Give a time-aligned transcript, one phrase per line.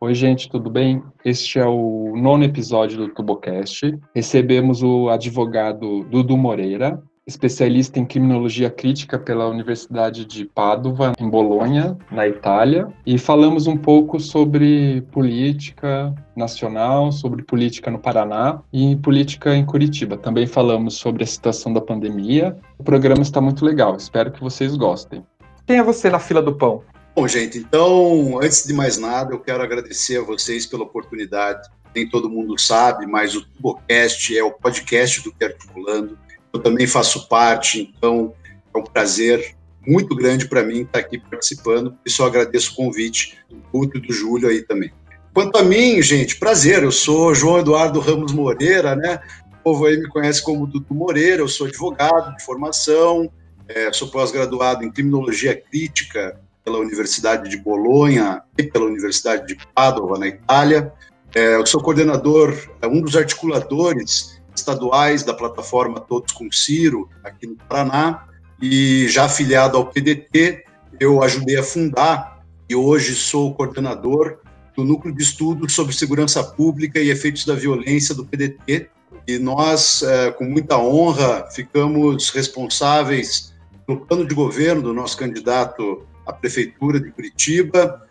[0.00, 1.00] Oi, gente, tudo bem?
[1.24, 3.96] Este é o nono episódio do Tubocast.
[4.12, 11.96] Recebemos o advogado Dudu Moreira, especialista em criminologia crítica pela Universidade de Padova, em Bolonha,
[12.10, 19.54] na Itália, e falamos um pouco sobre política nacional, sobre política no Paraná e política
[19.54, 20.16] em Curitiba.
[20.16, 22.56] Também falamos sobre a situação da pandemia.
[22.78, 25.22] O programa está muito legal, espero que vocês gostem.
[25.66, 26.82] Quem é você na fila do pão?
[27.14, 31.68] Bom, gente, então, antes de mais nada, eu quero agradecer a vocês pela oportunidade.
[31.94, 36.16] Nem todo mundo sabe, mas o Tubocast é o podcast do Que Articulando
[36.52, 38.32] eu também faço parte, então
[38.74, 39.54] é um prazer
[39.86, 44.00] muito grande para mim estar aqui participando, e só agradeço o convite do Guto e
[44.00, 44.92] do Júlio aí também.
[45.32, 49.20] Quanto a mim, gente, prazer, eu sou João Eduardo Ramos Moreira, né?
[49.60, 53.30] O povo aí me conhece como Dudu Moreira, eu sou advogado de formação,
[53.68, 60.18] é, sou pós-graduado em criminologia crítica pela Universidade de Bolonha e pela Universidade de Padova,
[60.18, 60.92] na Itália.
[61.34, 67.46] É, eu sou coordenador, é, um dos articuladores estaduais da plataforma Todos com Ciro, aqui
[67.46, 68.26] no Paraná,
[68.60, 70.64] e já afiliado ao PDT,
[71.00, 74.38] eu ajudei a fundar e hoje sou coordenador
[74.76, 78.88] do Núcleo de Estudos sobre Segurança Pública e Efeitos da Violência do PDT.
[79.26, 83.52] E nós, é, com muita honra, ficamos responsáveis
[83.86, 88.06] pelo plano de governo do nosso candidato à Prefeitura de Curitiba,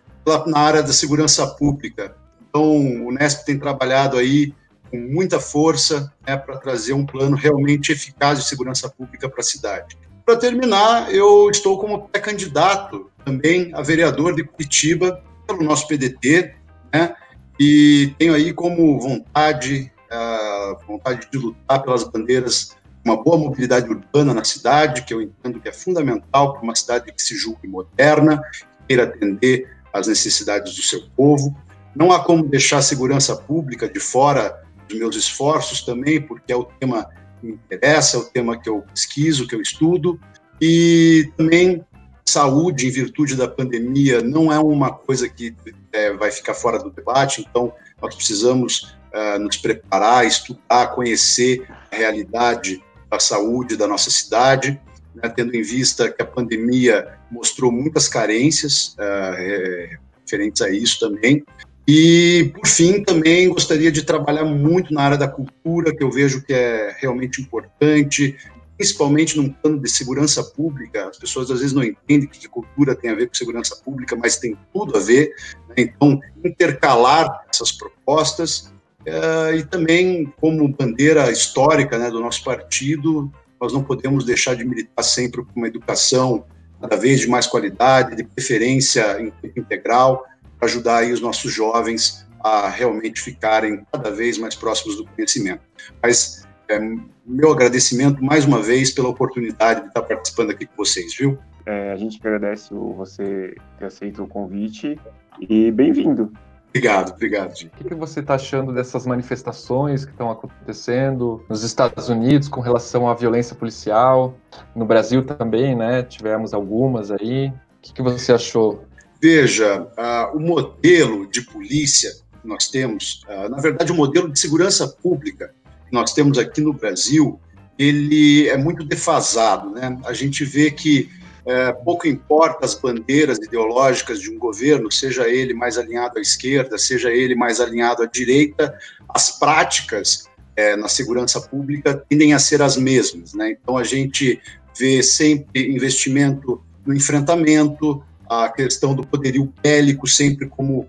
[0.45, 2.15] na área da segurança pública.
[2.49, 4.53] Então, o Unesp tem trabalhado aí
[4.89, 9.43] com muita força né, para trazer um plano realmente eficaz de segurança pública para a
[9.43, 9.97] cidade.
[10.25, 16.55] Para terminar, eu estou como pré-candidato também a vereador de Curitiba pelo nosso PDT,
[16.93, 17.15] né,
[17.59, 24.33] e tenho aí como vontade, a vontade de lutar pelas bandeiras uma boa mobilidade urbana
[24.33, 28.41] na cidade, que eu entendo que é fundamental para uma cidade que se julgue moderna,
[28.51, 31.55] que queira atender às necessidades do seu povo.
[31.95, 36.55] Não há como deixar a segurança pública de fora dos meus esforços também, porque é
[36.55, 37.09] o tema
[37.39, 40.19] que me interessa, é o tema que eu pesquiso, que eu estudo,
[40.61, 41.85] e também
[42.25, 45.55] saúde em virtude da pandemia não é uma coisa que
[45.93, 51.95] é, vai ficar fora do debate, então nós precisamos uh, nos preparar, estudar, conhecer a
[51.95, 54.79] realidade da saúde da nossa cidade,
[55.15, 61.43] né, tendo em vista que a pandemia mostrou muitas carências uh, referentes a isso também,
[61.87, 66.43] e, por fim, também gostaria de trabalhar muito na área da cultura, que eu vejo
[66.43, 68.35] que é realmente importante,
[68.75, 71.07] principalmente num plano de segurança pública.
[71.07, 74.35] As pessoas às vezes não entendem que cultura tem a ver com segurança pública, mas
[74.35, 75.33] tem tudo a ver.
[75.69, 75.75] Né?
[75.77, 78.73] Então, intercalar essas propostas
[79.07, 83.31] uh, e também, como bandeira histórica né, do nosso partido,
[83.61, 86.45] nós não podemos deixar de militar sempre por uma educação
[86.81, 90.25] cada vez de mais qualidade, de preferência integral
[90.61, 95.61] ajudar aí os nossos jovens a realmente ficarem cada vez mais próximos do conhecimento.
[96.01, 96.79] Mas é,
[97.25, 101.37] meu agradecimento mais uma vez pela oportunidade de estar participando aqui com vocês, viu?
[101.65, 104.97] É, a gente agradece você ter aceito o convite
[105.41, 106.31] e bem-vindo.
[106.69, 107.57] Obrigado, obrigado.
[107.57, 107.67] Gente.
[107.67, 112.61] O que, que você está achando dessas manifestações que estão acontecendo nos Estados Unidos com
[112.61, 114.37] relação à violência policial?
[114.75, 116.03] No Brasil também, né?
[116.03, 117.47] Tivemos algumas aí.
[117.49, 118.85] O que, que você achou
[119.21, 122.11] Veja, uh, o modelo de polícia
[122.41, 125.53] que nós temos, uh, na verdade, o modelo de segurança pública
[125.87, 127.39] que nós temos aqui no Brasil,
[127.79, 129.71] ele é muito defasado.
[129.71, 129.97] Né?
[130.05, 131.09] A gente vê que
[131.47, 136.77] é, pouco importa as bandeiras ideológicas de um governo, seja ele mais alinhado à esquerda,
[136.77, 140.25] seja ele mais alinhado à direita, as práticas
[140.57, 143.33] é, na segurança pública tendem a ser as mesmas.
[143.33, 143.51] Né?
[143.51, 144.41] Então, a gente
[144.77, 150.87] vê sempre investimento no enfrentamento, a questão do poderio bélico sempre como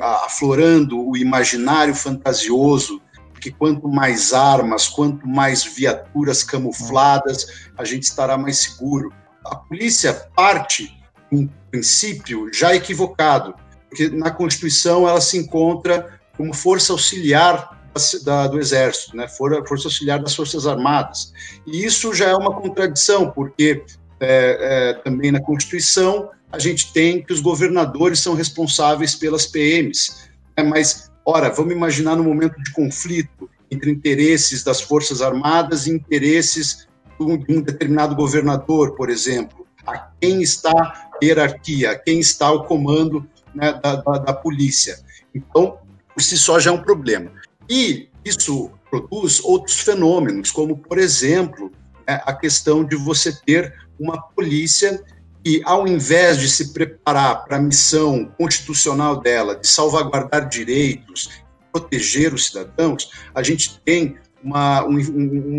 [0.00, 3.00] aflorando o imaginário fantasioso,
[3.40, 9.12] que quanto mais armas, quanto mais viaturas camufladas, a gente estará mais seguro.
[9.44, 10.90] A polícia parte,
[11.30, 13.54] em princípio, já equivocado,
[13.88, 17.78] porque na Constituição ela se encontra como força auxiliar
[18.24, 19.26] da, do Exército, né?
[19.28, 21.32] força auxiliar das Forças Armadas.
[21.66, 23.84] E isso já é uma contradição, porque
[24.20, 24.58] é,
[24.90, 30.30] é, também na Constituição a gente tem que os governadores são responsáveis pelas PMs.
[30.56, 30.64] Né?
[30.64, 36.88] Mas, ora, vamos imaginar no momento de conflito entre interesses das Forças Armadas e interesses
[37.18, 39.66] de um determinado governador, por exemplo.
[39.86, 44.98] A quem está a hierarquia, a quem está o comando né, da, da, da polícia.
[45.34, 45.78] Então,
[46.14, 47.30] por si só já é um problema.
[47.68, 51.70] E isso produz outros fenômenos, como, por exemplo,
[52.06, 55.02] né, a questão de você ter uma polícia
[55.44, 61.42] que, ao invés de se preparar para a missão constitucional dela, de salvaguardar direitos,
[61.72, 64.98] proteger os cidadãos, a gente tem uma, um,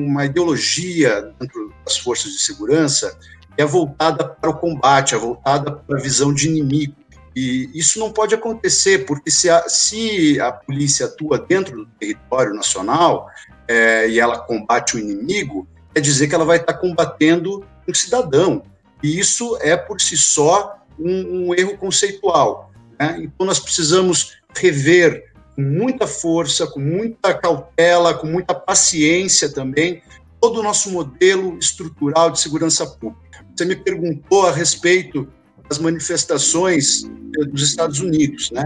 [0.07, 3.17] uma ideologia dentro das forças de segurança
[3.55, 6.95] que é voltada para o combate, é voltada para a visão de inimigo.
[7.35, 12.53] E isso não pode acontecer, porque se a, se a polícia atua dentro do território
[12.53, 13.29] nacional
[13.67, 18.63] é, e ela combate o inimigo, quer dizer que ela vai estar combatendo um cidadão.
[19.01, 22.71] E isso é, por si só, um, um erro conceitual.
[22.99, 23.21] Né?
[23.23, 30.01] Então, nós precisamos rever com muita força, com muita cautela, com muita paciência também,
[30.39, 33.45] todo o nosso modelo estrutural de segurança pública.
[33.55, 35.27] Você me perguntou a respeito
[35.67, 37.03] das manifestações
[37.51, 38.65] dos Estados Unidos, né?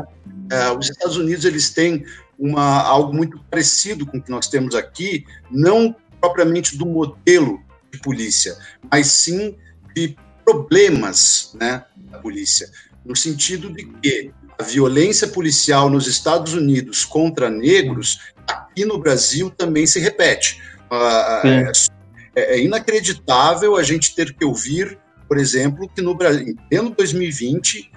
[0.52, 2.06] É, os Estados Unidos eles têm
[2.38, 7.60] uma algo muito parecido com o que nós temos aqui, não propriamente do modelo
[7.94, 8.58] de polícia,
[8.92, 9.56] mas sim
[9.96, 12.70] de problemas, né, da polícia,
[13.06, 19.50] no sentido de que a violência policial nos Estados Unidos contra negros aqui no Brasil
[19.50, 20.62] também se repete.
[20.92, 21.48] Uh,
[22.36, 24.98] é, é inacreditável a gente ter que ouvir
[25.34, 27.92] por exemplo, que no Brasil, em 2020,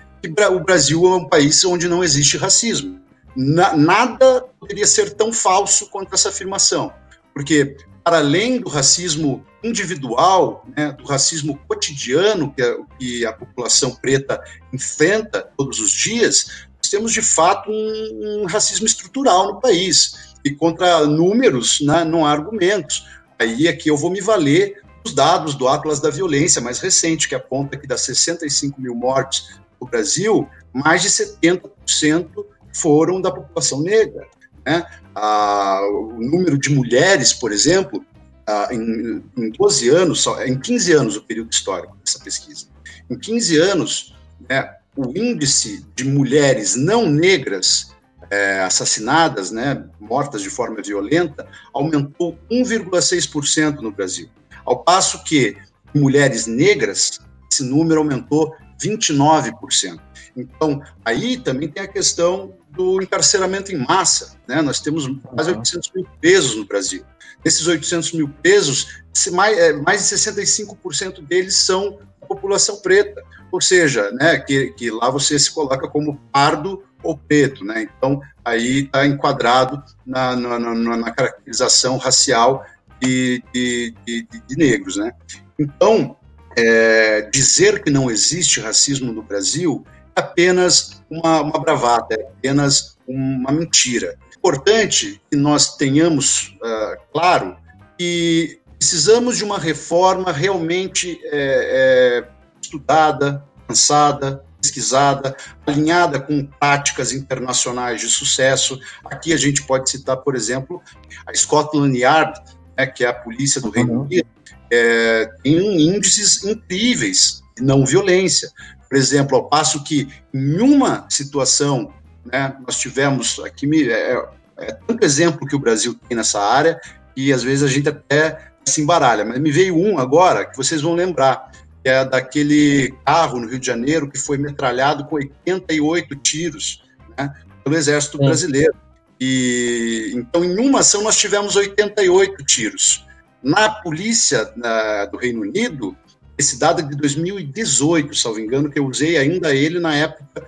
[0.53, 2.99] o Brasil é um país onde não existe racismo.
[3.37, 6.91] Na, nada poderia ser tão falso quanto essa afirmação,
[7.35, 13.95] porque para além do racismo individual, né, do racismo cotidiano que a, que a, população
[13.95, 14.43] preta
[14.73, 20.51] enfrenta todos os dias, nós temos de fato um, um racismo estrutural no país e
[20.51, 23.07] contra números, né, não há argumentos.
[23.39, 27.29] Aí é que eu vou me valer os dados do Atlas da Violência mais recente,
[27.29, 32.29] que aponta que das 65 mil mortes no Brasil, mais de 70%
[32.73, 34.27] foram da população negra.
[34.65, 34.85] Né?
[35.15, 38.05] Ah, o número de mulheres, por exemplo,
[38.47, 42.67] ah, em, em 12 anos, só, em 15 anos o período histórico dessa pesquisa,
[43.11, 44.15] em 15 anos,
[44.49, 47.95] né, o índice de mulheres não negras
[48.31, 54.29] é, assassinadas, né, mortas de forma violenta, aumentou 1,6% no Brasil.
[54.65, 55.57] Ao passo que
[55.95, 57.21] mulheres negras,
[57.51, 60.01] esse número aumentou 29%.
[60.37, 64.37] Então, aí também tem a questão do encarceramento em massa.
[64.47, 64.61] Né?
[64.61, 67.05] Nós temos quase 800 mil presos no Brasil.
[67.47, 73.23] Desses 800 mil presos, mais, é, mais de 65% deles são população preta.
[73.53, 77.65] Ou seja, né, que, que lá você se coloca como pardo ou preto.
[77.65, 77.89] Né?
[77.97, 82.67] Então, aí está enquadrado na, na, na, na caracterização racial
[83.01, 85.13] de, de, de, de negros, né?
[85.57, 86.17] Então,
[86.59, 89.85] é, dizer que não existe racismo no Brasil
[90.17, 94.19] é apenas uma, uma bravata, é apenas uma mentira.
[94.47, 97.57] Importante que nós tenhamos uh, claro
[97.99, 102.29] que precisamos de uma reforma realmente é, é,
[102.63, 108.79] estudada, pensada, pesquisada, alinhada com práticas internacionais de sucesso.
[109.07, 110.81] Aqui a gente pode citar, por exemplo,
[111.27, 112.41] a Scotland Yard,
[112.79, 114.29] né, que é a polícia do Reino Unido,
[114.71, 118.49] é, tem índices incríveis de não violência.
[118.89, 121.93] Por exemplo, ao passo que em uma situação,
[122.25, 126.81] né, nós tivemos aqui, é, é tanto exemplo que o Brasil tem nessa área,
[127.17, 130.83] e às vezes a gente até se embaralha, mas me veio um agora que vocês
[130.83, 131.51] vão lembrar,
[131.83, 136.83] que é daquele carro no Rio de Janeiro que foi metralhado com 88 tiros
[137.17, 137.33] né,
[137.63, 138.75] pelo Exército Brasileiro.
[139.21, 143.07] E então em uma ação nós tivemos 88 tiros.
[143.43, 145.97] Na polícia na, do Reino Unido,
[146.37, 150.45] esse dado é de 2018, salvo engano, que eu usei ainda ele na época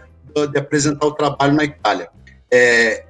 [0.50, 2.10] de apresentar o trabalho na Itália.
[2.50, 3.04] É,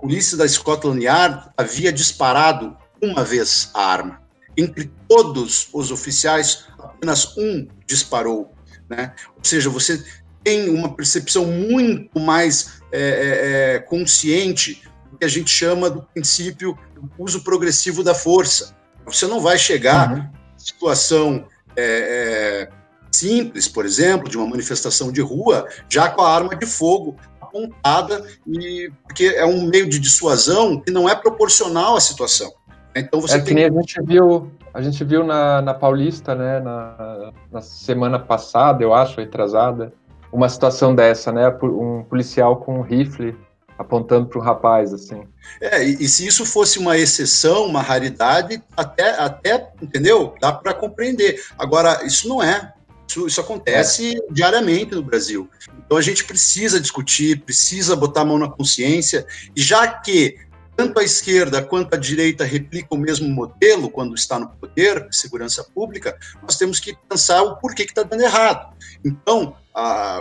[0.00, 4.22] polícia da Scotland Yard havia disparado uma vez a arma.
[4.56, 8.52] Entre todos os oficiais, apenas um disparou.
[8.88, 9.14] Né?
[9.36, 10.02] Ou seja, você
[10.42, 14.82] tem uma percepção muito mais é, é, é consciente
[15.18, 18.76] que a gente chama do princípio do uso progressivo da força.
[19.04, 20.28] Você não vai chegar uhum.
[20.56, 22.68] situação é, é,
[23.10, 27.16] simples, por exemplo, de uma manifestação de rua, já com a arma de fogo
[27.48, 32.52] apontada, e, porque é um meio de dissuasão que não é proporcional à situação.
[32.94, 33.46] Então você é tem...
[33.46, 38.18] que nem a gente viu, a gente viu na, na Paulista, né, na, na semana
[38.18, 39.92] passada, eu acho, retrasada,
[40.32, 43.36] uma situação dessa, né, um policial com um rifle
[43.78, 45.22] apontando para o rapaz, assim.
[45.60, 50.34] É, e, e, se isso fosse uma exceção, uma raridade, até, até entendeu?
[50.40, 51.40] Dá para compreender.
[51.56, 52.74] Agora, isso não é.
[53.08, 54.20] Isso, isso acontece é.
[54.30, 55.48] diariamente no Brasil.
[55.84, 60.36] Então a gente precisa discutir, precisa botar a mão na consciência, e já que
[60.76, 65.64] tanto a esquerda quanto a direita replicam o mesmo modelo quando está no poder, segurança
[65.64, 68.76] pública, nós temos que pensar o porquê que está dando errado.
[69.04, 69.56] Então,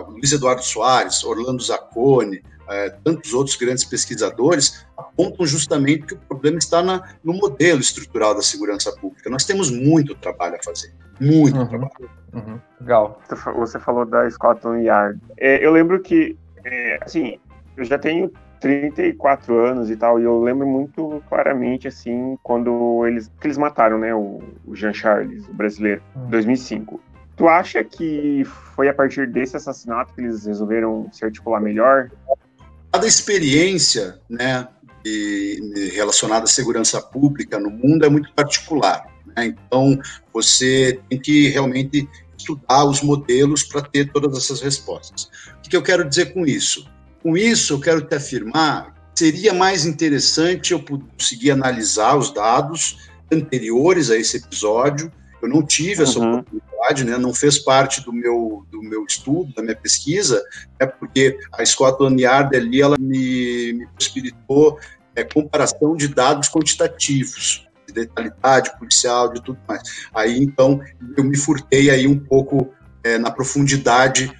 [0.08, 6.57] Luiz Eduardo Soares, Orlando Zacconi, é, tantos outros grandes pesquisadores apontam justamente que o problema
[6.57, 9.29] está na, no modelo estrutural da segurança pública.
[9.29, 12.09] Nós temos muito trabalho a fazer, muito uhum, trabalho.
[12.33, 12.59] Uhum.
[12.81, 13.21] Legal.
[13.55, 15.19] Você falou da Scotland Yard.
[15.38, 17.39] É, eu lembro que, é, assim,
[17.75, 23.31] eu já tenho 34 anos e tal, e eu lembro muito claramente, assim, quando eles,
[23.39, 26.29] que eles mataram, né, o, o Jean Charles, o brasileiro, em uhum.
[26.29, 27.00] 2005.
[27.36, 32.09] Tu acha que foi a partir desse assassinato que eles resolveram se articular melhor?
[32.91, 34.67] Cada experiência né,
[35.03, 39.06] de, relacionada à segurança pública no mundo é muito particular.
[39.36, 39.48] Né?
[39.48, 40.00] Então,
[40.34, 45.29] você tem que realmente estudar os modelos para ter todas essas respostas.
[45.65, 46.89] O que eu quero dizer com isso?
[47.22, 54.12] Com isso, eu quero te afirmar seria mais interessante eu conseguir analisar os dados anteriores
[54.12, 55.12] a esse episódio.
[55.41, 56.39] Eu não tive essa uhum.
[56.39, 56.67] oportunidade
[57.03, 60.44] né, não fez parte do meu, do meu estudo, da minha pesquisa,
[60.79, 64.79] né, porque a Scotland Yard ali ela me, me possibilitou
[65.15, 69.82] é, comparação de dados quantitativos, de detalhidade policial, de tudo mais.
[70.13, 70.79] Aí então
[71.17, 74.32] eu me furtei aí um pouco é, na profundidade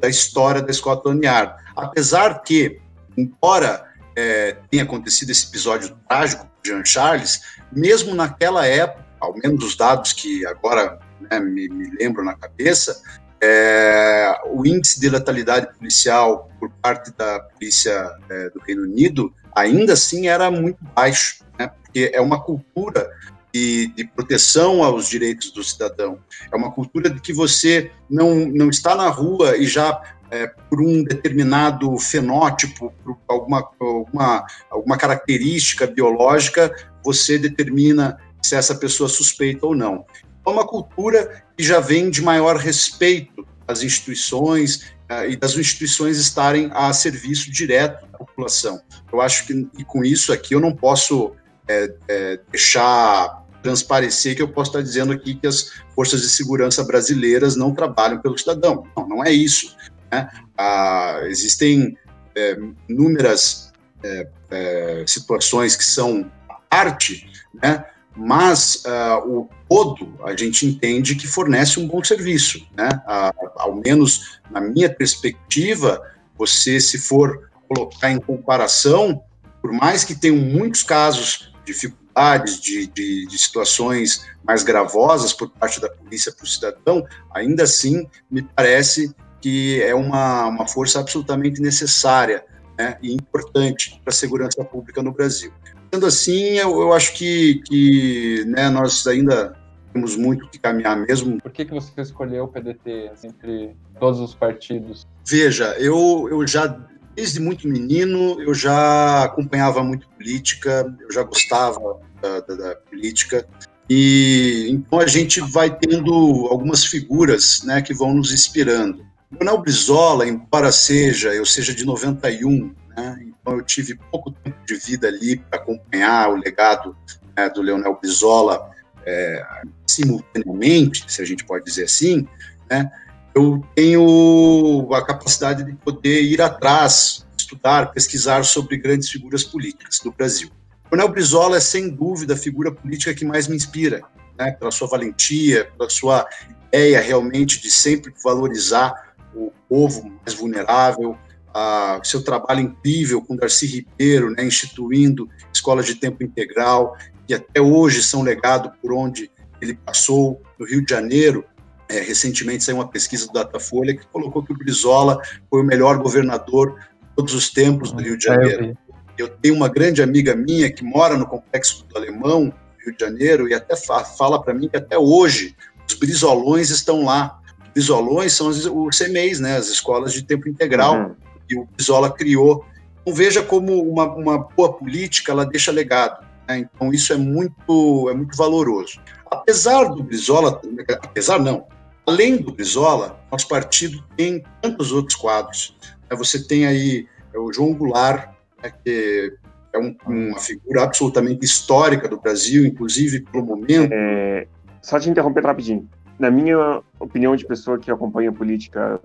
[0.00, 1.54] da história da Scotland Yard.
[1.74, 2.80] Apesar que,
[3.16, 7.40] embora é, tenha acontecido esse episódio trágico de Jean Charles,
[7.72, 13.00] mesmo naquela época, ao menos os dados que agora né, me, me, lembro na cabeça,
[13.40, 19.92] é, o índice de letalidade policial por parte da polícia é, do Reino Unido ainda
[19.92, 23.10] assim era muito baixo, né, porque é uma cultura
[23.52, 26.18] de, de, proteção aos direitos do cidadão.
[26.52, 30.80] É uma cultura de que você não, não está na rua e já é, por
[30.80, 39.66] um determinado fenótipo, por alguma, alguma, alguma característica biológica, você determina se essa pessoa suspeita
[39.66, 40.04] ou não
[40.50, 46.18] é uma cultura que já vem de maior respeito às instituições uh, e das instituições
[46.18, 48.80] estarem a serviço direto da população.
[49.12, 51.32] Eu acho que e com isso aqui eu não posso
[51.68, 56.82] é, é, deixar transparecer que eu posso estar dizendo aqui que as forças de segurança
[56.84, 58.84] brasileiras não trabalham pelo cidadão.
[58.96, 59.76] Não, não é isso.
[60.10, 60.28] Né?
[60.56, 61.98] Ah, existem
[62.34, 62.56] é,
[62.88, 66.30] inúmeras é, é, situações que são
[66.70, 67.28] arte,
[67.62, 67.84] né?
[68.18, 72.88] Mas uh, o todo a gente entende que fornece um bom serviço, né?
[73.06, 76.02] Uh, ao menos na minha perspectiva,
[76.36, 79.22] você se for colocar em comparação,
[79.62, 85.50] por mais que tenham muitos casos de dificuldades, de, de, de situações mais gravosas por
[85.50, 90.98] parte da polícia para o cidadão, ainda assim me parece que é uma, uma força
[90.98, 92.44] absolutamente necessária
[92.76, 95.52] né, e importante para a segurança pública no Brasil.
[95.92, 99.56] Sendo assim, eu, eu acho que, que né, nós ainda
[99.92, 101.40] temos muito que caminhar mesmo.
[101.40, 105.06] Por que, que você escolheu o PDT entre todos os partidos?
[105.26, 106.66] Veja, eu, eu já,
[107.14, 113.46] desde muito menino, eu já acompanhava muito política, eu já gostava da, da, da política.
[113.90, 116.12] E então a gente vai tendo
[116.50, 119.06] algumas figuras né, que vão nos inspirando.
[119.32, 124.74] Leonel Brizola, embora seja, eu seja de 91, né, então eu tive pouco tempo de
[124.74, 126.96] vida ali para acompanhar o legado
[127.36, 128.70] né, do Leonel Brizola
[129.06, 129.46] é,
[129.86, 132.26] simultaneamente, se a gente pode dizer assim,
[132.68, 132.90] né,
[133.34, 140.10] eu tenho a capacidade de poder ir atrás, estudar, pesquisar sobre grandes figuras políticas do
[140.10, 140.50] Brasil.
[140.90, 144.02] Leonel Brizola é, sem dúvida, a figura política que mais me inspira,
[144.36, 146.26] né, pela sua valentia, pela sua
[146.66, 151.16] ideia realmente de sempre valorizar o povo mais vulnerável,
[151.52, 157.60] a seu trabalho incrível com Darcy Ribeiro, né, instituindo escolas de tempo integral, que até
[157.60, 161.44] hoje são legado por onde ele passou no Rio de Janeiro.
[161.88, 165.98] É, recentemente saiu uma pesquisa do Datafolha que colocou que o Brizola foi o melhor
[165.98, 168.76] governador de todos os tempos do Rio de Janeiro.
[169.16, 172.52] Eu tenho uma grande amiga minha que mora no Complexo do Alemão,
[172.84, 175.56] Rio de Janeiro, e até fala para mim que até hoje
[175.88, 177.40] os brizolões estão lá.
[177.62, 180.98] Os brizolões são os CMEs, né, as escolas de tempo integral.
[180.98, 182.64] Uhum que o Brizola criou.
[183.02, 186.26] Então, veja como uma, uma boa política ela deixa legado.
[186.46, 186.58] Né?
[186.58, 189.00] Então, isso é muito, é muito valoroso.
[189.30, 190.60] Apesar do Brizola,
[191.02, 191.66] apesar não,
[192.06, 195.76] além do Brizola, nosso partido tem tantos outros quadros.
[196.10, 196.16] Né?
[196.16, 198.30] Você tem aí é o João Goulart,
[198.62, 199.32] né, que
[199.72, 203.92] é um, uma figura absolutamente histórica do Brasil, inclusive pelo momento.
[203.92, 204.46] É,
[204.80, 205.88] só te interromper rapidinho.
[206.18, 208.98] na minha opinião de pessoa que acompanha política,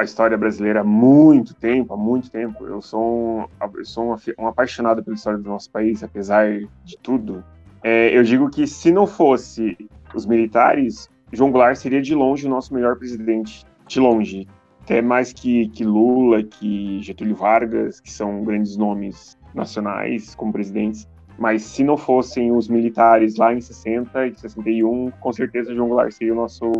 [0.00, 4.16] a história brasileira há muito tempo, há muito tempo, eu sou um, eu sou um,
[4.38, 6.48] um apaixonado pela história do nosso país, apesar
[6.82, 7.44] de tudo.
[7.82, 9.76] É, eu digo que se não fosse
[10.14, 14.48] os militares, João Goulart seria de longe o nosso melhor presidente, de longe.
[14.80, 21.06] Até mais que, que Lula, que Getúlio Vargas, que são grandes nomes nacionais como presidentes.
[21.38, 26.10] Mas se não fossem os militares lá em 60 e 61, com certeza João Goulart
[26.10, 26.72] seria o nosso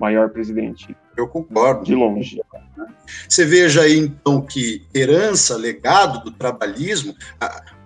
[0.00, 0.96] maior presidente.
[1.16, 1.84] Eu concordo.
[1.84, 2.40] De longe.
[3.28, 7.14] Você veja aí, então, que herança, legado do trabalhismo,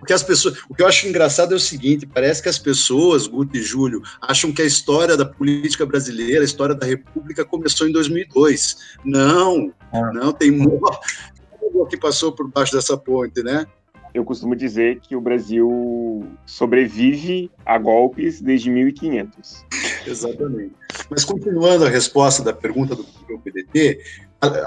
[0.01, 2.59] o que as pessoas, o que eu acho engraçado é o seguinte, parece que as
[2.59, 7.45] pessoas, Guto e Júlio, acham que a história da política brasileira, a história da República
[7.45, 8.77] começou em 2002.
[9.05, 10.01] Não, é.
[10.13, 10.87] não, tem muito
[11.91, 13.67] que passou por baixo dessa ponte, né?
[14.15, 19.67] eu costumo dizer que o Brasil sobrevive a golpes desde 1500.
[20.07, 20.75] Exatamente.
[21.11, 24.01] Mas continuando a resposta da pergunta do PDT,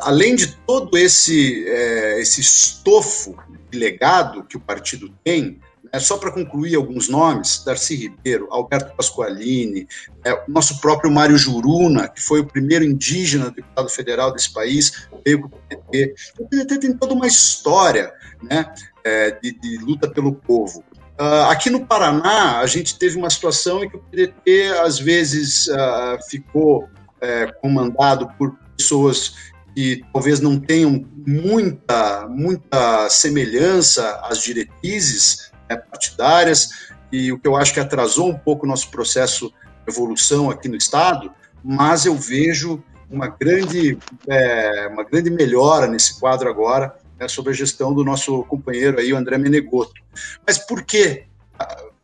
[0.01, 3.37] além de todo esse, é, esse estofo
[3.69, 5.59] de legado que o partido tem,
[5.91, 9.87] é só para concluir alguns nomes: Darcy Ribeiro, Alberto Pasqualini,
[10.25, 15.41] é, nosso próprio Mário Juruna, que foi o primeiro indígena deputado federal desse país, veio
[15.41, 16.15] com o PDT.
[16.39, 20.83] O PDT tem toda uma história né, é, de, de, luta pelo povo.
[21.19, 25.67] Uh, aqui no Paraná, a gente teve uma situação em que o PDT, às vezes,
[25.67, 26.87] uh, ficou
[27.19, 29.33] é, comandado por pessoas
[29.75, 36.69] que talvez não tenham muita, muita semelhança às diretrizes né, partidárias,
[37.11, 40.67] e o que eu acho que atrasou um pouco o nosso processo de evolução aqui
[40.67, 41.31] no Estado,
[41.63, 43.97] mas eu vejo uma grande,
[44.27, 49.13] é, uma grande melhora nesse quadro agora, né, sobre a gestão do nosso companheiro aí,
[49.13, 50.01] o André Menegotto.
[50.45, 51.25] Mas por quê?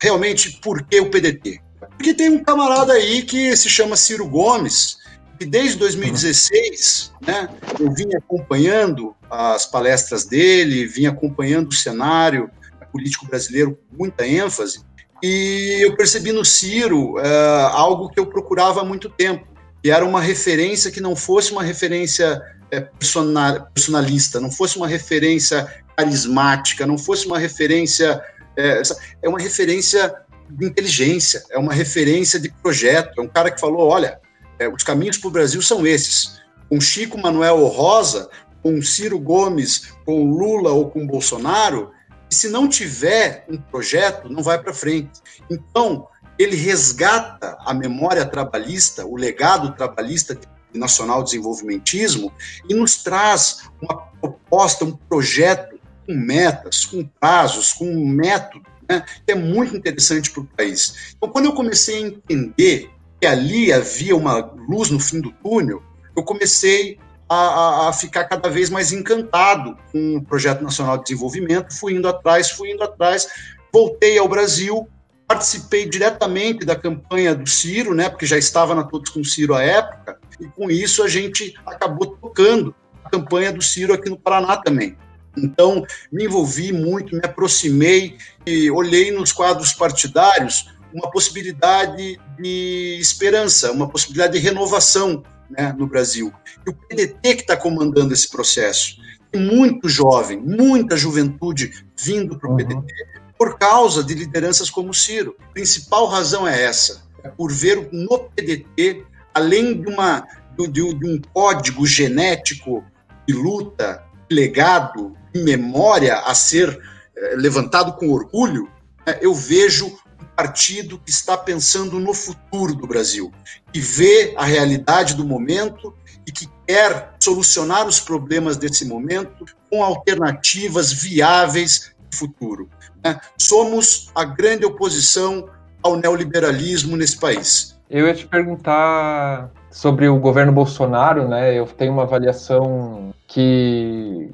[0.01, 1.61] Realmente, por que o PDT?
[1.97, 4.97] Porque tem um camarada aí que se chama Ciro Gomes,
[5.37, 12.49] que desde 2016, né, eu vim acompanhando as palestras dele, vim acompanhando o cenário
[12.91, 14.81] político brasileiro com muita ênfase,
[15.21, 19.47] e eu percebi no Ciro uh, algo que eu procurava há muito tempo,
[19.81, 22.41] que era uma referência que não fosse uma referência
[22.81, 28.21] personalista, não fosse uma referência carismática, não fosse uma referência.
[28.57, 28.81] É,
[29.21, 30.13] é uma referência
[30.49, 33.19] de inteligência, é uma referência de projeto.
[33.19, 34.19] É um cara que falou: olha,
[34.59, 36.41] é, os caminhos para o Brasil são esses.
[36.69, 38.29] Com Chico Manuel Rosa,
[38.61, 41.91] com Ciro Gomes, com Lula ou com Bolsonaro,
[42.29, 45.11] se não tiver um projeto, não vai para frente.
[45.49, 46.07] Então,
[46.39, 50.35] ele resgata a memória trabalhista, o legado trabalhista
[50.73, 52.31] nacional desenvolvimentismo
[52.69, 59.03] e nos traz uma proposta, um projeto com metas, com prazos, com um método, né,
[59.25, 61.15] que é muito interessante para o país.
[61.17, 65.81] Então, quando eu comecei a entender que ali havia uma luz no fim do túnel,
[66.15, 71.73] eu comecei a, a, ficar cada vez mais encantado com o Projeto Nacional de Desenvolvimento,
[71.73, 73.27] fui indo atrás, fui indo atrás,
[73.71, 74.87] voltei ao Brasil,
[75.27, 79.63] participei diretamente da campanha do Ciro, né, porque já estava na Todos com Ciro à
[79.63, 84.57] época, e com isso a gente acabou tocando a campanha do Ciro aqui no Paraná
[84.57, 84.97] também.
[85.35, 93.71] Então, me envolvi muito, me aproximei e olhei nos quadros partidários uma possibilidade de esperança,
[93.71, 96.31] uma possibilidade de renovação né, no Brasil.
[96.65, 99.01] E o PDT que está comandando esse processo.
[99.31, 102.57] Tem muito jovem, muita juventude vindo para o uhum.
[102.57, 103.12] PDT
[103.43, 105.35] por causa de lideranças como o Ciro.
[105.49, 110.25] A principal razão é essa, é por ver no PDT além de, uma,
[110.57, 112.85] de, de um código genético
[113.27, 114.01] de luta,
[114.31, 116.79] legado, de memória a ser
[117.17, 118.71] é, levantado com orgulho,
[119.05, 123.29] é, eu vejo um partido que está pensando no futuro do Brasil,
[123.73, 125.93] que vê a realidade do momento
[126.25, 132.69] e que quer solucionar os problemas desse momento com alternativas viáveis de futuro.
[133.03, 133.19] Né?
[133.37, 135.49] Somos a grande oposição
[135.81, 137.77] ao neoliberalismo nesse país.
[137.89, 141.53] Eu ia te perguntar sobre o governo Bolsonaro, né?
[141.53, 144.31] Eu tenho uma avaliação que,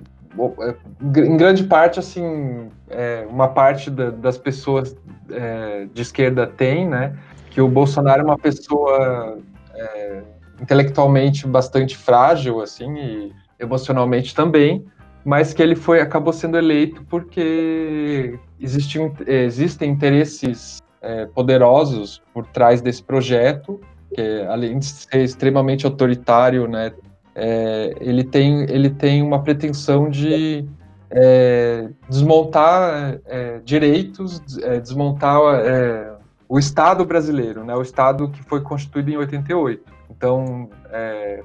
[0.61, 4.95] é, em grande parte, assim, é, uma parte da, das pessoas
[5.31, 7.17] é, de esquerda tem, né?
[7.49, 9.39] Que o Bolsonaro é uma pessoa
[9.73, 10.21] é,
[10.61, 14.85] intelectualmente bastante frágil, assim, e emocionalmente também,
[15.29, 22.81] mas que ele foi acabou sendo eleito porque existiam, existem interesses é, poderosos por trás
[22.81, 23.79] desse projeto,
[24.11, 26.91] que além de ser extremamente autoritário, né,
[27.35, 30.67] é, ele, tem, ele tem uma pretensão de
[31.11, 36.11] é, desmontar é, direitos, é, desmontar é,
[36.49, 39.99] o Estado brasileiro, né, o Estado que foi constituído em 88.
[40.09, 40.69] Então,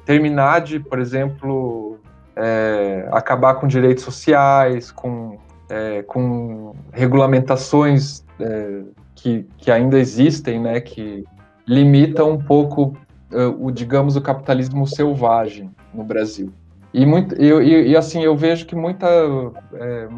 [0.06, 2.00] terminar de, por exemplo,
[2.36, 8.82] é, acabar com direitos sociais, com, é, com regulamentações é,
[9.14, 11.24] que, que ainda existem, né, que
[11.66, 12.96] limitam um pouco
[13.32, 16.52] é, o, digamos, o capitalismo selvagem no Brasil.
[16.92, 19.06] E, muito, e, e, assim, eu vejo que muita,
[19.74, 20.08] é,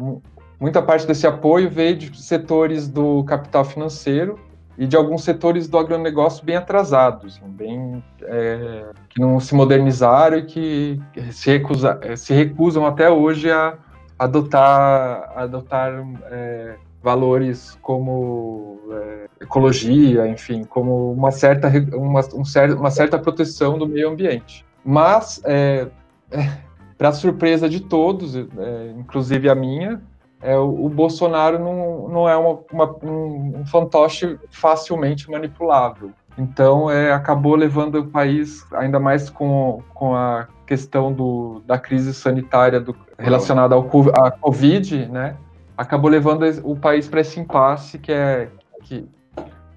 [0.59, 4.39] muita parte desse apoio veio de setores do capital financeiro
[4.77, 10.37] e de alguns setores do agronegócio bem atrasados, assim, bem, é, que não se modernizaram
[10.37, 10.99] e que
[11.31, 13.75] se, recusa, se recusam até hoje a
[14.19, 22.91] adotar, adotar é, valores como é, ecologia, enfim, como uma certa, uma, um cer uma
[22.91, 24.65] certa proteção do meio ambiente.
[24.85, 25.87] Mas, é,
[26.31, 30.01] é para surpresa de todos, é, inclusive a minha,
[30.41, 36.11] é, o, o, Bolsonaro não, não é uma, uma, um, um, fantoche facilmente manipulável.
[36.37, 42.13] Então, é, acabou levando o país, ainda mais com, com a questão do, da crise
[42.13, 45.35] sanitária do, relacionada ao à Covid, né?
[45.75, 48.49] Acabou levando o país para esse impasse que é,
[48.83, 49.07] que,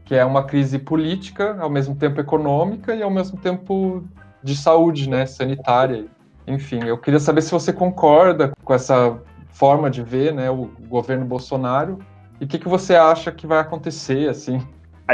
[0.04, 4.04] que é uma crise política, ao mesmo tempo econômica e ao mesmo tempo
[4.42, 5.24] de saúde, né?
[5.24, 6.06] Sanitária.
[6.46, 9.18] Enfim, eu queria saber se você concorda com essa
[9.52, 11.98] forma de ver né, o governo Bolsonaro.
[12.40, 14.60] E o que, que você acha que vai acontecer assim?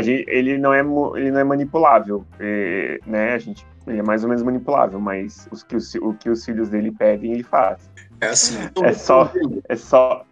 [0.02, 0.80] Gente, ele não é
[1.18, 5.48] ele não é manipulável é, né a gente ele é mais ou menos manipulável mas
[5.50, 7.90] os que os, o que os filhos dele pedem ele faz.
[8.20, 8.56] É assim.
[8.82, 9.30] É só
[9.68, 10.24] é só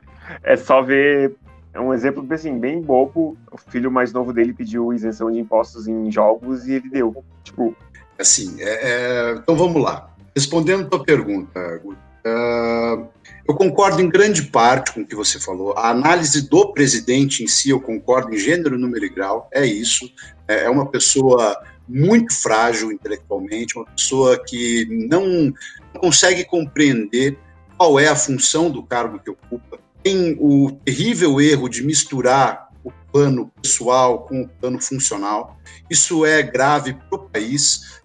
[0.43, 1.35] é só ver
[1.77, 6.11] um exemplo assim bem bobo o filho mais novo dele pediu isenção de impostos em
[6.11, 7.75] jogos e ele deu tipo.
[8.19, 10.11] Assim é, é, então vamos lá.
[10.37, 13.09] Respondendo a tua pergunta uh,
[13.47, 15.75] eu concordo em grande parte com o que você falou.
[15.77, 20.11] A análise do presidente em si, eu concordo em gênero, número e grau, é isso.
[20.49, 25.53] É, é uma pessoa muito frágil intelectualmente, uma pessoa que não
[25.99, 27.39] consegue compreender
[27.77, 29.79] qual é a função do cargo que ocupa.
[30.03, 35.59] Tem o terrível erro de misturar o plano pessoal com o plano funcional.
[35.91, 38.03] Isso é grave para o país.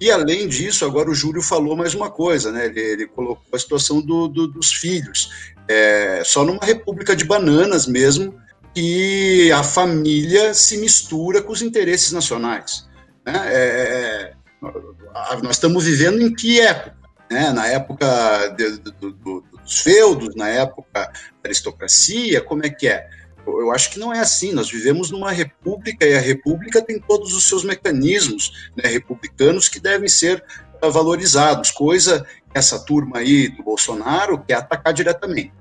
[0.00, 2.66] E além disso, agora o Júlio falou mais uma coisa, né?
[2.66, 5.52] ele, ele colocou a situação do, do, dos filhos.
[5.68, 8.38] É, só numa república de bananas mesmo
[8.74, 12.86] que a família se mistura com os interesses nacionais.
[13.24, 13.34] Né?
[13.46, 14.32] É, é
[15.42, 16.96] nós estamos vivendo em que época?
[17.30, 17.52] Né?
[17.52, 21.10] Na época de, do, dos feudos, na época da
[21.44, 23.08] aristocracia, como é que é?
[23.46, 24.52] Eu acho que não é assim.
[24.52, 29.80] Nós vivemos numa república e a república tem todos os seus mecanismos né, republicanos que
[29.80, 30.44] devem ser
[30.82, 35.52] uh, valorizados, coisa que essa turma aí do Bolsonaro quer atacar diretamente.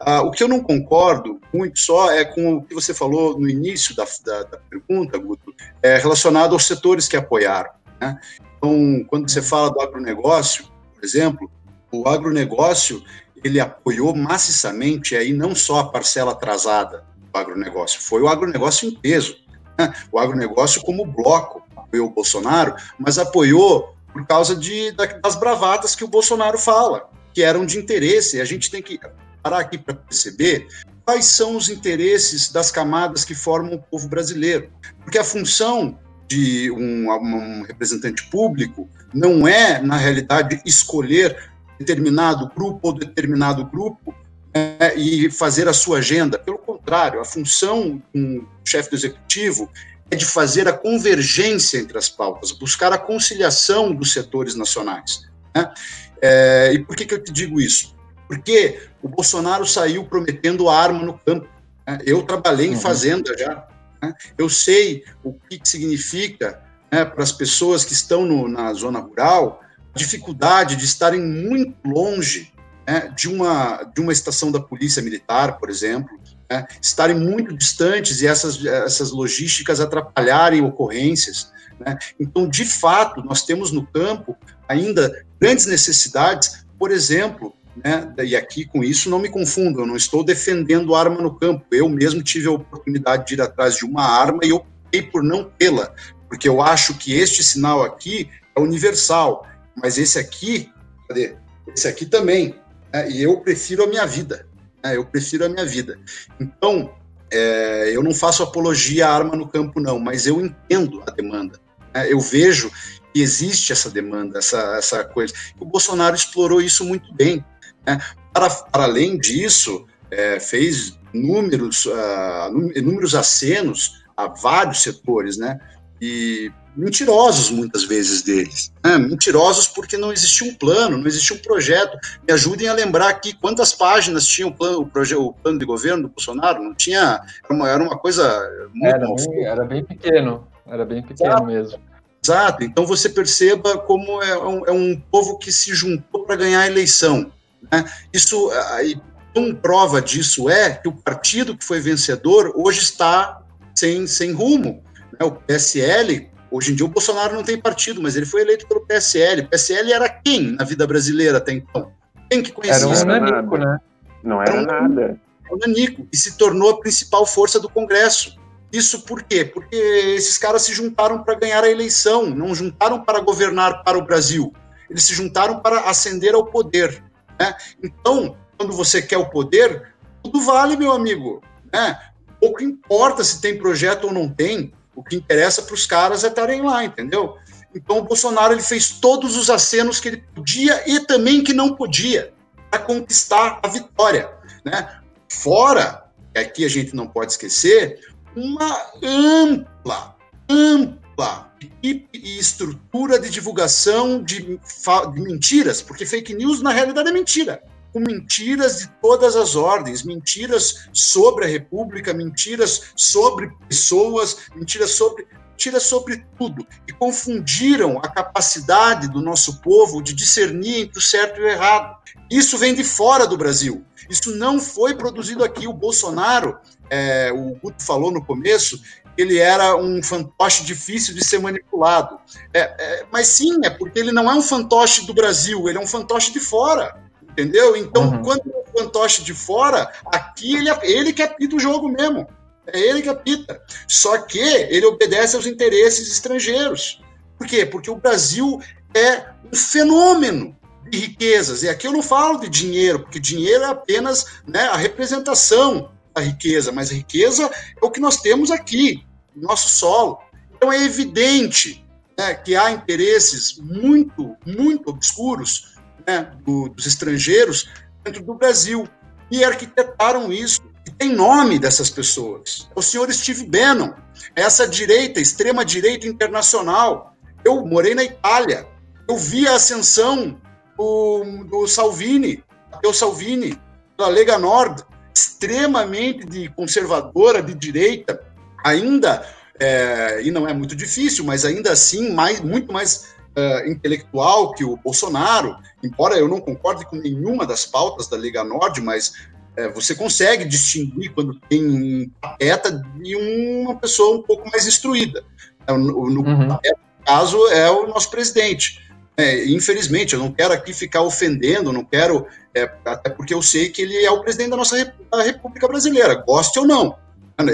[0.00, 3.48] Uh, o que eu não concordo muito só é com o que você falou no
[3.48, 7.70] início da, da, da pergunta, Guto, é relacionado aos setores que apoiaram.
[8.00, 8.18] Né?
[8.56, 11.50] Então, quando você fala do agronegócio, por exemplo,
[11.90, 13.02] o agronegócio
[13.42, 18.94] ele apoiou maciçamente aí não só a parcela atrasada do agronegócio, foi o agronegócio em
[18.94, 19.36] peso.
[19.78, 19.92] Né?
[20.10, 24.92] O agronegócio como bloco apoiou o Bolsonaro, mas apoiou por causa de,
[25.22, 28.40] das bravatas que o Bolsonaro fala, que eram de interesse.
[28.40, 29.00] A gente tem que
[29.42, 30.68] parar aqui para perceber
[31.04, 34.70] quais são os interesses das camadas que formam o povo brasileiro.
[35.02, 42.88] Porque a função de um, um representante público não é, na realidade, escolher determinado grupo
[42.88, 44.14] ou determinado grupo
[44.54, 46.38] é, e fazer a sua agenda.
[46.38, 49.70] Pelo contrário, a função um chefe do executivo
[50.10, 55.26] é de fazer a convergência entre as pautas, buscar a conciliação dos setores nacionais.
[55.54, 55.72] Né?
[56.20, 57.96] É, e por que, que eu te digo isso?
[58.28, 61.48] Porque o Bolsonaro saiu prometendo arma no campo.
[61.86, 61.98] Né?
[62.04, 62.80] Eu trabalhei em uhum.
[62.80, 63.66] fazenda já.
[64.02, 64.12] Né?
[64.36, 68.98] Eu sei o que, que significa né, para as pessoas que estão no, na zona
[68.98, 69.62] rural
[69.94, 72.52] a dificuldade de estarem muito longe
[72.86, 76.10] né, de, uma, de uma estação da polícia militar, por exemplo,
[76.50, 81.52] né, estarem muito distantes e essas, essas logísticas atrapalharem ocorrências.
[81.80, 81.96] Né?
[82.18, 84.36] Então, de fato, nós temos no campo
[84.68, 89.96] ainda grandes necessidades, por exemplo, né, e aqui com isso não me confundo, eu não
[89.96, 94.04] estou defendendo arma no campo, eu mesmo tive a oportunidade de ir atrás de uma
[94.04, 95.94] arma e optei por não tê-la,
[96.28, 100.70] porque eu acho que este sinal aqui é universal, mas esse aqui,
[101.08, 101.34] cadê?
[101.74, 102.54] Esse aqui também,
[102.92, 103.10] né?
[103.10, 104.46] e eu prefiro a minha vida.
[104.82, 104.96] Né?
[104.96, 105.98] Eu prefiro a minha vida.
[106.40, 106.94] Então,
[107.32, 111.58] é, eu não faço apologia à arma no campo, não, mas eu entendo a demanda.
[111.94, 112.12] Né?
[112.12, 112.70] Eu vejo
[113.12, 115.32] que existe essa demanda, essa, essa coisa.
[115.58, 117.44] O Bolsonaro explorou isso muito bem.
[117.86, 117.98] Né?
[118.32, 125.58] Para, para além disso, é, fez números, uh, inúmeros acenos a vários setores, né?
[126.00, 128.72] e mentirosos muitas vezes deles.
[128.84, 128.98] Né?
[128.98, 131.96] Mentirosos porque não existia um plano, não existia um projeto.
[132.26, 135.64] Me ajudem a lembrar aqui quantas páginas tinha o plano, o, proje, o plano de
[135.64, 136.62] governo do Bolsonaro.
[136.62, 137.20] Não tinha.
[137.44, 138.24] Era uma, era uma coisa
[138.72, 138.94] muito.
[138.94, 141.46] Era bem, era bem pequeno, era bem pequeno Exato.
[141.46, 141.78] mesmo.
[142.24, 142.64] Exato.
[142.64, 146.66] Então você perceba como é um, é um povo que se juntou para ganhar a
[146.66, 147.30] eleição.
[147.70, 147.84] Né?
[148.12, 149.00] Isso aí.
[149.34, 153.40] Um prova disso é que o partido que foi vencedor hoje está
[153.74, 154.84] sem, sem rumo.
[155.18, 155.24] Né?
[155.24, 158.86] O PSL Hoje em dia o Bolsonaro não tem partido, mas ele foi eleito pelo
[158.86, 159.40] PSL.
[159.40, 161.90] O PSL era quem na vida brasileira até então?
[162.30, 162.86] Quem que conhecia?
[162.86, 163.78] Era um nanico, né?
[164.22, 165.20] Não era, era um, nada.
[165.50, 168.36] Um nanico, e se tornou a principal força do Congresso.
[168.70, 169.44] Isso por quê?
[169.44, 174.04] Porque esses caras se juntaram para ganhar a eleição, não juntaram para governar para o
[174.04, 174.52] Brasil.
[174.88, 177.02] Eles se juntaram para ascender ao poder.
[177.40, 177.54] Né?
[177.82, 181.42] Então, quando você quer o poder, tudo vale, meu amigo.
[181.72, 181.98] Né?
[182.40, 184.72] Pouco importa se tem projeto ou não tem.
[184.94, 187.36] O que interessa para os caras é estarem lá, entendeu?
[187.74, 191.74] Então o Bolsonaro ele fez todos os acenos que ele podia e também que não
[191.74, 192.32] podia
[192.70, 194.30] para conquistar a vitória,
[194.64, 195.00] né?
[195.28, 197.98] Fora, que aqui a gente não pode esquecer,
[198.36, 200.16] uma ampla,
[200.48, 201.50] ampla
[201.82, 208.00] e estrutura de divulgação de, de mentiras, porque fake news na realidade é mentira com
[208.00, 215.82] mentiras de todas as ordens, mentiras sobre a República, mentiras sobre pessoas, mentiras sobre mentiras
[215.84, 221.44] sobre tudo e confundiram a capacidade do nosso povo de discernir entre o certo e
[221.44, 221.98] o errado.
[222.28, 223.84] Isso vem de fora do Brasil.
[224.10, 225.68] Isso não foi produzido aqui.
[225.68, 226.58] O Bolsonaro,
[226.90, 228.80] é, o Guto falou no começo,
[229.16, 232.18] ele era um fantoche difícil de ser manipulado.
[232.52, 235.80] É, é, mas sim, é porque ele não é um fantoche do Brasil, ele é
[235.80, 237.01] um fantoche de fora.
[237.32, 237.76] Entendeu?
[237.76, 238.22] Então, uhum.
[238.22, 242.26] quando o fantoche de fora, aqui ele, ele que apita o jogo mesmo.
[242.66, 243.60] É ele que apita.
[243.88, 247.02] Só que ele obedece aos interesses estrangeiros.
[247.38, 247.66] Por quê?
[247.66, 248.60] Porque o Brasil
[248.94, 250.56] é um fenômeno
[250.88, 251.62] de riquezas.
[251.62, 256.20] E aqui eu não falo de dinheiro, porque dinheiro é apenas né, a representação da
[256.20, 257.50] riqueza, mas a riqueza
[257.82, 259.02] é o que nós temos aqui,
[259.34, 260.18] no nosso solo.
[260.54, 261.84] Então é evidente
[262.16, 265.71] né, que há interesses muito, muito obscuros
[266.06, 267.68] né, do, dos estrangeiros
[268.04, 268.88] dentro do Brasil
[269.30, 270.60] e arquitetaram isso.
[270.86, 272.68] E tem nome dessas pessoas.
[272.74, 273.92] É o senhor Steve Bannon,
[274.34, 277.16] essa direita, extrema direita internacional.
[277.44, 278.66] Eu morei na Itália,
[279.08, 280.40] eu vi a ascensão
[280.76, 283.58] do, do Salvini, Matteo Salvini,
[283.96, 284.84] da Lega Nord,
[285.14, 288.20] extremamente de conservadora, de direita,
[288.64, 289.26] ainda,
[289.60, 294.64] é, e não é muito difícil, mas ainda assim mais, muito mais uh, intelectual que
[294.64, 299.12] o Bolsonaro, embora eu não concorde com nenhuma das pautas da Liga Nord, mas
[299.58, 305.24] uh, você consegue distinguir quando tem um pateta de uma pessoa um pouco mais instruída.
[305.68, 306.58] No, no uhum.
[307.04, 308.82] caso, é o nosso presidente.
[309.16, 313.68] É, infelizmente, eu não quero aqui ficar ofendendo, não quero, é, até porque eu sei
[313.68, 316.96] que ele é o presidente da nossa da República Brasileira, goste ou não.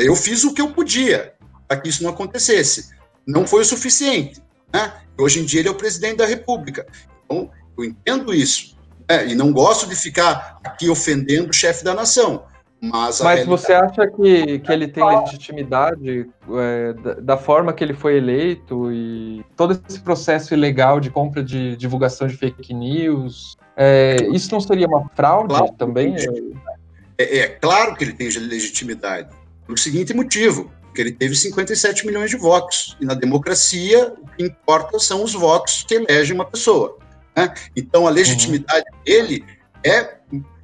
[0.01, 1.35] Eu fiz o que eu podia
[1.67, 2.91] para que isso não acontecesse.
[3.27, 4.41] Não foi o suficiente.
[4.73, 4.93] Né?
[5.19, 6.87] Hoje em dia ele é o presidente da República.
[7.25, 8.77] Então, eu entendo isso.
[9.09, 9.29] Né?
[9.29, 12.45] E não gosto de ficar aqui ofendendo o chefe da nação.
[12.81, 17.93] Mas, mas você acha que, que ele tem legitimidade é, da, da, forma que ele
[17.93, 23.57] foi eleito e todo esse processo ilegal de compra de divulgação de fake news?
[23.77, 26.15] É, isso não seria uma fraude claro, também?
[27.19, 29.29] É, é, claro que ele tem legitimidade.
[29.67, 32.97] Pelo seguinte motivo: porque ele teve 57 milhões de votos.
[33.01, 36.99] E na democracia, o que importa são os votos que elegem uma pessoa.
[37.37, 37.55] Né?
[37.77, 38.99] Então, a legitimidade uhum.
[39.05, 39.45] dele
[39.85, 40.17] é,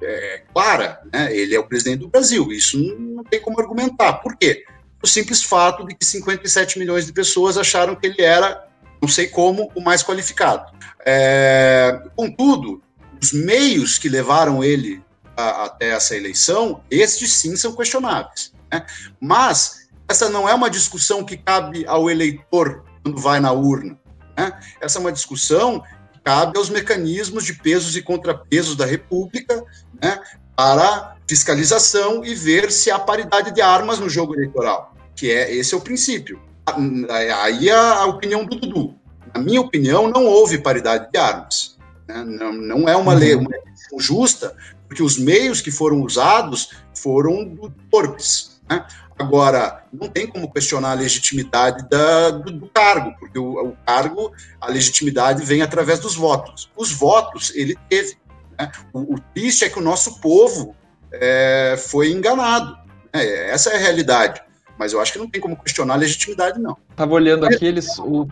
[0.03, 0.99] é clara.
[1.13, 1.33] Né?
[1.33, 2.51] Ele é o presidente do Brasil.
[2.51, 4.15] Isso não tem como argumentar.
[4.15, 4.65] Por quê?
[5.01, 8.67] O simples fato de que 57 milhões de pessoas acharam que ele era,
[9.01, 10.69] não sei como, o mais qualificado.
[11.05, 12.81] É, contudo,
[13.21, 15.01] os meios que levaram ele
[15.37, 18.53] até essa eleição, estes sim são questionáveis.
[18.69, 18.85] Né?
[19.19, 23.97] Mas essa não é uma discussão que cabe ao eleitor quando vai na urna.
[24.37, 24.59] Né?
[24.81, 29.63] Essa é uma discussão que cabe aos mecanismos de pesos e contrapesos da República
[30.01, 30.19] né,
[30.55, 35.73] para fiscalização e ver se há paridade de armas no jogo eleitoral, que é esse
[35.73, 36.39] é o princípio.
[37.41, 38.95] Aí a opinião do Dudu.
[39.33, 41.77] Na minha opinião, não houve paridade de armas.
[42.07, 42.23] Né?
[42.23, 43.51] Não, não é uma lei uma
[43.99, 44.55] justa,
[44.87, 48.54] porque os meios que foram usados foram torpes.
[48.69, 48.85] Né?
[49.17, 54.33] Agora, não tem como questionar a legitimidade da, do, do, cargo, porque o, o, cargo,
[54.59, 56.69] a legitimidade vem através dos votos.
[56.75, 58.17] Os votos ele teve.
[58.59, 58.69] Né?
[58.91, 60.75] O, o, triste é que o nosso povo
[61.13, 62.77] é, foi enganado.
[63.13, 63.49] Né?
[63.49, 64.41] Essa é a realidade.
[64.77, 66.77] mas eu acho que não tem como questionar a legitimidade, não.
[66.89, 68.27] Estava olhando aqui, eles, o,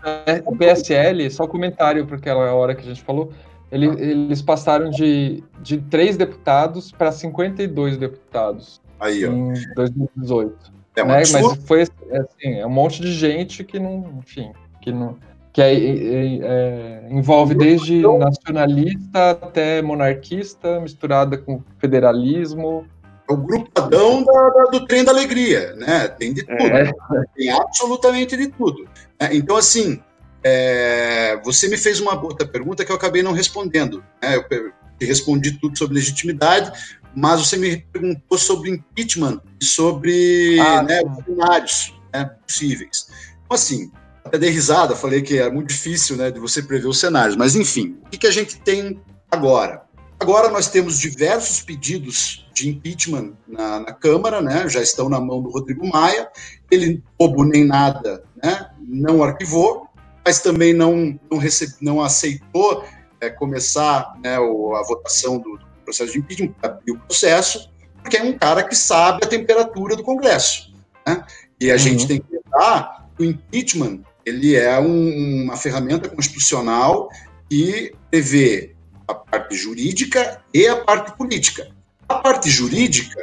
[0.57, 3.31] PSL, só comentário para aquela hora que a gente falou,
[3.71, 10.73] ele, eles passaram de, de três deputados para 52 deputados Aí, em 2018.
[10.95, 11.13] É um né?
[11.15, 11.31] Mas
[11.65, 15.17] foi assim, é um monte de gente que não, enfim, que não
[15.51, 22.87] que é, é, é, envolve desde nacionalista até monarquista, misturada com federalismo.
[23.29, 26.07] É o grupadão da, da, do trem da alegria, né?
[26.07, 26.91] Tem de tudo, é.
[27.35, 28.87] tem absolutamente de tudo.
[29.19, 30.01] É, então, assim,
[30.43, 34.03] é, você me fez uma outra pergunta que eu acabei não respondendo.
[34.21, 34.35] Né?
[34.35, 36.71] Eu respondi tudo sobre legitimidade,
[37.15, 43.07] mas você me perguntou sobre impeachment e sobre ah, né, cenários né, possíveis.
[43.45, 43.91] Então, assim,
[44.23, 47.55] até dei risada, falei que é muito difícil né, de você prever os cenários, mas
[47.55, 48.99] enfim, o que, que a gente tem
[49.29, 49.83] agora?
[50.19, 55.41] Agora nós temos diversos pedidos de impeachment na, na, Câmara, né, já estão na mão
[55.41, 56.29] do Rodrigo Maia,
[56.71, 59.87] ele, bobo nem nada, né, não arquivou,
[60.25, 62.85] mas também não, não, recebe, não aceitou
[63.19, 67.69] é, começar né, o, a votação do, do, processo de impeachment, abrir o processo,
[68.01, 70.73] porque é um cara que sabe a temperatura do Congresso.
[71.07, 71.23] Né?
[71.59, 71.79] E a uhum.
[71.79, 77.09] gente tem que lembrar que o impeachment ele é um, uma ferramenta constitucional
[77.49, 78.75] que prevê
[79.07, 81.69] a parte jurídica e a parte política.
[82.07, 83.19] A parte jurídica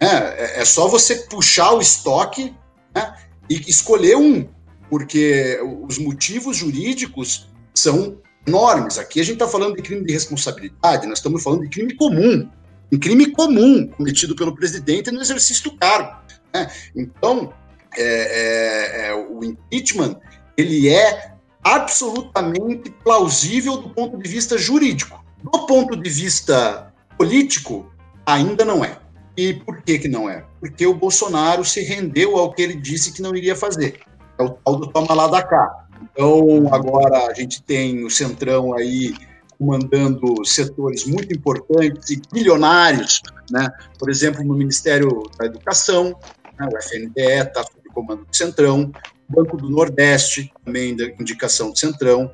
[0.00, 2.54] né, é, é só você puxar o estoque
[2.94, 3.14] né,
[3.48, 4.48] e escolher um,
[4.88, 8.98] porque os motivos jurídicos são enormes.
[8.98, 12.48] Aqui a gente está falando de crime de responsabilidade, nós estamos falando de crime comum,
[12.92, 16.16] um crime comum cometido pelo presidente no exercício do cargo.
[16.52, 16.70] Né?
[16.94, 17.52] Então,
[17.96, 20.16] é, é, é, o impeachment
[20.56, 25.24] ele é absolutamente plausível do ponto de vista jurídico.
[25.42, 27.90] Do ponto de vista político,
[28.26, 28.98] ainda não é.
[29.36, 30.44] E por que, que não é?
[30.60, 34.00] Porque o Bolsonaro se rendeu ao que ele disse que não iria fazer.
[34.38, 35.83] É o tal do toma lá da cá.
[36.12, 39.14] Então, agora a gente tem o Centrão aí
[39.58, 43.70] comandando setores muito importantes e bilionários, né?
[43.98, 46.16] por exemplo, no Ministério da Educação,
[46.58, 46.68] né?
[46.72, 48.92] o FNDE está sob o comando do Centrão,
[49.28, 52.30] Banco do Nordeste, também da indicação do Centrão.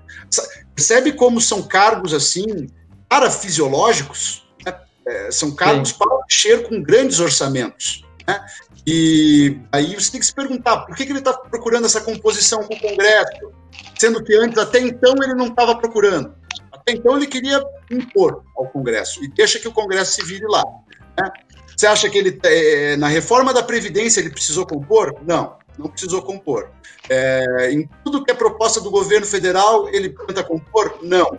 [0.74, 2.66] Percebe como são cargos assim,
[3.09, 4.74] parafisiológicos, né?
[5.06, 5.98] é, são cargos Sim.
[5.98, 8.04] para mexer com grandes orçamentos.
[8.26, 8.40] Né?
[8.87, 12.64] E aí você tem que se perguntar por que, que ele está procurando essa composição
[12.64, 13.53] com o Congresso,
[13.99, 16.35] sendo que antes, até então, ele não estava procurando.
[16.73, 20.64] Até então, ele queria impor ao Congresso e deixa que o Congresso se vire lá.
[21.19, 21.31] Né?
[21.77, 25.14] Você acha que ele, é, na reforma da Previdência, ele precisou compor?
[25.27, 26.71] Não não precisou compor.
[27.09, 30.99] É, em tudo que é proposta do governo federal, ele tenta compor?
[31.03, 31.38] Não.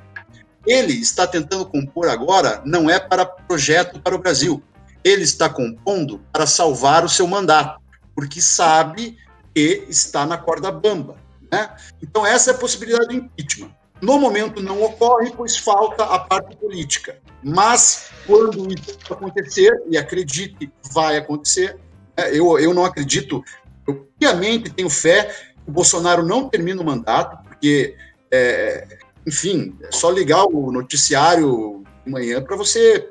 [0.65, 4.62] Ele está tentando compor agora, não é para projeto para o Brasil.
[5.03, 7.81] Ele está compondo para salvar o seu mandato,
[8.15, 9.17] porque sabe
[9.53, 11.17] que está na corda bamba.
[11.51, 11.69] Né?
[12.01, 13.71] Então, essa é a possibilidade do impeachment.
[14.01, 17.19] No momento não ocorre, pois falta a parte política.
[17.43, 21.77] Mas, quando isso acontecer, e acredite, vai acontecer,
[22.17, 22.35] né?
[22.35, 23.43] eu, eu não acredito
[23.87, 27.95] eu, obviamente, tenho fé que o Bolsonaro não termina o mandato, porque,
[28.31, 28.87] é,
[29.25, 33.09] enfim, é só ligar o noticiário de manhã para você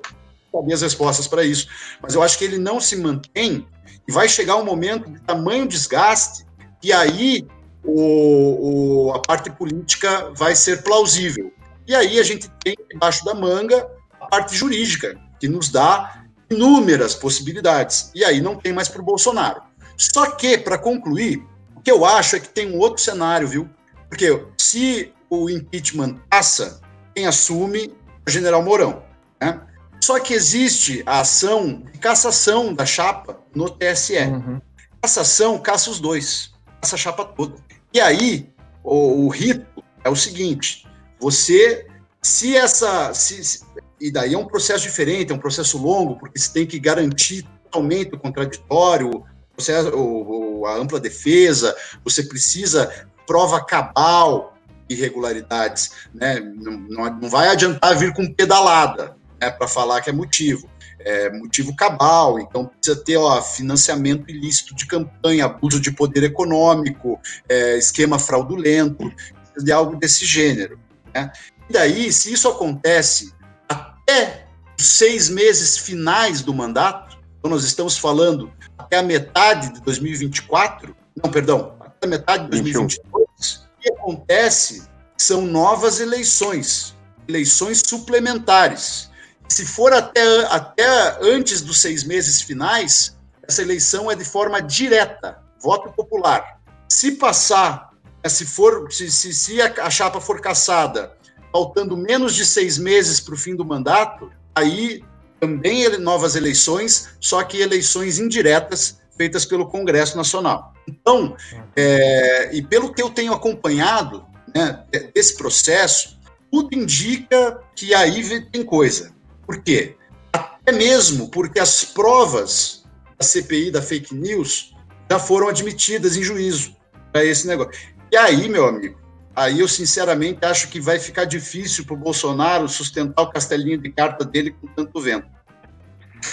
[0.53, 1.69] saber as respostas para isso.
[2.03, 3.67] Mas eu acho que ele não se mantém
[4.07, 6.45] e vai chegar um momento de tamanho desgaste
[6.81, 7.47] que aí
[7.85, 11.53] o, o, a parte política vai ser plausível.
[11.87, 13.89] E aí a gente tem debaixo da manga
[14.21, 18.11] a parte jurídica, que nos dá inúmeras possibilidades.
[18.15, 19.63] E aí não tem mais para o Bolsonaro.
[19.97, 21.45] Só que, para concluir,
[21.77, 23.69] o que eu acho é que tem um outro cenário, viu?
[24.09, 26.81] Porque se o impeachment passa,
[27.15, 27.91] quem assume é
[28.27, 29.03] o general Mourão.
[29.41, 29.61] Né?
[30.03, 34.19] Só que existe a ação de cassação da chapa no TSE.
[34.19, 34.61] Uhum.
[35.03, 37.57] Cassação caça os dois, caça a chapa toda.
[37.93, 38.51] E aí,
[38.83, 40.87] o, o rito é o seguinte:
[41.19, 41.87] você,
[42.23, 43.13] se essa.
[43.15, 43.65] Se, se,
[44.01, 47.47] e daí é um processo diferente, é um processo longo, porque você tem que garantir
[47.65, 54.57] totalmente o contraditório, processo, o, a ampla defesa, você precisa prova cabal
[54.89, 56.41] irregularidades, né?
[56.41, 60.69] Não, não, não vai adiantar vir com pedalada, né, para falar que é motivo.
[61.03, 67.19] É motivo cabal, então precisa ter ó, financiamento ilícito de campanha, abuso de poder econômico,
[67.49, 69.11] é, esquema fraudulento,
[69.57, 70.79] de algo desse gênero.
[71.15, 71.33] Né?
[71.69, 73.33] E daí, se isso acontece
[73.67, 74.47] até
[74.79, 80.95] os seis meses finais do mandato, então nós estamos falando até a metade de 2024,
[81.23, 86.97] não, perdão, até a metade de 2022, o que acontece são novas eleições,
[87.29, 89.10] eleições suplementares.
[89.51, 95.39] Se for até, até antes dos seis meses finais, essa eleição é de forma direta,
[95.61, 96.61] voto popular.
[96.89, 97.91] Se passar,
[98.29, 101.17] se for, se, se, se a chapa for caçada,
[101.53, 105.03] faltando menos de seis meses para o fim do mandato, aí
[105.41, 110.73] também novas eleições, só que eleições indiretas feitas pelo Congresso Nacional.
[110.87, 111.37] Então,
[111.75, 114.25] é, e pelo que eu tenho acompanhado
[114.55, 116.21] né, desse processo,
[116.53, 119.19] tudo indica que aí tem coisa.
[119.51, 119.97] Por quê?
[120.33, 122.85] Até mesmo porque as provas
[123.19, 124.73] da CPI da fake news
[125.11, 126.77] já foram admitidas em juízo
[127.13, 127.73] para esse negócio.
[128.13, 128.97] E aí, meu amigo,
[129.35, 133.91] aí eu sinceramente acho que vai ficar difícil para o Bolsonaro sustentar o castelinho de
[133.91, 135.27] carta dele com tanto vento.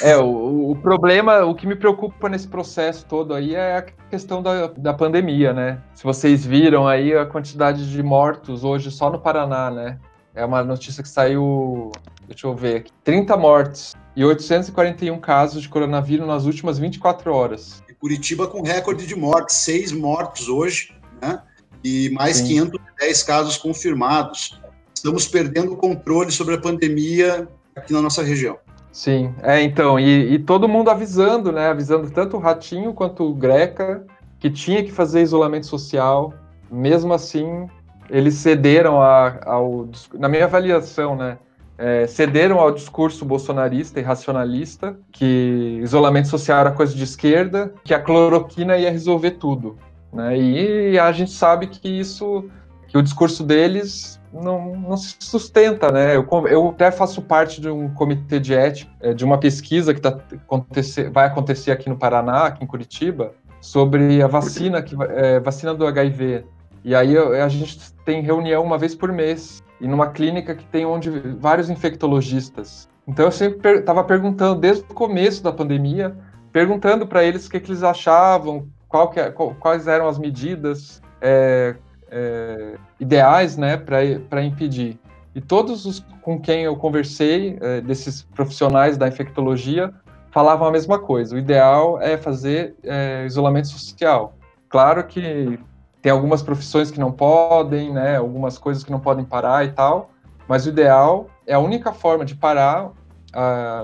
[0.04, 4.44] É, o, o, problema, o que me preocupa nesse processo todo aí é a questão
[4.44, 5.82] da, da pandemia, né?
[5.96, 9.98] Se vocês viram aí a quantidade de mortos hoje só no Paraná, né?
[10.38, 11.92] É uma notícia que saiu,
[12.28, 17.84] deixa eu ver aqui, 30 mortes e 841 casos de coronavírus nas últimas 24 horas.
[17.90, 21.42] E Curitiba com recorde de mortes, seis mortos hoje, né?
[21.84, 22.50] E mais Sim.
[22.50, 24.62] 510 casos confirmados.
[24.94, 28.60] Estamos perdendo o controle sobre a pandemia aqui na nossa região.
[28.92, 31.70] Sim, é, então, e, e, todo mundo avisando, né?
[31.70, 34.06] Avisando tanto o Ratinho quanto o Greca
[34.40, 36.32] que tinha que fazer isolamento social.
[36.70, 37.68] Mesmo assim,
[38.10, 39.90] eles cederam a, ao.
[40.14, 41.38] Na minha avaliação, né?
[41.78, 47.94] É, cederam ao discurso bolsonarista e racionalista que isolamento social era coisa de esquerda, que
[47.94, 49.78] a cloroquina ia resolver tudo.
[50.12, 50.40] Né?
[50.40, 52.46] E a gente sabe que isso,
[52.88, 56.16] que o discurso deles não, não se sustenta, né?
[56.16, 60.02] Eu, eu até faço parte de um comitê de ética, é, de uma pesquisa que
[60.02, 65.40] tá, acontecer, vai acontecer aqui no Paraná, aqui em Curitiba, sobre a vacina, que, é,
[65.40, 66.46] vacina do HIV.
[66.88, 70.86] E aí a gente tem reunião uma vez por mês, e numa clínica que tem
[70.86, 72.88] onde vários infectologistas.
[73.06, 76.16] Então eu sempre estava per perguntando, desde o começo da pandemia,
[76.50, 78.70] perguntando para eles o que, que, eles achavam,
[79.12, 81.76] que, é, qual, quais eram as medidas, é,
[82.10, 84.98] é, ideais né, para impedir.
[85.36, 89.94] E todos os com quem eu conversei, é, desses profissionais da infectologia,
[90.32, 91.36] falavam a mesma coisa.
[91.36, 94.38] O ideal é fazer é, isolamento social.
[94.70, 95.60] Claro que
[96.02, 100.12] tem algumas profissões que não podem, né, algumas coisas que não podem parar e tal,
[100.48, 102.92] mas o ideal é a única forma de parar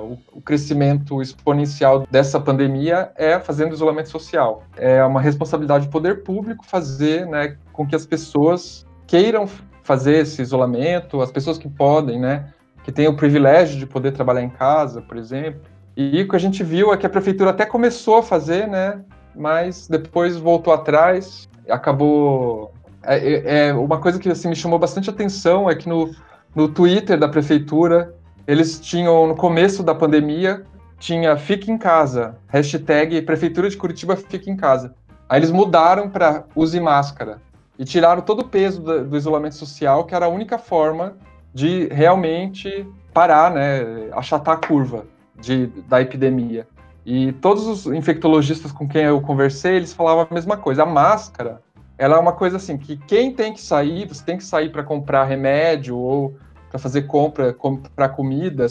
[0.02, 4.64] o, o, crescimento exponencial dessa pandemia é fazendo isolamento social.
[4.76, 9.48] É uma responsabilidade do poder público fazer né, com que as pessoas queiram
[9.84, 12.46] fazer esse isolamento, as pessoas que podem, né,
[12.84, 15.62] que têm o privilégio de poder trabalhar em casa, por exemplo.
[15.96, 19.02] E o que a gente viu é que a prefeitura até começou a fazer, né,
[19.36, 22.74] mas depois voltou atrás, acabou.
[23.04, 26.14] É, é, é uma coisa que assim, me chamou bastante atenção é que no,
[26.56, 28.16] no Twitter da prefeitura
[28.48, 30.64] eles tinham, no começo da pandemia,
[31.00, 34.94] tinha Fique em Casa, hashtag Prefeitura de Curitiba Fique em Casa.
[35.28, 37.42] Aí eles mudaram para Use Máscara
[37.78, 41.16] e tiraram todo o peso do, do, isolamento social, que era a única forma
[41.54, 45.06] de realmente parar, né, achatar a curva
[45.40, 46.68] de, da epidemia.
[47.06, 50.84] E todos os infectologistas com quem eu conversei, eles falavam a mesma coisa.
[50.84, 51.62] A máscara,
[51.98, 54.84] ela é uma coisa assim, que quem tem que sair, você tem que sair para
[54.84, 56.36] comprar remédio ou
[56.70, 58.66] para fazer compra, comprar comida,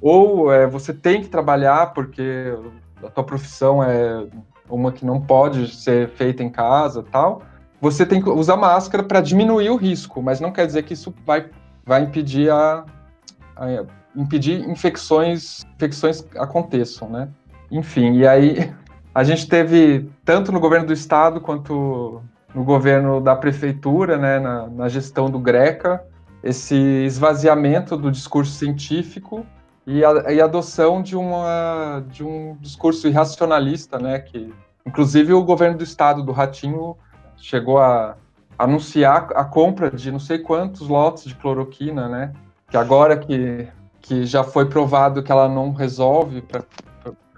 [0.00, 2.54] ou é, você tem que trabalhar porque
[3.02, 4.26] a tua profissão é
[4.70, 7.42] uma que não pode ser feita em casa, tal.
[7.80, 11.14] Você tem que usar máscara para diminuir o risco, mas não quer dizer que isso
[11.26, 11.50] vai,
[11.84, 12.84] vai impedir a,
[13.54, 17.28] a impedir infecções, infecções aconteçam, né?
[17.70, 18.72] Enfim, e aí
[19.14, 22.22] a gente teve tanto no governo do estado quanto
[22.54, 26.04] no governo da prefeitura, né, na, na gestão do Greca,
[26.42, 29.44] esse esvaziamento do discurso científico
[29.86, 34.52] e a, e adoção de, uma, de um discurso irracionalista, né, que
[34.86, 36.96] inclusive o governo do estado do Ratinho
[37.36, 38.16] chegou a
[38.58, 42.32] anunciar a compra de não sei quantos lotes de cloroquina, né,
[42.70, 43.68] que agora que,
[44.00, 46.40] que já foi provado que ela não resolve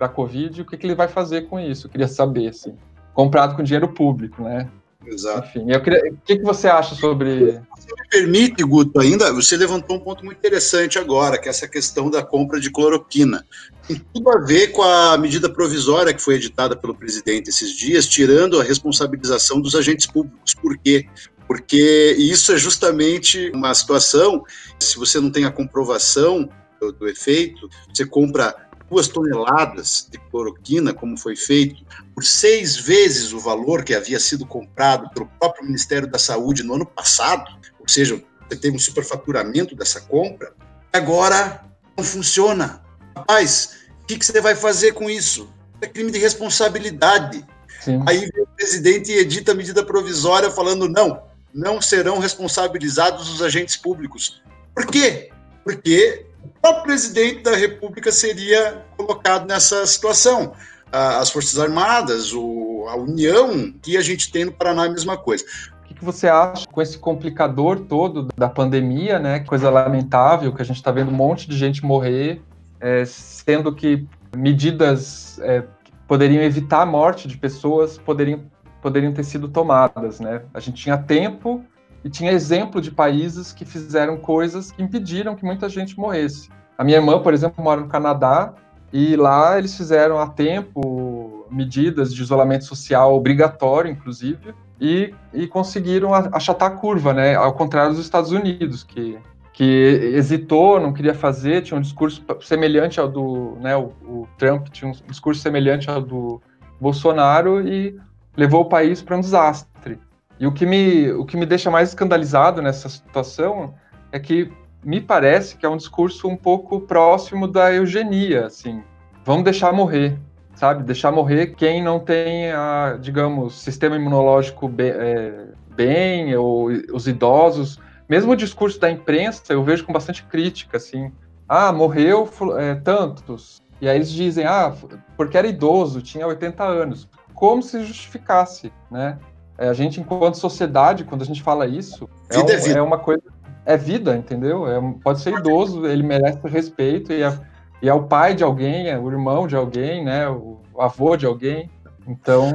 [0.04, 1.86] a Covid, o que, que ele vai fazer com isso?
[1.86, 2.76] Eu queria saber, assim,
[3.14, 4.68] comprado com dinheiro público, né,
[5.06, 5.48] Exato.
[5.48, 7.52] Enfim, eu queria, o que, que você acha sobre.
[7.78, 11.68] Se me permite, Guto, ainda, você levantou um ponto muito interessante agora, que é essa
[11.68, 13.44] questão da compra de cloroquina.
[13.86, 18.06] Tem tudo a ver com a medida provisória que foi editada pelo presidente esses dias,
[18.06, 20.54] tirando a responsabilização dos agentes públicos.
[20.54, 21.06] Por quê?
[21.46, 24.44] Porque isso é justamente uma situação,
[24.78, 30.94] se você não tem a comprovação do, do efeito, você compra duas toneladas de cloroquina,
[30.94, 31.84] como foi feito,
[32.14, 36.74] por seis vezes o valor que havia sido comprado pelo próprio Ministério da Saúde no
[36.74, 40.52] ano passado, ou seja, você teve um superfaturamento dessa compra,
[40.92, 41.64] agora
[41.96, 42.82] não funciona.
[43.14, 45.52] Rapaz, o que, que você vai fazer com isso?
[45.80, 47.44] É crime de responsabilidade.
[47.80, 48.02] Sim.
[48.06, 48.28] Aí
[48.58, 51.22] presidente edita medida provisória falando não,
[51.54, 54.42] não serão responsabilizados os agentes públicos.
[54.74, 55.30] Por quê?
[55.62, 56.26] Porque
[56.62, 60.52] o presidente da República seria colocado nessa situação.
[60.90, 65.44] As Forças Armadas, a União, que a gente tem no Paraná a mesma coisa.
[65.90, 69.40] O que você acha com esse complicador todo da pandemia, né?
[69.40, 72.40] Coisa lamentável, que a gente está vendo um monte de gente morrer,
[72.80, 74.06] é, sendo que
[74.36, 78.42] medidas é, que poderiam evitar a morte de pessoas poderiam,
[78.80, 80.42] poderiam ter sido tomadas, né?
[80.54, 81.64] A gente tinha tempo
[82.04, 86.48] e tinha exemplo de países que fizeram coisas que impediram que muita gente morresse.
[86.76, 88.54] A minha irmã, por exemplo, mora no Canadá
[88.92, 96.14] e lá eles fizeram a tempo medidas de isolamento social obrigatório, inclusive, e, e conseguiram
[96.14, 97.34] achatar a curva, né?
[97.34, 99.18] Ao contrário dos Estados Unidos, que,
[99.52, 103.76] que hesitou, não queria fazer, tinha um discurso semelhante ao do, né?
[103.76, 106.40] O, o Trump tinha um discurso semelhante ao do
[106.80, 107.98] Bolsonaro e
[108.36, 109.98] levou o país para um desastre.
[110.40, 113.74] E o que, me, o que me deixa mais escandalizado nessa situação
[114.12, 114.52] é que
[114.84, 118.82] me parece que é um discurso um pouco próximo da eugenia, assim.
[119.24, 120.18] Vamos deixar morrer,
[120.54, 120.84] sabe?
[120.84, 127.78] Deixar morrer quem não tem, a, digamos, sistema imunológico bem, é, bem, ou os idosos.
[128.08, 131.12] Mesmo o discurso da imprensa, eu vejo com bastante crítica, assim.
[131.48, 133.60] Ah, morreu é, tantos.
[133.80, 134.72] E aí eles dizem, ah,
[135.16, 137.08] porque era idoso, tinha 80 anos.
[137.34, 139.18] Como se justificasse, né?
[139.58, 142.78] É, a gente, enquanto sociedade, quando a gente fala isso, é, um, é, vida.
[142.78, 143.22] é uma coisa.
[143.66, 144.66] É vida, entendeu?
[144.66, 147.38] É, pode ser idoso, ele merece respeito e é,
[147.82, 150.28] e é o pai de alguém, é o irmão de alguém, né?
[150.28, 151.70] O avô de alguém.
[152.06, 152.52] Então.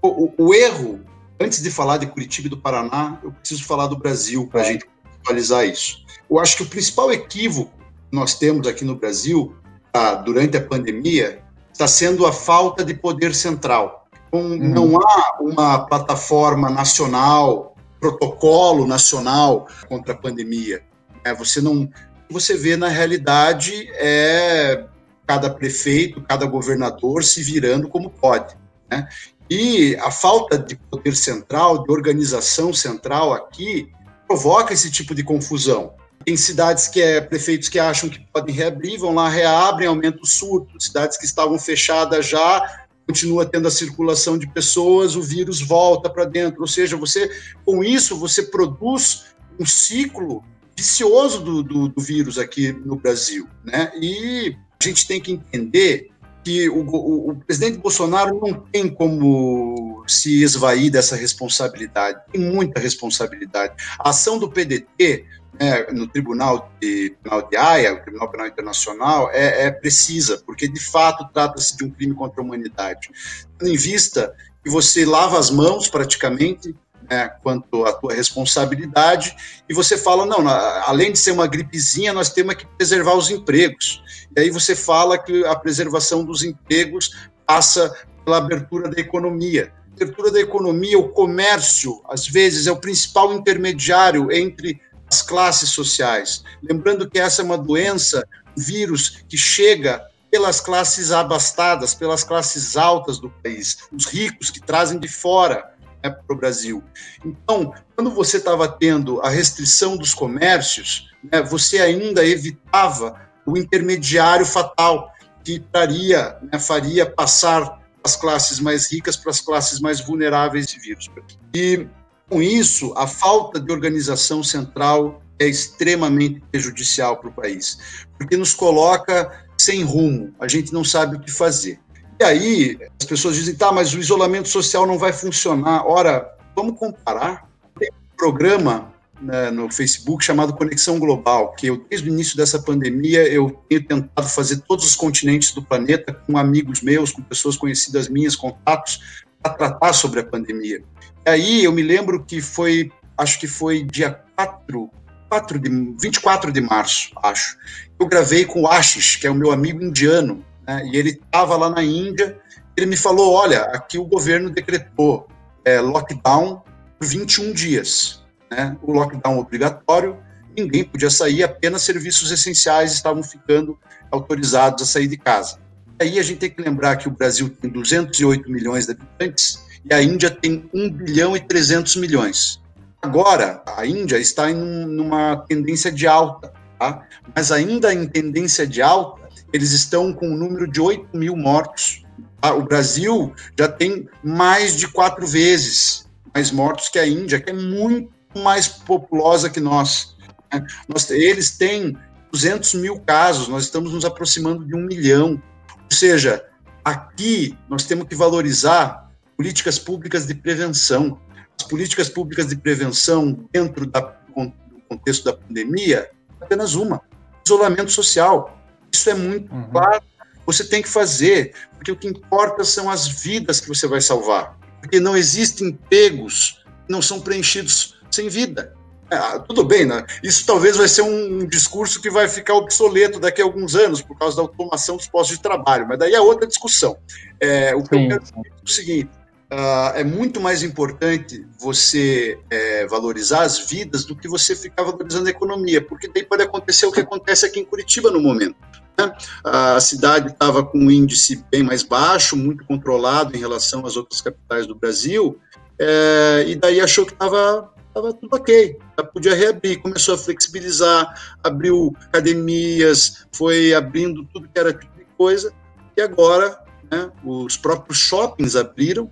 [0.00, 1.00] O, o, o erro,
[1.40, 4.64] antes de falar de Curitiba e do Paraná, eu preciso falar do Brasil para a
[4.64, 4.72] é.
[4.72, 4.86] gente
[5.20, 6.04] atualizar isso.
[6.30, 7.70] Eu acho que o principal equívoco
[8.10, 9.54] que nós temos aqui no Brasil,
[9.92, 11.40] tá, durante a pandemia,
[11.72, 14.01] está sendo a falta de poder central
[14.32, 14.56] uhum.
[14.56, 20.82] Não há uma plataforma nacional, protocolo nacional contra a pandemia.
[21.24, 21.88] É, você não,
[22.28, 24.84] você vê na realidade é
[25.26, 28.56] cada prefeito, cada governador se virando como pode.
[28.90, 29.08] Né?
[29.48, 33.90] E a falta de poder central, de organização central aqui,
[34.26, 35.94] provoca esse tipo de confusão.
[36.24, 40.26] Tem cidades que é prefeitos que acham que podem reabrir, vão lá, reabrem, aumenta o
[40.26, 40.80] surto.
[40.80, 46.24] Cidades que estavam fechadas já continua tendo a circulação de pessoas, o vírus volta para
[46.24, 46.60] dentro.
[46.60, 47.30] Ou seja, você
[47.64, 49.26] com isso você produz
[49.58, 50.44] um ciclo
[50.76, 53.92] vicioso do, do, do, vírus aqui no Brasil, né?
[54.00, 56.10] E a gente tem que entender
[56.42, 62.80] que o, o, o, presidente Bolsonaro não tem como se esvair dessa responsabilidade, tem muita
[62.80, 63.74] responsabilidade.
[63.98, 65.24] A ação do PDT
[65.58, 70.66] né, no Tribunal de Penal de Haia, o Tribunal Penal Internacional, é, é precisa, porque
[70.66, 73.10] de fato trata-se de um crime contra a humanidade.
[73.58, 74.34] Tendo em vista
[74.64, 76.74] que você lava as mãos praticamente
[77.10, 79.36] né, quanto à tua responsabilidade,
[79.68, 80.46] e você fala, não,
[80.86, 84.02] além de ser uma gripezinha, nós temos que preservar os empregos.
[84.36, 87.94] E aí você fala que a preservação dos empregos passa
[88.24, 89.72] pela abertura da economia.
[89.90, 94.80] A abertura da economia, o comércio, às vezes, é o principal intermediário entre
[95.12, 96.42] as classes sociais.
[96.62, 102.78] Lembrando que essa é uma doença, um vírus que chega pelas classes abastadas, pelas classes
[102.78, 105.70] altas do país, os ricos que trazem de fora
[106.02, 106.82] né, para o Brasil.
[107.22, 114.46] Então, quando você estava tendo a restrição dos comércios, né, você ainda evitava o intermediário
[114.46, 115.12] fatal
[115.44, 120.80] que traria, né, faria passar as classes mais ricas para as classes mais vulneráveis de
[120.80, 121.10] vírus.
[121.54, 121.86] E
[122.28, 127.78] com isso, a falta de organização central é extremamente prejudicial para o país,
[128.18, 131.78] porque nos coloca sem rumo, a gente não sabe o que fazer.
[132.20, 135.84] E aí, as pessoas dizem, tá, mas o isolamento social não vai funcionar.
[135.86, 137.48] Ora, vamos comparar.
[137.78, 142.60] Tem um programa né, no Facebook chamado Conexão Global, que eu, desde o início dessa
[142.60, 147.56] pandemia, eu tenho tentado fazer todos os continentes do planeta com amigos meus, com pessoas
[147.56, 150.82] conhecidas minhas, contatos, para tratar sobre a pandemia.
[151.24, 154.90] Aí eu me lembro que foi, acho que foi dia 4,
[155.28, 155.70] 4 de,
[156.00, 157.56] 24 de março, acho.
[157.98, 161.56] Eu gravei com o Ashish, que é o meu amigo indiano, né, e ele estava
[161.56, 162.38] lá na Índia.
[162.76, 165.28] Ele me falou: olha, aqui o governo decretou
[165.64, 166.62] é, lockdown
[166.98, 168.24] por 21 dias.
[168.50, 170.18] Né, o lockdown obrigatório,
[170.56, 173.78] ninguém podia sair, apenas serviços essenciais estavam ficando
[174.10, 175.60] autorizados a sair de casa.
[176.00, 179.94] Aí a gente tem que lembrar que o Brasil tem 208 milhões de habitantes e
[179.94, 182.60] a Índia tem 1 bilhão e 300 milhões.
[183.00, 187.06] Agora, a Índia está em numa tendência de alta, tá?
[187.34, 189.22] mas ainda em tendência de alta,
[189.52, 192.02] eles estão com um número de 8 mil mortos
[192.42, 192.52] Tá?
[192.54, 197.52] O Brasil já tem mais de quatro vezes mais mortos que a Índia, que é
[197.52, 200.16] muito mais populosa que nós.
[200.52, 200.66] Né?
[200.88, 201.96] nós eles têm
[202.32, 205.40] 200 mil casos, nós estamos nos aproximando de um milhão.
[205.70, 206.44] Ou seja,
[206.84, 209.01] aqui nós temos que valorizar
[209.42, 211.20] políticas públicas de prevenção.
[211.60, 214.52] As políticas públicas de prevenção dentro da, do
[214.88, 216.08] contexto da pandemia,
[216.40, 217.02] apenas uma:
[217.44, 218.56] isolamento social.
[218.92, 219.64] Isso é muito uhum.
[219.64, 220.02] claro.
[220.46, 224.56] Você tem que fazer, porque o que importa são as vidas que você vai salvar.
[224.80, 228.74] Porque não existem empregos que não são preenchidos sem vida.
[229.10, 230.04] Ah, tudo bem, né?
[230.22, 234.16] Isso talvez vai ser um, discurso que vai ficar obsoleto daqui a alguns anos por
[234.18, 236.96] causa da automação dos postos de trabalho, mas daí é outra discussão.
[237.38, 239.10] É, o que sim, eu quero dizer é o seguinte:
[239.52, 245.26] uh, é muito mais importante você é, valorizar as vidas do que você ficar valorizando
[245.26, 248.56] a economia, porque daí pode acontecer o que acontece aqui em Curitiba no momento.
[248.98, 249.12] Né?
[249.44, 254.20] A cidade estava com um índice bem mais baixo, muito controlado em relação às outras
[254.20, 255.38] capitais do Brasil,
[255.78, 261.94] é, e daí achou que estava tudo ok, já podia reabrir, começou a flexibilizar, abriu
[262.06, 265.52] academias, foi abrindo tudo que era tipo de coisa,
[265.94, 266.58] e agora
[266.90, 269.10] né, os próprios shoppings abriram,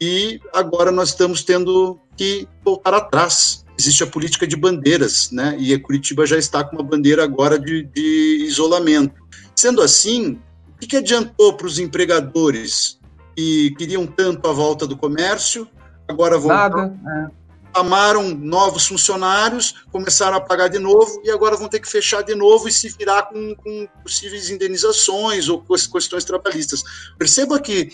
[0.00, 3.64] e agora nós estamos tendo que voltar atrás.
[3.78, 7.58] Existe a política de bandeiras, né, e a Curitiba já está com uma bandeira agora
[7.58, 9.14] de, de isolamento.
[9.54, 10.40] Sendo assim,
[10.74, 12.98] o que, que adiantou para os empregadores
[13.36, 15.68] que queriam tanto a volta do comércio,
[16.08, 16.48] agora vão...
[16.48, 21.88] Nada, é chamaram novos funcionários, começaram a pagar de novo e agora vão ter que
[21.88, 26.82] fechar de novo e se virar com, com possíveis indenizações ou questões trabalhistas.
[27.18, 27.90] Perceba que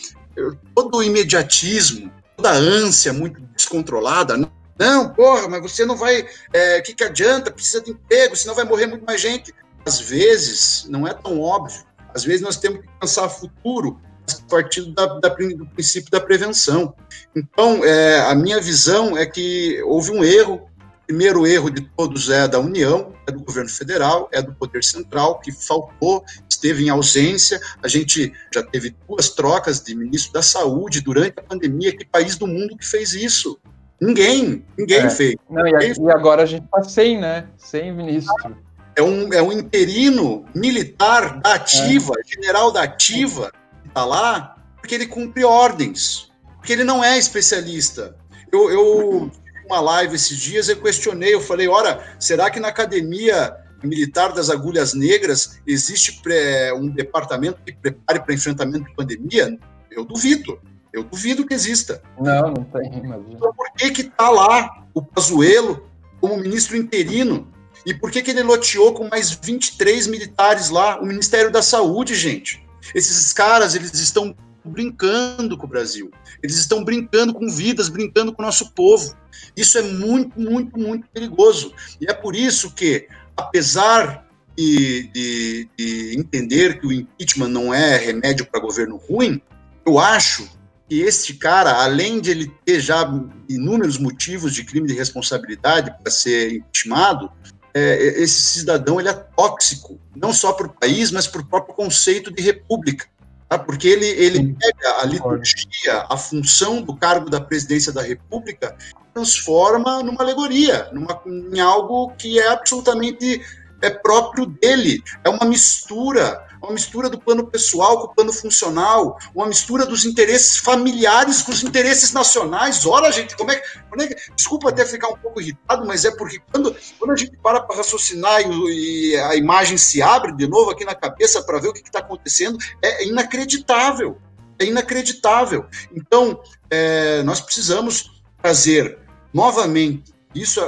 [0.75, 4.37] todo o imediatismo, toda a ânsia muito descontrolada,
[4.79, 8.55] não, porra, mas você não vai, o é, que, que adianta, precisa de emprego, senão
[8.55, 9.55] vai morrer muito mais gente.
[9.87, 14.83] Às vezes, não é tão óbvio, às vezes nós temos que pensar futuro a partir
[14.93, 16.95] da, da, do princípio da prevenção.
[17.35, 20.69] Então, é, a minha visão é que houve um erro.
[21.03, 24.83] O primeiro erro de todos é da União, é do governo federal, é do poder
[24.85, 27.61] central, que faltou, esteve em ausência.
[27.83, 31.97] A gente já teve duas trocas de ministro da Saúde durante a pandemia.
[31.97, 33.59] Que país do mundo que fez isso?
[34.01, 35.11] Ninguém, ninguém é.
[35.11, 35.37] fez.
[35.51, 37.47] Não, e, ninguém e agora a gente está sem, né?
[37.59, 38.57] Sem ministro.
[38.97, 42.29] É um, é um interino militar da ativa, é.
[42.29, 43.53] general da ativa,
[43.87, 48.17] está lá porque ele cumpre ordens, porque ele não é especialista.
[48.51, 49.31] Eu, eu
[49.73, 54.51] uma live esses dias eu questionei, eu falei, ora, será que na academia militar das
[54.51, 59.59] agulhas negras existe pré, um departamento que prepare para enfrentamento de pandemia?
[59.91, 60.61] Eu duvido.
[60.93, 62.03] Eu duvido que exista.
[62.21, 62.87] Não, não tem.
[62.87, 63.25] Imagina.
[63.31, 65.89] Então, por que que tá lá o Pazuello
[66.21, 67.51] como ministro interino?
[67.85, 71.01] E por que que ele loteou com mais 23 militares lá?
[71.01, 72.65] O Ministério da Saúde, gente.
[72.95, 74.37] Esses caras, eles estão
[74.71, 76.11] brincando com o Brasil.
[76.43, 79.17] Eles estão brincando com vidas, brincando com o nosso povo.
[79.57, 81.75] Isso é muito, muito, muito perigoso.
[82.01, 87.97] E é por isso que, apesar de, de, de entender que o impeachment não é
[87.97, 89.41] remédio para governo ruim,
[89.87, 90.49] eu acho
[90.89, 93.11] que este cara, além de ele ter já
[93.49, 97.31] inúmeros motivos de crime de responsabilidade para ser impeachmentado,
[97.75, 101.75] é, esse cidadão ele é tóxico, não só para o país, mas para o próprio
[101.75, 103.07] conceito de república.
[103.53, 103.59] Tá?
[103.59, 108.75] Porque ele, ele pega a liturgia, a função do cargo da presidência da república,
[109.13, 113.43] transforma numa alegoria, numa, em algo que é absolutamente
[113.83, 115.03] é próprio dele.
[115.23, 120.05] É uma mistura uma mistura do plano pessoal com o plano funcional, uma mistura dos
[120.05, 122.87] interesses familiares com os interesses nacionais.
[122.87, 123.81] Ora, gente, como é que.
[123.91, 127.17] Como é que desculpa até ficar um pouco irritado, mas é porque quando, quando a
[127.17, 131.43] gente para para raciocinar e, e, a imagem se abre de novo aqui na cabeça
[131.43, 134.19] para ver o que está acontecendo, é inacreditável.
[134.59, 135.67] É inacreditável.
[135.95, 136.41] Então,
[136.71, 138.99] é, nós precisamos trazer
[139.35, 140.61] novamente isso.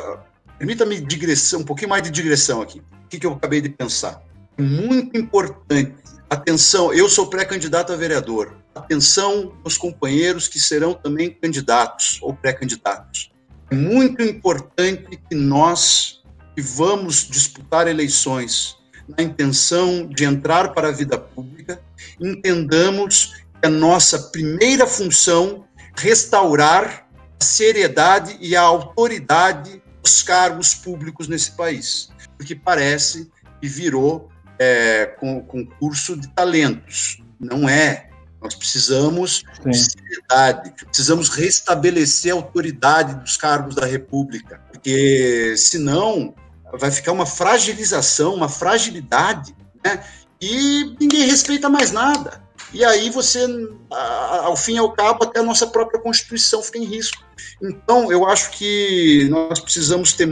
[0.58, 2.80] Permita-me digressão, um pouquinho mais de digressão aqui.
[3.04, 4.22] O que, que eu acabei de pensar?
[4.62, 5.94] Muito importante.
[6.28, 8.56] Atenção, eu sou pré-candidato a vereador.
[8.74, 13.30] Atenção aos companheiros que serão também candidatos ou pré-candidatos.
[13.70, 16.22] É muito importante que nós,
[16.54, 18.76] que vamos disputar eleições
[19.16, 21.80] na intenção de entrar para a vida pública,
[22.20, 27.06] entendamos que a nossa primeira função é restaurar
[27.40, 33.30] a seriedade e a autoridade dos cargos públicos nesse país, porque parece
[33.60, 34.28] que virou
[34.58, 37.22] é, com concurso de talentos.
[37.38, 38.08] Não é.
[38.40, 39.70] Nós precisamos Sim.
[39.70, 46.34] de seriedade, precisamos restabelecer a autoridade dos cargos da República, porque senão
[46.78, 50.04] vai ficar uma fragilização, uma fragilidade, né?
[50.40, 52.42] E ninguém respeita mais nada.
[52.72, 53.46] e aí você,
[53.90, 57.24] ao fim e ao cabo, até a nossa própria Constituição fica em risco.
[57.62, 60.28] Então, eu acho que nós precisamos ter,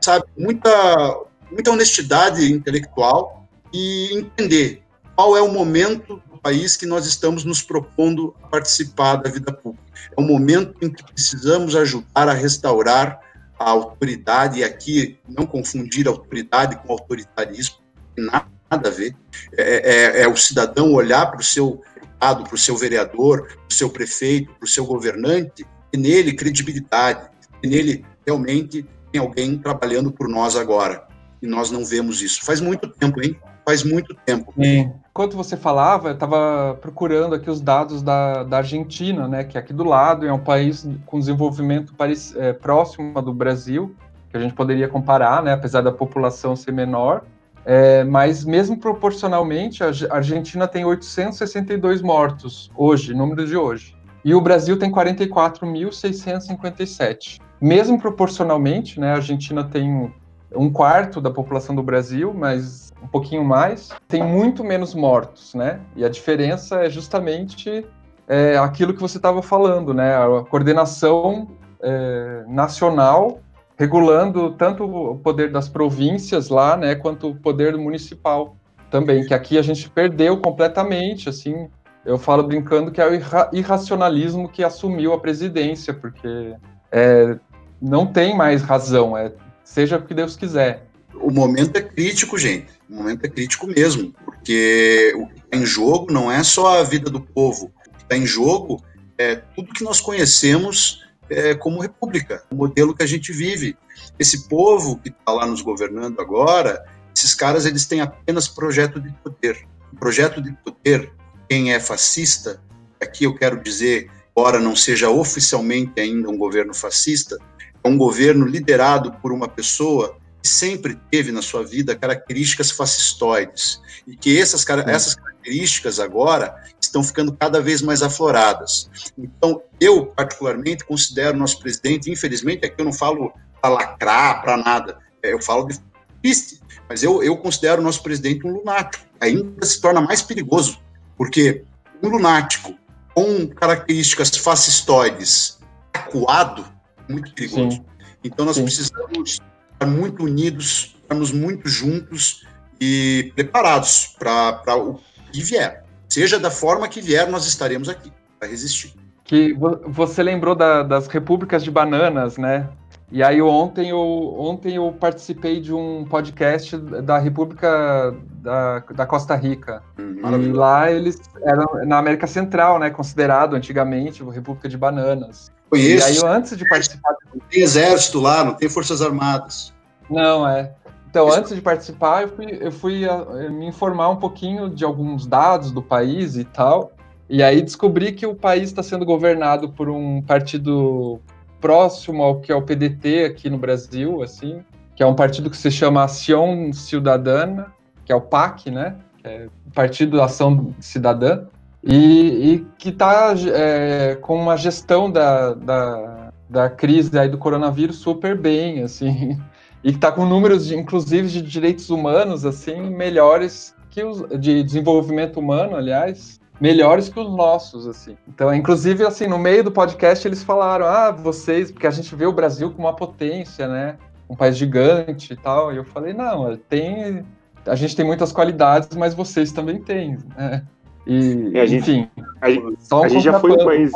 [0.00, 3.33] sabe, muita, muita honestidade intelectual
[3.74, 4.84] e entender
[5.16, 9.52] qual é o momento do país que nós estamos nos propondo a participar da vida
[9.52, 9.84] pública.
[10.16, 13.18] É o momento em que precisamos ajudar a restaurar
[13.58, 17.76] a autoridade, e aqui não confundir autoridade com autoritarismo,
[18.16, 19.16] nada a ver.
[19.56, 23.68] É, é, é o cidadão olhar para o seu deputado, para o seu vereador, para
[23.70, 27.28] o seu prefeito, para o seu governante, e nele credibilidade,
[27.62, 31.06] e nele realmente tem alguém trabalhando por nós agora.
[31.42, 32.44] E nós não vemos isso.
[32.44, 33.36] Faz muito tempo, hein?
[33.64, 34.52] Faz muito tempo.
[34.60, 34.92] Sim.
[35.10, 39.60] Enquanto você falava, eu estava procurando aqui os dados da, da Argentina, né, que é
[39.60, 41.94] aqui do lado, é um país com desenvolvimento
[42.36, 43.94] é, próximo do Brasil,
[44.28, 47.22] que a gente poderia comparar, né, apesar da população ser menor.
[47.64, 53.96] É, mas mesmo proporcionalmente, a Argentina tem 862 mortos hoje, número de hoje.
[54.24, 57.40] E o Brasil tem 44.657.
[57.60, 60.12] Mesmo proporcionalmente, né, a Argentina tem
[60.56, 65.80] um quarto da população do Brasil, mas um pouquinho mais, tem muito menos mortos, né?
[65.94, 67.86] E a diferença é justamente
[68.26, 70.16] é, aquilo que você estava falando, né?
[70.16, 71.48] A coordenação
[71.82, 73.40] é, nacional
[73.76, 78.56] regulando tanto o poder das províncias lá, né, quanto o poder municipal
[78.90, 81.68] também, que aqui a gente perdeu completamente, assim,
[82.04, 86.54] eu falo brincando que é o irra irracionalismo que assumiu a presidência, porque
[86.92, 87.36] é,
[87.82, 89.32] não tem mais razão, é
[89.64, 90.86] seja o que Deus quiser.
[91.14, 92.72] O momento é crítico, gente.
[92.88, 96.82] O momento é crítico mesmo, porque o que está em jogo não é só a
[96.82, 97.72] vida do povo.
[97.86, 98.82] O que está em jogo
[99.16, 103.76] é tudo que nós conhecemos é, como república, o modelo que a gente vive.
[104.18, 106.84] Esse povo que está lá nos governando agora,
[107.16, 109.66] esses caras eles têm apenas projeto de poder.
[109.98, 111.12] Projeto de poder,
[111.48, 112.60] quem é fascista,
[113.00, 117.38] aqui eu quero dizer, embora não seja oficialmente ainda um governo fascista,
[117.84, 123.80] é um governo liderado por uma pessoa que sempre teve na sua vida características fascistoides
[124.06, 128.90] e que essas, essas características agora estão ficando cada vez mais afloradas.
[129.16, 134.98] Então, eu particularmente considero nosso presidente, infelizmente, aqui eu não falo para lacrar, para nada,
[135.22, 135.78] é, eu falo de
[136.22, 139.04] triste, mas eu, eu considero nosso presidente um lunático.
[139.20, 140.78] Ainda se torna mais perigoso,
[141.16, 141.64] porque
[142.02, 142.74] um lunático
[143.14, 145.58] com características fascistoides
[145.94, 146.73] acuado
[147.08, 147.76] muito perigoso.
[147.76, 147.84] Sim.
[148.22, 148.64] Então nós Sim.
[148.64, 149.40] precisamos
[149.72, 152.46] estar muito unidos, estarmos muito juntos
[152.80, 155.00] e preparados para o
[155.32, 155.84] que vier.
[156.08, 158.94] Seja da forma que vier, nós estaremos aqui para resistir.
[159.24, 162.68] Que você lembrou da, das repúblicas de bananas, né?
[163.10, 169.36] E aí ontem eu, ontem eu participei de um podcast da República da, da Costa
[169.36, 169.82] Rica.
[169.98, 172.90] Hum, e lá eles eram na América Central, né?
[172.90, 175.52] Considerado antigamente República de Bananas.
[175.74, 176.08] Conheço.
[176.08, 177.14] E aí eu, antes de participar.
[177.34, 179.72] Não tem exército lá, não tem forças armadas.
[180.08, 180.72] Não, é.
[181.10, 185.26] Então, antes de participar, eu fui, eu fui ah, me informar um pouquinho de alguns
[185.26, 186.92] dados do país e tal.
[187.28, 191.20] E aí descobri que o país está sendo governado por um partido
[191.60, 194.62] próximo ao que é o PDT aqui no Brasil, assim,
[194.94, 197.72] que é um partido que se chama Ação Cidadana,
[198.04, 198.96] que é o PAC, né?
[199.22, 201.46] É Partido da Ação Cidadã,
[201.86, 207.96] e, e que está é, com uma gestão da, da, da crise aí do coronavírus
[207.96, 209.38] super bem, assim
[209.84, 214.62] e que está com números, de, inclusive, de direitos humanos, assim, melhores que os de
[214.64, 218.16] desenvolvimento humano, aliás, melhores que os nossos, assim.
[218.26, 222.24] Então, inclusive, assim, no meio do podcast eles falaram, ah, vocês, porque a gente vê
[222.24, 225.70] o Brasil como uma potência, né, um país gigante e tal.
[225.70, 227.22] E eu falei, não, tem,
[227.66, 230.64] a gente tem muitas qualidades, mas vocês também têm, né?
[231.06, 233.92] E, a gente, enfim, a, gente, a gente já foi um país,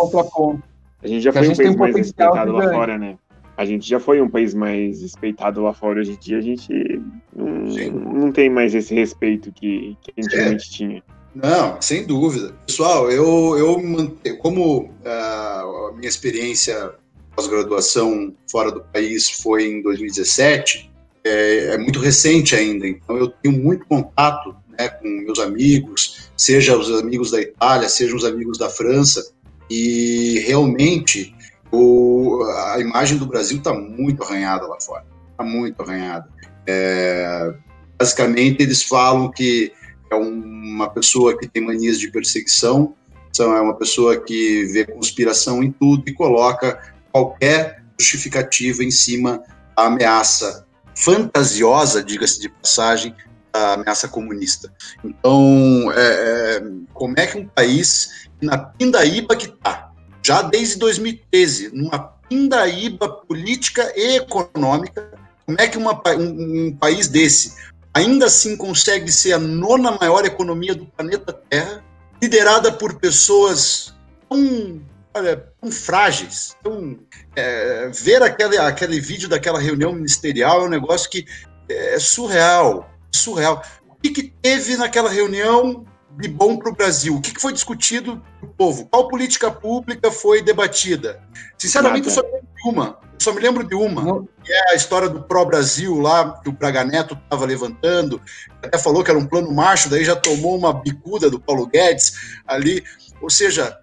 [1.03, 3.19] a gente já foi um país mais respeitado lá fora, né?
[3.59, 5.99] a gente já foi um país mais respeitado lá fora.
[5.99, 7.03] Hoje em dia a gente
[7.35, 10.77] não, não tem mais esse respeito que, que antigamente é.
[10.77, 11.03] tinha.
[11.35, 12.55] Não, sem dúvida.
[12.65, 16.95] Pessoal, eu, eu como ah, a minha experiência
[17.35, 20.89] pós-graduação fora do país foi em 2017,
[21.25, 26.77] é, é, muito recente ainda, então eu tenho muito contato né, com meus amigos, seja
[26.77, 29.33] os amigos da Itália, seja os amigos da França,
[29.69, 31.35] e realmente
[31.71, 36.29] o, a imagem do Brasil está muito arranhada lá fora, está muito arranhada.
[36.67, 37.53] É,
[37.99, 39.73] basicamente, eles falam que
[40.11, 42.95] é uma pessoa que tem manias de perseguição,
[43.31, 46.81] então é uma pessoa que vê conspiração em tudo e coloca
[47.13, 49.43] qualquer justificativa em cima
[49.77, 53.15] da ameaça fantasiosa, diga-se de passagem,
[53.53, 54.73] da ameaça comunista.
[55.05, 59.91] Então, é, é, como é que um país, na pindaíba que está,
[60.23, 65.11] já desde 2013, numa pindaíba política e econômica,
[65.47, 67.55] como é que uma, um, um país desse
[67.95, 71.83] ainda assim consegue ser a nona maior economia do planeta Terra,
[72.23, 73.95] liderada por pessoas
[74.29, 74.81] tão,
[75.15, 76.57] olha, tão frágeis.
[76.63, 76.99] Tão,
[77.35, 81.27] é, ver aquele, aquele vídeo daquela reunião ministerial é um negócio que
[81.69, 83.63] é surreal, surreal.
[83.89, 85.85] O que, que teve naquela reunião
[86.19, 87.17] de bom para o Brasil?
[87.17, 88.87] O que, que foi discutido o povo?
[88.87, 91.23] Qual política pública foi debatida?
[91.57, 92.21] Sinceramente, Nada.
[92.21, 92.99] eu só me lembro de uma.
[93.03, 96.53] Eu só me lembro de uma, que é a história do pró-Brasil lá, que o
[96.53, 98.23] Braga Neto estava levantando.
[98.63, 102.39] Até falou que era um plano macho, daí já tomou uma bicuda do Paulo Guedes
[102.47, 102.85] ali.
[103.21, 103.77] Ou seja,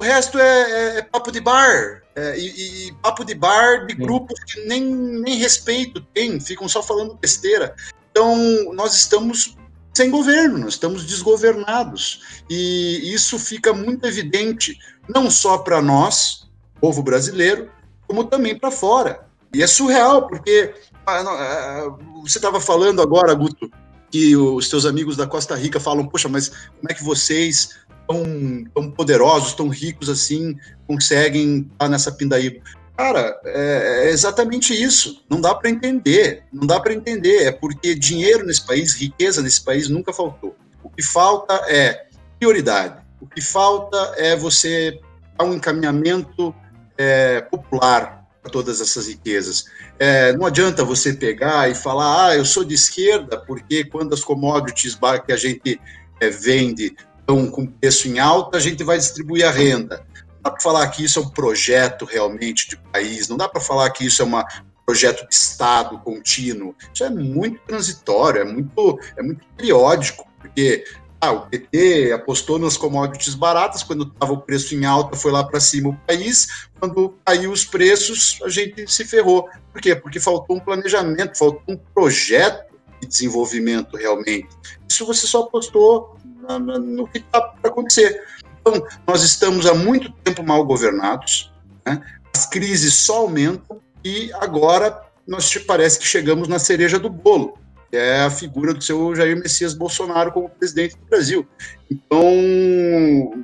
[0.00, 2.02] o resto é, é, é papo de bar.
[2.16, 6.82] É, e, e, papo de bar de grupos que nem, nem respeito tem, ficam só
[6.82, 7.74] falando besteira.
[8.10, 9.56] Então, nós estamos
[9.94, 12.42] sem governo, nós estamos desgovernados.
[12.48, 16.48] E isso fica muito evidente, não só para nós,
[16.80, 17.70] povo brasileiro,
[18.06, 19.26] como também para fora.
[19.52, 20.74] E é surreal, porque
[21.06, 23.70] ah, ah, você estava falando agora, Guto,
[24.10, 27.76] que os teus amigos da Costa Rica falam, poxa, mas como é que vocês,
[28.08, 30.56] tão, tão poderosos, tão ricos assim,
[30.86, 32.60] conseguem estar nessa pindaíba?
[33.00, 35.24] Cara, é, é exatamente isso.
[35.28, 36.42] Não dá para entender.
[36.52, 37.44] Não dá para entender.
[37.44, 40.54] É porque dinheiro nesse país, riqueza nesse país nunca faltou.
[40.84, 42.06] O que falta é
[42.38, 43.00] prioridade.
[43.18, 45.00] O que falta é você
[45.38, 46.54] dar um encaminhamento
[46.98, 49.64] é, popular para todas essas riquezas.
[49.98, 54.22] É, não adianta você pegar e falar, ah, eu sou de esquerda, porque quando as
[54.22, 55.80] commodities que a gente
[56.20, 60.04] é, vende estão com preço em alta, a gente vai distribuir a renda
[60.42, 63.90] dá para falar que isso é um projeto realmente de país, não dá para falar
[63.90, 64.42] que isso é um
[64.84, 66.74] projeto de Estado contínuo.
[66.92, 70.84] Isso é muito transitório, é muito, é muito periódico, porque
[71.20, 75.44] ah, o PT apostou nas commodities baratas, quando estava o preço em alta, foi lá
[75.44, 76.48] para cima o país,
[76.80, 79.48] quando caiu os preços, a gente se ferrou.
[79.70, 79.94] Por quê?
[79.94, 84.48] Porque faltou um planejamento, faltou um projeto de desenvolvimento realmente.
[84.88, 86.16] Isso você só apostou
[86.58, 88.22] no, no que está para acontecer.
[88.70, 91.52] Então, nós estamos há muito tempo mal governados,
[91.84, 92.00] né?
[92.34, 97.58] as crises só aumentam e agora nós parece que chegamos na cereja do bolo,
[97.90, 101.46] que é a figura do seu Jair Messias Bolsonaro como presidente do Brasil.
[101.90, 102.24] Então,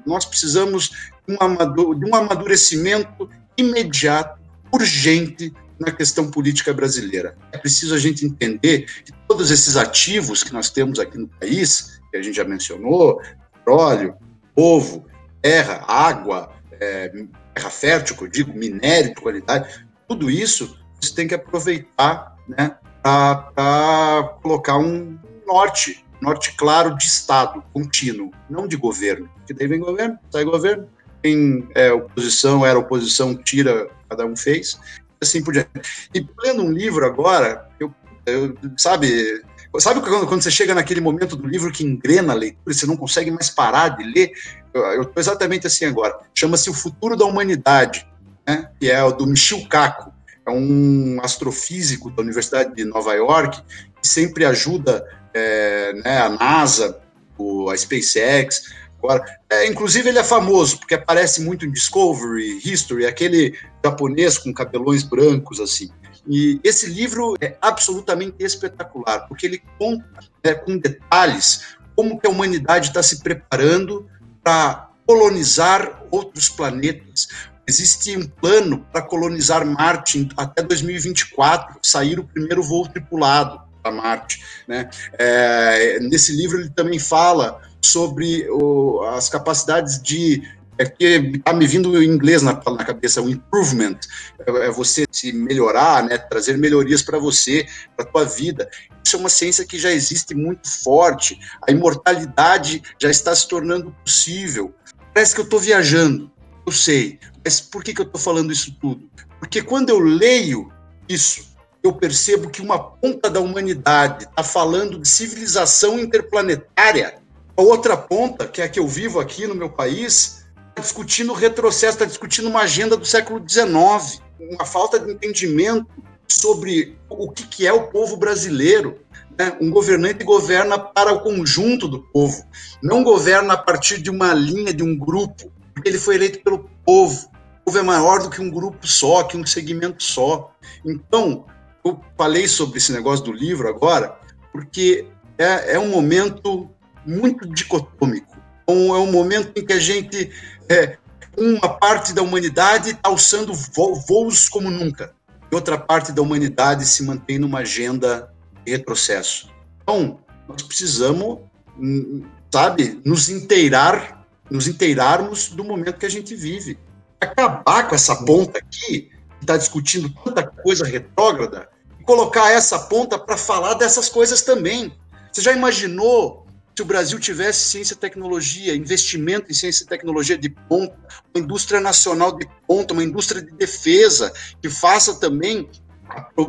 [0.06, 0.90] nós precisamos
[1.26, 4.40] de um amadurecimento imediato,
[4.72, 7.36] urgente na questão política brasileira.
[7.52, 12.00] É preciso a gente entender que todos esses ativos que nós temos aqui no país,
[12.10, 13.20] que a gente já mencionou,
[13.52, 14.14] petróleo,
[14.54, 15.04] povo,
[15.46, 17.08] terra, água, é,
[17.54, 24.76] terra fértil, digo, minério de qualidade, tudo isso você tem que aproveitar né, para colocar
[24.76, 25.16] um
[25.46, 29.30] norte, norte claro de Estado, contínuo, não de governo.
[29.46, 30.88] Que daí vem governo, sai governo,
[31.22, 34.80] quem é oposição era oposição, tira, cada um fez,
[35.22, 35.70] assim por diante.
[36.12, 37.94] E lendo um livro agora, eu,
[38.26, 39.44] eu sabe,
[39.80, 42.96] Sabe quando, quando você chega naquele momento do livro que engrena a leitura, você não
[42.96, 44.32] consegue mais parar de ler?
[44.72, 46.18] Eu estou exatamente assim agora.
[46.34, 48.06] Chama-se O Futuro da Humanidade,
[48.46, 48.70] né?
[48.78, 50.12] que é o do Michio Kaku.
[50.46, 53.60] É um astrofísico da Universidade de Nova York
[54.00, 55.04] que sempre ajuda
[55.34, 57.00] é, né, a NASA,
[57.36, 58.72] o, a SpaceX.
[58.98, 64.52] Agora, é, inclusive, ele é famoso porque aparece muito em Discovery, History, aquele japonês com
[64.52, 65.90] cabelões brancos assim.
[66.28, 70.04] E esse livro é absolutamente espetacular, porque ele conta
[70.44, 74.08] né, com detalhes como que a humanidade está se preparando
[74.42, 77.28] para colonizar outros planetas.
[77.66, 84.42] Existe um plano para colonizar Marte até 2024, sair o primeiro voo tripulado para Marte.
[84.68, 84.88] Né?
[85.18, 90.42] É, nesse livro ele também fala sobre o, as capacidades de
[90.78, 91.04] é que
[91.34, 93.98] está me vindo em inglês na, na cabeça, o improvement,
[94.46, 97.66] é, é você se melhorar, né, trazer melhorias para você,
[97.96, 98.68] para tua vida.
[99.04, 103.94] Isso é uma ciência que já existe muito forte, a imortalidade já está se tornando
[104.04, 104.74] possível.
[105.14, 106.30] Parece que eu estou viajando,
[106.66, 109.08] eu sei, mas por que, que eu estou falando isso tudo?
[109.38, 110.72] Porque quando eu leio
[111.08, 117.18] isso, eu percebo que uma ponta da humanidade está falando de civilização interplanetária,
[117.56, 120.45] a outra ponta, que é a que eu vivo aqui no meu país,
[120.80, 125.86] discutindo retrocesso, está discutindo uma agenda do século XIX, uma falta de entendimento
[126.28, 128.98] sobre o que, que é o povo brasileiro.
[129.38, 129.56] Né?
[129.60, 132.44] Um governante governa para o conjunto do povo,
[132.82, 135.50] não governa a partir de uma linha, de um grupo,
[135.84, 137.28] ele foi eleito pelo povo.
[137.60, 140.52] O povo é maior do que um grupo só, que um segmento só.
[140.84, 141.44] Então,
[141.84, 144.18] eu falei sobre esse negócio do livro agora,
[144.52, 145.06] porque
[145.38, 146.70] é, é um momento
[147.04, 148.35] muito dicotômico.
[148.68, 150.30] Um, é um momento em que a gente,
[150.68, 150.98] é,
[151.36, 155.14] uma parte da humanidade está alçando voos como nunca,
[155.50, 158.32] e outra parte da humanidade se mantém numa agenda
[158.64, 159.50] de retrocesso.
[159.82, 161.38] Então, nós precisamos,
[161.78, 166.78] hum, sabe, nos inteirar, nos inteirarmos do momento que a gente vive.
[167.20, 169.10] Acabar com essa ponta aqui, que
[169.40, 171.68] está discutindo tanta coisa retrógrada,
[172.00, 174.92] e colocar essa ponta para falar dessas coisas também.
[175.32, 176.45] Você já imaginou
[176.76, 180.94] se o Brasil tivesse ciência e tecnologia, investimento em ciência e tecnologia de ponta,
[181.34, 185.70] uma indústria nacional de ponta, uma indústria de defesa que faça também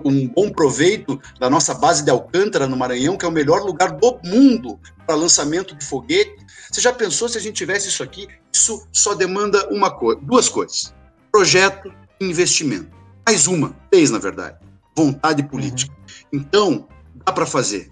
[0.04, 3.94] um bom proveito da nossa base de Alcântara, no Maranhão, que é o melhor lugar
[3.94, 6.46] do mundo para lançamento de foguete.
[6.70, 8.28] Você já pensou se a gente tivesse isso aqui?
[8.54, 10.94] Isso só demanda uma coisa, duas coisas:
[11.32, 12.92] projeto e investimento.
[13.26, 14.58] Mais uma, três, na verdade.
[14.96, 15.94] Vontade política.
[15.94, 16.40] Uhum.
[16.40, 16.88] Então,
[17.26, 17.90] dá para fazer.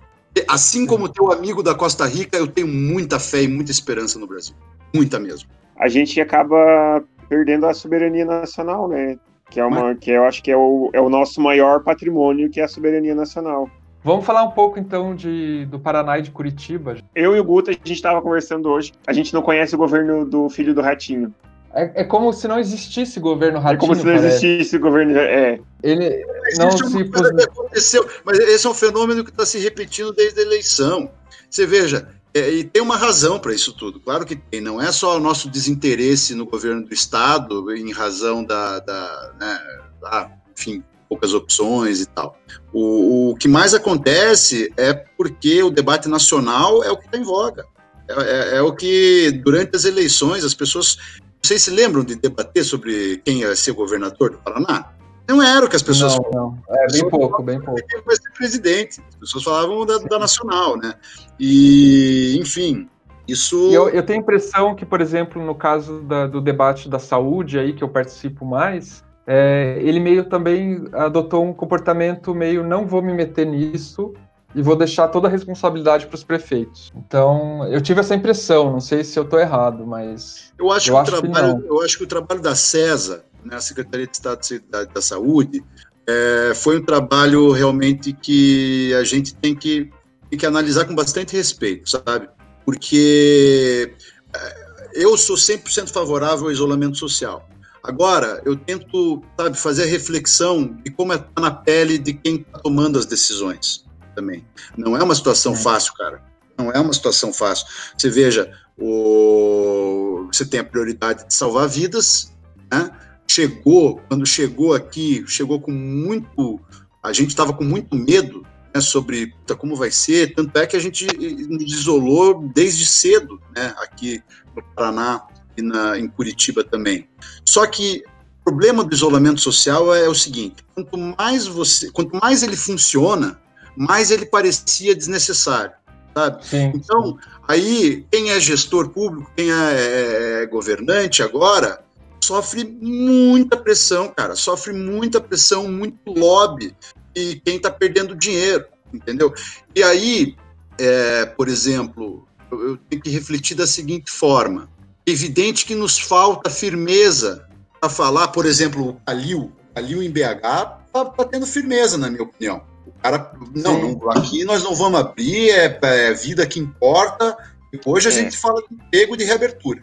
[0.47, 4.27] Assim como teu amigo da Costa Rica, eu tenho muita fé e muita esperança no
[4.27, 4.55] Brasil.
[4.93, 5.49] Muita mesmo.
[5.77, 9.17] A gente acaba perdendo a soberania nacional, né?
[9.49, 12.59] que é uma que eu acho que é o, é o nosso maior patrimônio, que
[12.59, 13.69] é a soberania nacional.
[14.03, 16.95] Vamos falar um pouco então de, do Paraná e de Curitiba.
[17.15, 18.91] Eu e o Guto, a gente estava conversando hoje.
[19.07, 21.33] A gente não conhece o governo do filho do Ratinho.
[21.75, 23.77] É, é como se não existisse governo Ratinho.
[23.77, 24.47] É como se não parece.
[24.47, 25.17] existisse governo.
[25.17, 25.59] É.
[25.83, 26.25] Ele
[26.57, 27.03] não se.
[27.03, 31.11] Que aconteceu, mas esse é um fenômeno que está se repetindo desde a eleição.
[31.49, 34.59] Você veja, é, e tem uma razão para isso tudo, claro que tem.
[34.61, 39.59] Não é só o nosso desinteresse no governo do Estado, em razão da, da, né,
[40.01, 42.37] da enfim, poucas opções e tal.
[42.73, 47.23] O, o, que mais acontece é porque o debate nacional é o que está em
[47.23, 47.65] voga.
[48.07, 50.97] É, é, é, o que, durante as eleições, as pessoas.
[51.45, 54.91] Vocês se lembram de debater sobre quem ia ser governador do Paraná?
[55.27, 56.63] Não era o que as pessoas não, não.
[56.67, 57.79] É bem pouco, bem pouco.
[58.03, 58.99] Vai ser presidente.
[59.09, 60.95] As pessoas falavam da, da nacional, né?
[61.39, 62.89] E, enfim,
[63.27, 63.71] isso.
[63.71, 67.59] Eu, eu, tenho a impressão que, por exemplo, no caso da, do debate da saúde
[67.59, 73.03] aí que eu participo mais, é, ele meio também adotou um comportamento meio não vou
[73.03, 74.13] me meter nisso
[74.55, 76.91] e vou deixar toda a responsabilidade para os prefeitos.
[76.95, 80.95] Então, eu tive essa impressão, não sei se eu estou errado, mas eu acho, eu
[80.95, 84.15] que, acho o trabalho, eu acho que o trabalho da CESA né, a Secretaria de
[84.15, 85.63] Estado da, da Saúde,
[86.07, 89.89] é, foi um trabalho realmente que a gente tem que,
[90.29, 92.27] tem que analisar com bastante respeito, sabe?
[92.65, 93.93] Porque
[94.33, 97.47] é, eu sou 100% favorável ao isolamento social.
[97.83, 102.37] Agora, eu tento, sabe, fazer a reflexão de como é tá na pele de quem
[102.37, 103.85] está tomando as decisões
[104.15, 104.45] também.
[104.77, 105.57] Não é uma situação é.
[105.57, 106.23] fácil, cara.
[106.57, 107.67] Não é uma situação fácil.
[107.97, 110.27] Você veja, o...
[110.31, 112.31] você tem a prioridade de salvar vidas,
[112.71, 112.89] né?
[113.27, 116.59] chegou, quando chegou aqui, chegou com muito.
[117.03, 120.79] A gente estava com muito medo né, sobre como vai ser, tanto é que a
[120.79, 121.07] gente
[121.47, 124.21] nos isolou desde cedo, né, aqui
[124.55, 125.25] no Paraná
[125.57, 127.07] e na, em Curitiba também.
[127.45, 128.03] Só que
[128.41, 133.39] o problema do isolamento social é o seguinte: quanto mais você, quanto mais ele funciona,
[133.75, 135.73] mais ele parecia desnecessário.
[136.15, 136.45] Sabe?
[136.45, 136.71] Sim.
[136.73, 137.17] Então,
[137.47, 141.83] aí, quem é gestor público, quem é, é, é governante agora,
[142.23, 146.75] sofre muita pressão, cara, sofre muita pressão, muito lobby
[147.15, 149.33] e quem está perdendo dinheiro, entendeu?
[149.75, 150.35] E aí,
[150.77, 154.69] é, por exemplo, eu, eu tenho que refletir da seguinte forma:
[155.05, 157.47] evidente que nos falta firmeza
[157.79, 162.23] para falar, por exemplo, o Calil, Calil em BH está tá tendo firmeza, na minha
[162.23, 162.63] opinião.
[162.87, 167.37] O cara, não, não, aqui nós não vamos abrir, é, é vida que importa.
[167.85, 168.13] Hoje a é.
[168.13, 169.81] gente fala de emprego de reabertura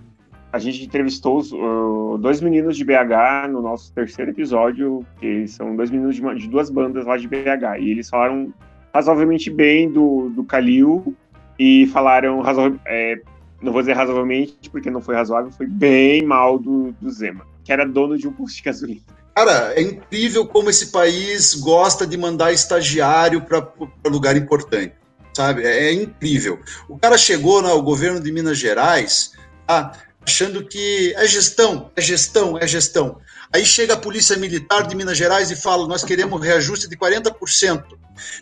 [0.53, 5.75] a gente entrevistou os, uh, dois meninos de BH no nosso terceiro episódio, que são
[5.75, 8.53] dois meninos de, uma, de, duas bandas lá de BH, e eles falaram
[8.95, 11.17] razoavelmente bem do, do Kalil
[11.59, 12.43] e falaram,
[12.85, 13.19] é,
[13.63, 17.73] não vou dizer razoavelmente, porque não foi razoável, foi bem mal do, do Zema, que
[17.73, 19.01] era dono de um posto de gasolina.
[19.35, 23.67] Cara, é incrível como esse país gosta de mandar estagiário para
[24.05, 24.95] lugar importante,
[25.35, 25.65] sabe?
[25.65, 26.61] É, é, incrível.
[26.87, 29.33] O cara chegou no governo de Minas Gerais,
[29.67, 29.93] ah,
[30.25, 33.19] achando que é gestão, é gestão, é gestão.
[33.55, 37.85] Aí chega a Polícia Militar de Minas Gerais e fala: nós queremos reajuste de 40%.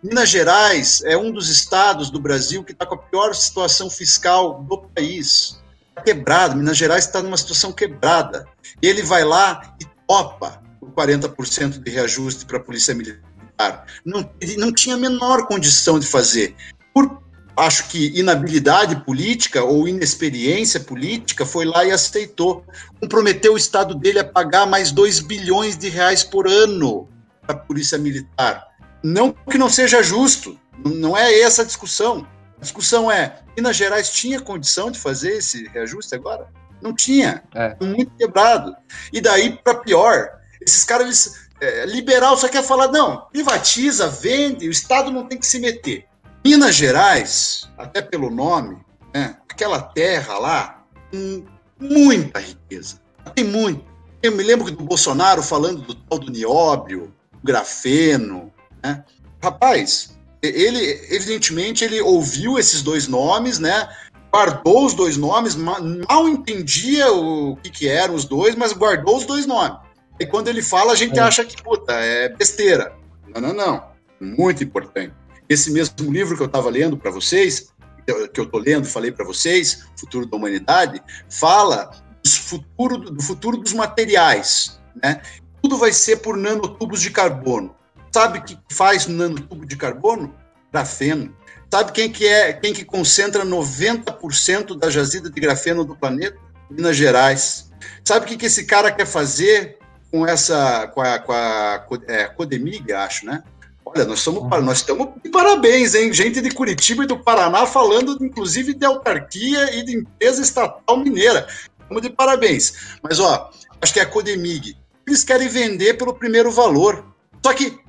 [0.03, 4.61] Minas Gerais é um dos estados do Brasil que está com a pior situação fiscal
[4.65, 5.61] do país.
[5.91, 8.45] Está quebrado, Minas Gerais está numa situação quebrada.
[8.83, 10.61] E ele vai lá e topa
[10.91, 13.87] 40% de reajuste para a Polícia Militar.
[14.05, 14.29] Não,
[14.59, 16.55] não tinha a menor condição de fazer.
[16.95, 17.21] Por
[17.57, 22.65] acho que inabilidade política ou inexperiência política, foi lá e aceitou.
[23.01, 27.09] Comprometeu o Estado dele a pagar mais 2 bilhões de reais por ano
[27.43, 28.67] para a Polícia Militar.
[29.03, 32.27] Não que não seja justo, não é essa a discussão.
[32.59, 36.49] A discussão é: Minas Gerais tinha condição de fazer esse reajuste agora?
[36.81, 37.43] Não tinha.
[37.55, 37.77] É.
[37.81, 38.75] Muito quebrado.
[39.13, 40.40] E daí, para pior,
[40.71, 45.39] esses caras, eles, é, liberal só quer falar: não, privatiza, vende, o Estado não tem
[45.39, 46.07] que se meter.
[46.45, 48.79] Minas Gerais, até pelo nome,
[49.13, 51.45] né, aquela terra lá, com
[51.79, 53.01] muita riqueza.
[53.35, 53.85] Tem muito.
[54.23, 58.53] Eu me lembro do Bolsonaro falando do tal do nióbio, grafeno.
[58.83, 59.05] Né?
[59.43, 60.79] Rapaz, ele,
[61.11, 63.89] evidentemente, ele ouviu esses dois nomes, né?
[64.33, 69.25] Guardou os dois nomes, mal entendia o que, que eram os dois, mas guardou os
[69.25, 69.79] dois nomes.
[70.21, 71.23] E quando ele fala, a gente é.
[71.23, 72.93] acha que, puta, é besteira.
[73.35, 73.91] Não, não, não.
[74.21, 75.15] Muito importante.
[75.49, 77.73] Esse mesmo livro que eu estava lendo para vocês,
[78.05, 81.91] que eu estou lendo falei para vocês, Futuro da Humanidade, fala
[82.23, 84.79] do futuro, do futuro dos materiais.
[85.03, 85.23] Né?
[85.63, 87.75] Tudo vai ser por nanotubos de carbono.
[88.13, 90.35] Sabe o que faz nanotubo de carbono?
[90.71, 91.35] Grafeno.
[91.73, 96.37] Sabe quem que é, quem que concentra 90% da jazida de grafeno do planeta?
[96.71, 97.71] Minas Gerais.
[98.05, 99.80] Sabe o que, que esse cara quer fazer
[100.11, 103.43] com essa, com a, com a é, Codemig, acho, né?
[103.85, 106.13] Olha, nós estamos, nós estamos de parabéns, hein?
[106.13, 111.47] Gente de Curitiba e do Paraná falando, inclusive, de autarquia e de empresa estatal mineira.
[111.81, 112.99] Estamos de parabéns.
[113.03, 113.51] Mas, ó,
[113.81, 114.77] acho que é a Codemig.
[115.07, 117.05] Eles querem vender pelo primeiro valor.
[117.45, 117.81] Só que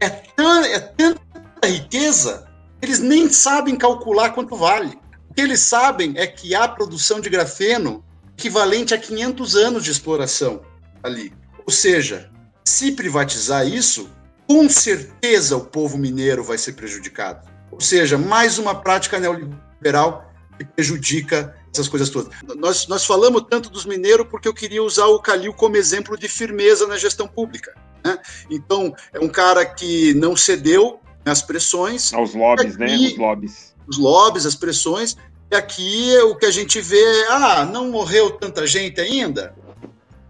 [0.00, 1.20] é, tão, é tanta
[1.66, 2.48] riqueza,
[2.80, 4.98] eles nem sabem calcular quanto vale.
[5.28, 8.04] O que eles sabem é que há produção de grafeno
[8.36, 10.62] equivalente a 500 anos de exploração
[11.02, 11.32] ali.
[11.70, 12.28] Ou seja,
[12.64, 14.10] se privatizar isso,
[14.48, 17.48] com certeza o povo mineiro vai ser prejudicado.
[17.70, 22.34] Ou seja, mais uma prática neoliberal que prejudica essas coisas todas.
[22.56, 26.28] Nós, nós falamos tanto dos mineiros porque eu queria usar o Calil como exemplo de
[26.28, 27.72] firmeza na gestão pública.
[28.04, 28.18] Né?
[28.50, 32.12] Então, é um cara que não cedeu às pressões.
[32.12, 32.86] Aos lobbies, né?
[32.86, 33.10] aqui, né?
[33.10, 33.74] Os lobbies.
[33.86, 35.16] Os lobbies, as pressões.
[35.52, 39.54] E aqui o que a gente vê é, ah, não morreu tanta gente ainda?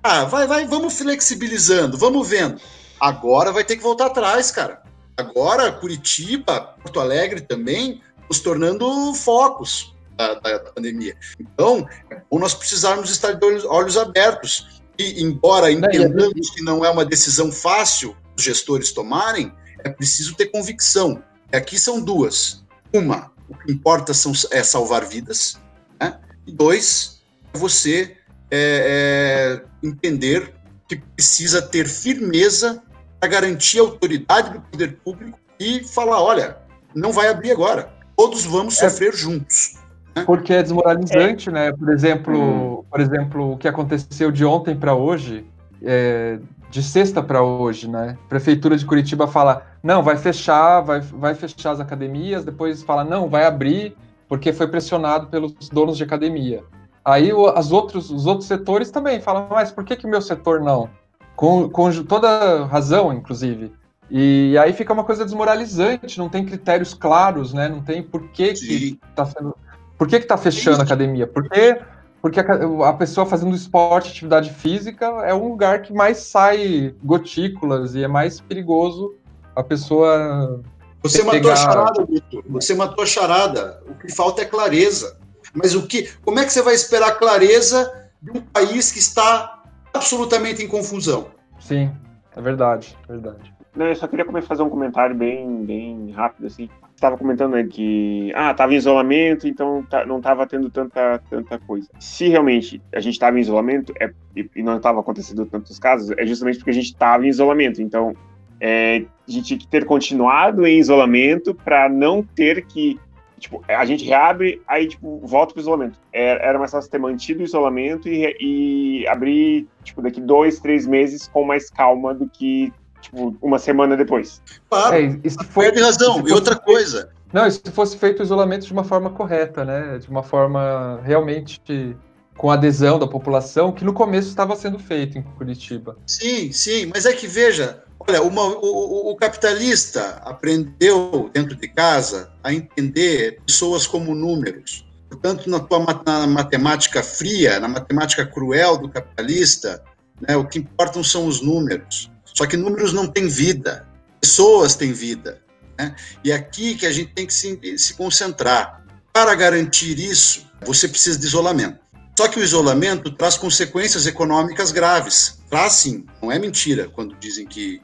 [0.03, 2.61] Ah, vai, vai, vamos flexibilizando, vamos vendo.
[2.99, 4.83] Agora vai ter que voltar atrás, cara.
[5.17, 11.17] Agora, Curitiba, Porto Alegre também, nos tornando focos da, da, da pandemia.
[11.39, 16.91] Então, é nós precisarmos estar de olhos, olhos abertos e, embora entendamos que não é
[16.91, 19.53] uma decisão fácil os gestores tomarem,
[19.85, 21.23] é preciso ter convicção.
[21.53, 22.65] Aqui são duas.
[22.93, 25.59] Uma, o que importa são, é salvar vidas.
[26.01, 26.19] Né?
[26.47, 27.23] E dois,
[27.53, 28.17] é você
[28.51, 30.53] é, é, entender
[30.89, 32.83] que precisa ter firmeza
[33.19, 36.57] para garantir a autoridade do poder público e falar: olha,
[36.95, 37.91] não vai abrir agora.
[38.17, 38.89] Todos vamos é.
[38.89, 39.79] sofrer juntos.
[40.27, 41.53] Porque é desmoralizante, é.
[41.53, 41.73] né?
[41.73, 42.85] Por exemplo, hum.
[42.91, 45.47] por exemplo, o que aconteceu de ontem para hoje,
[45.83, 46.39] é,
[46.69, 48.19] de sexta para hoje, né?
[48.29, 53.29] Prefeitura de Curitiba fala, não, vai fechar, vai, vai fechar as academias, depois fala, não,
[53.29, 53.97] vai abrir,
[54.29, 56.63] porque foi pressionado pelos donos de academia.
[57.05, 60.61] Aí as outros, os outros setores também falam, mas por que, que o meu setor
[60.61, 60.89] não?
[61.35, 63.73] Com, com toda razão, inclusive.
[64.11, 67.69] E aí fica uma coisa desmoralizante, não tem critérios claros, né?
[67.69, 69.55] Não tem por que está sendo
[70.01, 71.27] por que está fechando a academia?
[71.27, 71.79] Porque,
[72.23, 77.95] porque a, a, pessoa fazendo esporte, atividade física, é um lugar que mais sai gotículas
[77.95, 79.15] e é mais perigoso
[79.55, 80.63] a pessoa.
[81.03, 81.35] Você pegar...
[81.35, 82.45] matou a charada, Vitor.
[82.49, 83.83] Você matou a charada.
[83.87, 85.19] O que falta é clareza.
[85.55, 89.63] Mas o que, como é que você vai esperar clareza de um país que está
[89.93, 91.29] absolutamente em confusão?
[91.59, 91.91] Sim,
[92.37, 93.55] é verdade, é verdade.
[93.75, 96.69] Não, eu só queria fazer um comentário bem, bem rápido, assim
[97.01, 101.59] estava comentando né, que ah, estava em isolamento, então tá, não estava tendo tanta, tanta
[101.59, 101.89] coisa.
[101.99, 106.11] Se realmente a gente estava em isolamento é, e, e, não estava acontecendo tantos casos,
[106.11, 107.81] é justamente porque a gente estava em isolamento.
[107.81, 108.15] Então,
[108.61, 113.01] é, a gente tinha que ter continuado em isolamento para não ter que
[113.41, 115.99] tipo, a gente reabre, aí, tipo, volta pro isolamento.
[116.13, 120.87] Era, era mais fácil ter mantido o isolamento e, e abrir, tipo, daqui dois, três
[120.87, 124.43] meses com mais calma do que tipo, uma semana depois.
[124.69, 126.23] Claro, é, isso foi, tem razão.
[126.27, 127.11] E outra coisa.
[127.33, 129.99] Não, e se fosse feito o isolamento de uma forma correta, né?
[129.99, 131.97] De uma forma realmente
[132.37, 135.97] com adesão da população, que no começo estava sendo feito em Curitiba.
[136.07, 142.33] Sim, sim, mas é que veja, olha, uma, o, o, capitalista aprendeu dentro de casa
[142.43, 144.87] a entender pessoas como números.
[145.09, 149.83] Portanto, na tua na matemática fria, na matemática cruel do capitalista,
[150.27, 152.11] né, o que importam são os números.
[152.25, 153.87] Só que números não têm vida,
[154.21, 155.43] pessoas têm vida.
[155.79, 155.95] Né?
[156.25, 158.85] E é aqui que a gente tem que se, se concentrar.
[159.13, 161.81] Para garantir isso, você precisa de isolamento.
[162.17, 165.40] Só que o isolamento traz consequências econômicas graves.
[165.51, 167.83] Traz sim, não é mentira quando dizem que,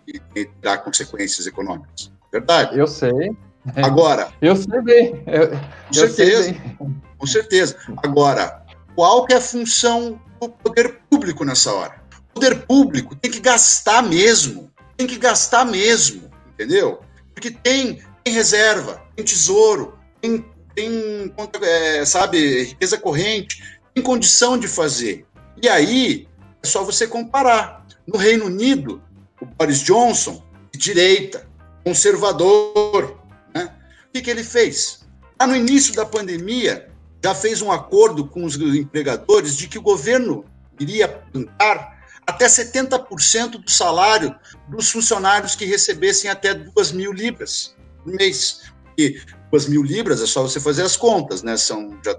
[0.60, 2.12] terá consequências econômicas.
[2.32, 2.78] Verdade?
[2.78, 3.36] Eu sei,
[3.76, 4.32] Agora.
[4.40, 5.22] Eu sei bem.
[5.26, 5.50] Eu,
[5.86, 6.52] com certeza.
[6.52, 7.02] Bem.
[7.18, 7.76] Com certeza.
[8.02, 8.64] Agora,
[8.94, 12.00] qual que é a função do poder público nessa hora?
[12.30, 14.70] O poder público tem que gastar mesmo.
[14.96, 17.00] Tem que gastar mesmo, entendeu?
[17.34, 20.42] Porque tem, tem reserva, tem tesouro, tem,
[20.74, 25.26] tem é, sabe, riqueza corrente, tem condição de fazer.
[25.62, 26.26] E aí,
[26.66, 27.86] só você comparar.
[28.06, 29.02] No Reino Unido,
[29.40, 31.48] o Boris Johnson, de direita,
[31.84, 33.18] conservador,
[33.54, 33.74] né?
[34.08, 35.06] o que, que ele fez?
[35.40, 36.88] Lá no início da pandemia,
[37.24, 40.44] já fez um acordo com os empregadores de que o governo
[40.78, 44.34] iria bancar até 70% do salário
[44.68, 48.62] dos funcionários que recebessem até 2 mil libras por mês.
[48.98, 49.20] E
[49.52, 51.56] 2 mil libras é só você fazer as contas, né?
[51.56, 52.16] São já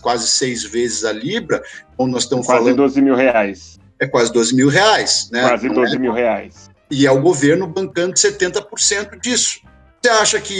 [0.00, 1.62] quase seis vezes a libra,
[1.96, 2.76] ou nós estamos quase falando.
[2.78, 3.78] Quase 12 mil reais.
[3.98, 5.48] É quase 12 mil reais, né?
[5.48, 5.98] Quase 12 é?
[5.98, 6.70] mil reais.
[6.90, 9.60] E é o governo bancando 70% disso.
[10.02, 10.54] Você acha que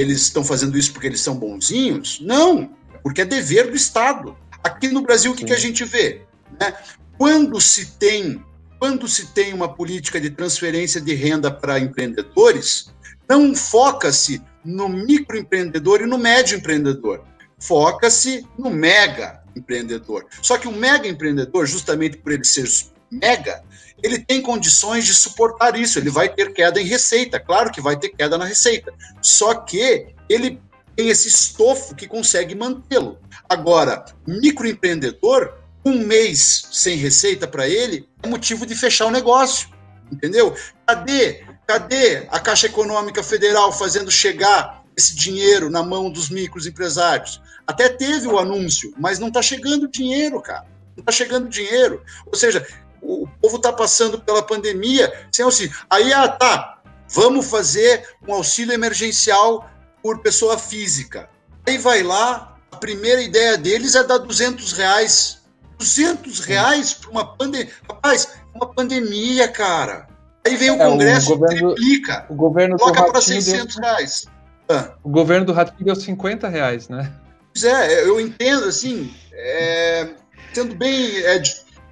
[0.00, 2.20] eles estão fazendo isso porque eles são bonzinhos?
[2.20, 2.70] Não,
[3.02, 4.36] porque é dever do Estado.
[4.62, 6.22] Aqui no Brasil, o que, que a gente vê?
[6.60, 6.72] Né?
[7.18, 8.42] Quando se tem
[8.78, 12.92] quando se tem uma política de transferência de renda para empreendedores,
[13.28, 17.22] não foca-se no microempreendedor e no médio empreendedor.
[17.60, 20.26] Foca-se no mega empreendedor.
[20.40, 22.68] Só que o mega empreendedor, justamente por ele ser
[23.10, 23.62] mega,
[24.02, 25.98] ele tem condições de suportar isso.
[25.98, 28.92] Ele vai ter queda em receita, claro que vai ter queda na receita.
[29.20, 30.60] Só que ele
[30.96, 33.18] tem esse estofo que consegue mantê-lo.
[33.48, 35.54] Agora, microempreendedor,
[35.84, 39.68] um mês sem receita para ele é motivo de fechar o negócio,
[40.10, 40.54] entendeu?
[40.86, 47.40] Cadê, cadê a Caixa Econômica Federal fazendo chegar esse dinheiro na mão dos microempresários?
[47.66, 50.66] Até teve o anúncio, mas não está chegando dinheiro, cara.
[50.96, 52.02] Não está chegando dinheiro.
[52.26, 52.66] Ou seja,
[53.00, 55.74] o povo está passando pela pandemia sem auxílio.
[55.88, 56.78] Aí, ah, tá,
[57.08, 59.70] vamos fazer um auxílio emergencial
[60.02, 61.28] por pessoa física.
[61.66, 65.42] Aí vai lá, a primeira ideia deles é dar 200 reais
[65.82, 67.72] 200 reais para uma pandemia.
[67.88, 70.06] Rapaz, uma pandemia, cara.
[70.46, 74.26] Aí vem o é, Congresso o governo, triplica, o governo coloca para 600 deu, reais.
[74.72, 74.94] Ah.
[75.02, 77.12] O governo do Ratinho deu 50 reais, né?
[77.52, 80.10] Pois é, eu entendo, assim, é,
[80.52, 81.18] sendo bem...
[81.24, 81.42] É,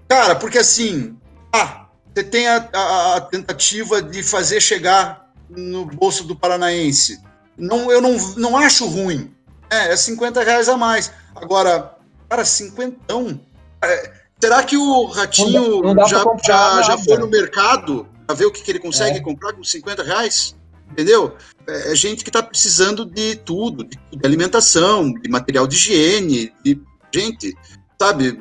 [0.08, 1.16] cara, porque assim,
[1.52, 7.20] ah, você tem a, a, a, tentativa de fazer chegar no bolso do paranaense.
[7.56, 9.34] Não, eu não, não acho ruim.
[9.70, 11.12] É, é 50 reais a mais.
[11.34, 11.94] Agora,
[12.28, 13.40] cara, cinquentão
[13.82, 18.06] é, será que o Ratinho não dá, não dá já, já, já foi no mercado
[18.26, 19.20] para ver o que, que ele consegue é.
[19.20, 20.56] comprar com 50 reais?
[20.90, 21.36] Entendeu?
[21.66, 26.52] É, é gente que está precisando de tudo, de, de, alimentação, de material de higiene,
[26.64, 26.80] de
[27.14, 27.56] gente,
[28.00, 28.40] sabe?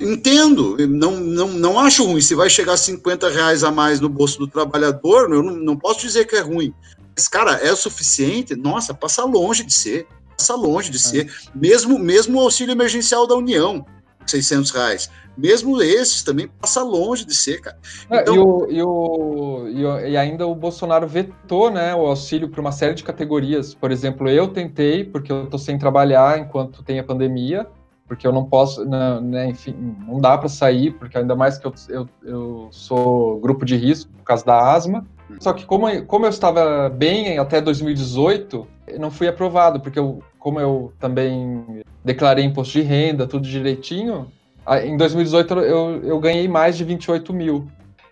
[0.00, 2.20] Entendo, não, não, não acho ruim.
[2.20, 5.76] Se vai chegar a 50 reais a mais no bolso do trabalhador, eu não, não
[5.76, 6.72] posso dizer que é ruim.
[7.14, 8.56] Mas, cara, é o suficiente?
[8.56, 10.06] Nossa, passa longe de ser.
[10.36, 11.00] Passa longe de é.
[11.00, 11.34] ser.
[11.54, 13.84] Mesmo, mesmo o auxílio emergencial da União.
[14.30, 15.10] 600 reais.
[15.36, 17.76] Mesmo esses também passa longe de ser, cara.
[18.08, 18.34] É, então...
[18.34, 22.60] e, o, e, o, e, o, e, ainda o Bolsonaro vetou né, o auxílio para
[22.60, 23.74] uma série de categorias.
[23.74, 27.66] Por exemplo, eu tentei, porque eu estou sem trabalhar enquanto tem a pandemia,
[28.06, 29.74] porque eu não posso, né, né enfim,
[30.06, 34.12] não dá para sair, porque ainda mais que eu, eu, eu sou grupo de risco
[34.12, 35.04] por causa da asma.
[35.40, 38.66] Só que como, como eu estava bem até 2018,
[38.98, 44.30] não fui aprovado, porque eu, como eu também declarei imposto de renda, tudo direitinho,
[44.82, 47.68] em 2018 eu, eu ganhei mais de 28 mil.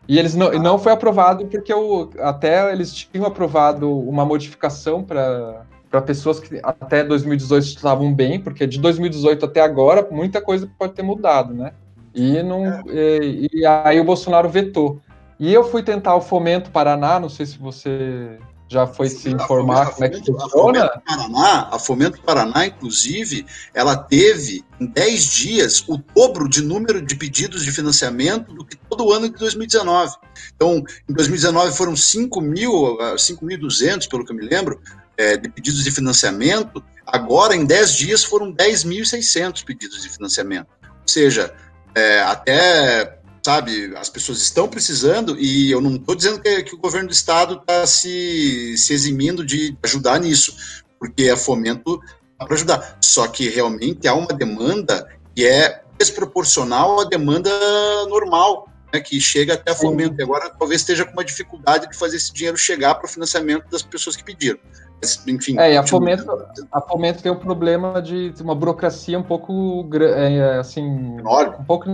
[0.09, 5.65] E eles não, não foi aprovado porque eu, até eles tinham aprovado uma modificação para
[5.93, 10.95] para pessoas que até 2018 estavam bem, porque de 2018 até agora muita coisa pode
[10.95, 11.75] ter mudado, né?
[12.15, 12.83] E não é.
[13.23, 15.03] e, e aí o Bolsonaro vetou.
[15.39, 18.39] E eu fui tentar o Fomento Paraná, não sei se você
[18.73, 20.87] já foi se informar como é que funciona?
[20.87, 23.45] A Fomento, Paraná, a Fomento Paraná, inclusive,
[23.75, 28.75] ela teve em 10 dias o dobro de número de pedidos de financiamento do que
[28.75, 30.17] todo o ano de 2019.
[30.57, 34.81] Então, em 2019 foram 5 mil, 5.200, pelo que eu me lembro,
[35.19, 36.83] é, de pedidos de financiamento.
[37.07, 40.69] Agora, em 10 dias, foram 10.600 pedidos de financiamento.
[40.83, 41.55] Ou seja,
[41.95, 43.93] é, até sabe?
[43.97, 47.57] As pessoas estão precisando e eu não estou dizendo que, que, o governo do estado
[47.57, 50.55] está se, se eximindo de ajudar nisso,
[50.99, 52.01] porque a fomento
[52.39, 52.99] para ajudar.
[53.01, 57.51] Só que realmente há uma demanda que é desproporcional à demanda
[58.09, 60.15] normal, né, que chega até a fomento.
[60.19, 63.69] E agora talvez esteja com uma dificuldade de fazer esse dinheiro chegar para o financiamento
[63.71, 64.59] das pessoas que pediram.
[65.01, 65.59] Mas, enfim.
[65.59, 71.19] É, a fomento, a fomento tem o problema de uma burocracia um pouco é, assim,
[71.19, 71.57] enorme.
[71.59, 71.89] um pouco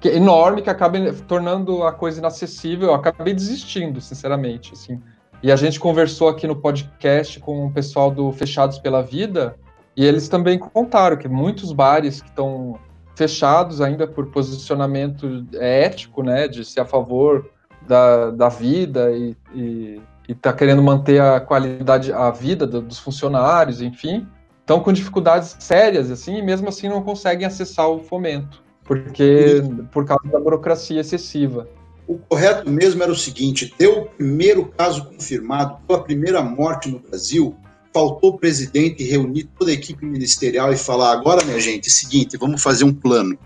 [0.00, 0.98] que é enorme que acaba
[1.28, 2.88] tornando a coisa inacessível.
[2.88, 5.00] Eu acabei desistindo, sinceramente, assim.
[5.42, 9.56] E a gente conversou aqui no podcast com o pessoal do Fechados pela Vida,
[9.96, 12.78] e eles também contaram que muitos bares que estão
[13.14, 17.50] fechados ainda por posicionamento ético, né, de ser a favor
[17.86, 23.82] da, da vida e, e, e tá querendo manter a qualidade, a vida dos funcionários,
[23.82, 24.26] enfim,
[24.60, 29.62] estão com dificuldades sérias, assim, e mesmo assim não conseguem acessar o fomento, porque
[29.92, 31.68] por causa da burocracia excessiva.
[32.08, 36.90] O correto mesmo era o seguinte: deu o primeiro caso confirmado, deu a primeira morte
[36.90, 37.54] no Brasil,
[37.94, 41.92] faltou o presidente reunir toda a equipe ministerial e falar: agora, minha gente, é o
[41.92, 43.38] seguinte, vamos fazer um plano.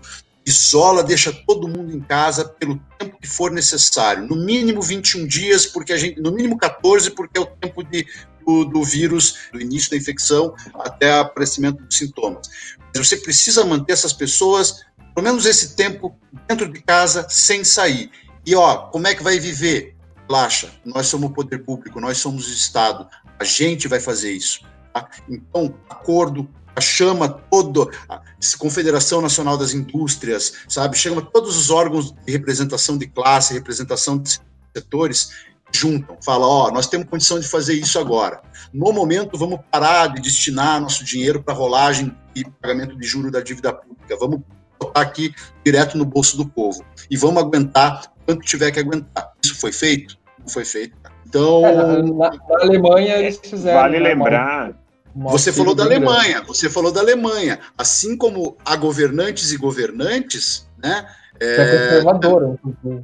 [0.43, 4.27] Isola, deixa todo mundo em casa pelo tempo que for necessário.
[4.27, 6.19] No mínimo 21 dias, porque a gente.
[6.19, 8.03] No mínimo 14, porque é o tempo de,
[8.45, 12.47] do, do vírus, do início da infecção até o aparecimento dos sintomas.
[12.93, 16.15] Mas você precisa manter essas pessoas, pelo menos esse tempo,
[16.47, 18.11] dentro de casa, sem sair.
[18.45, 19.95] E ó, como é que vai viver?
[20.27, 23.07] Relaxa, nós somos o poder público, nós somos o Estado,
[23.39, 24.61] a gente vai fazer isso.
[24.93, 25.09] Tá?
[25.29, 26.49] Então, acordo,
[26.81, 28.21] chama todo a
[28.57, 30.97] Confederação Nacional das Indústrias, sabe?
[30.97, 34.39] Chama todos os órgãos de representação de classe, representação de
[34.75, 35.31] setores,
[35.75, 38.41] juntam, fala, ó, oh, nós temos condição de fazer isso agora.
[38.73, 43.41] No momento, vamos parar de destinar nosso dinheiro para rolagem e pagamento de juro da
[43.41, 44.17] dívida pública.
[44.19, 44.41] Vamos
[44.79, 45.33] botar aqui
[45.63, 49.33] direto no bolso do povo e vamos aguentar quanto tiver que aguentar.
[49.43, 50.17] Isso foi feito?
[50.39, 50.95] Não foi feito.
[51.27, 53.81] Então, é, na, na, Alemanha eles fizeram.
[53.81, 54.75] Vale né, lembrar
[55.15, 57.59] você falou da Alemanha, você falou da Alemanha.
[57.77, 61.07] Assim como há governantes e governantes, né?
[61.39, 62.03] É, é.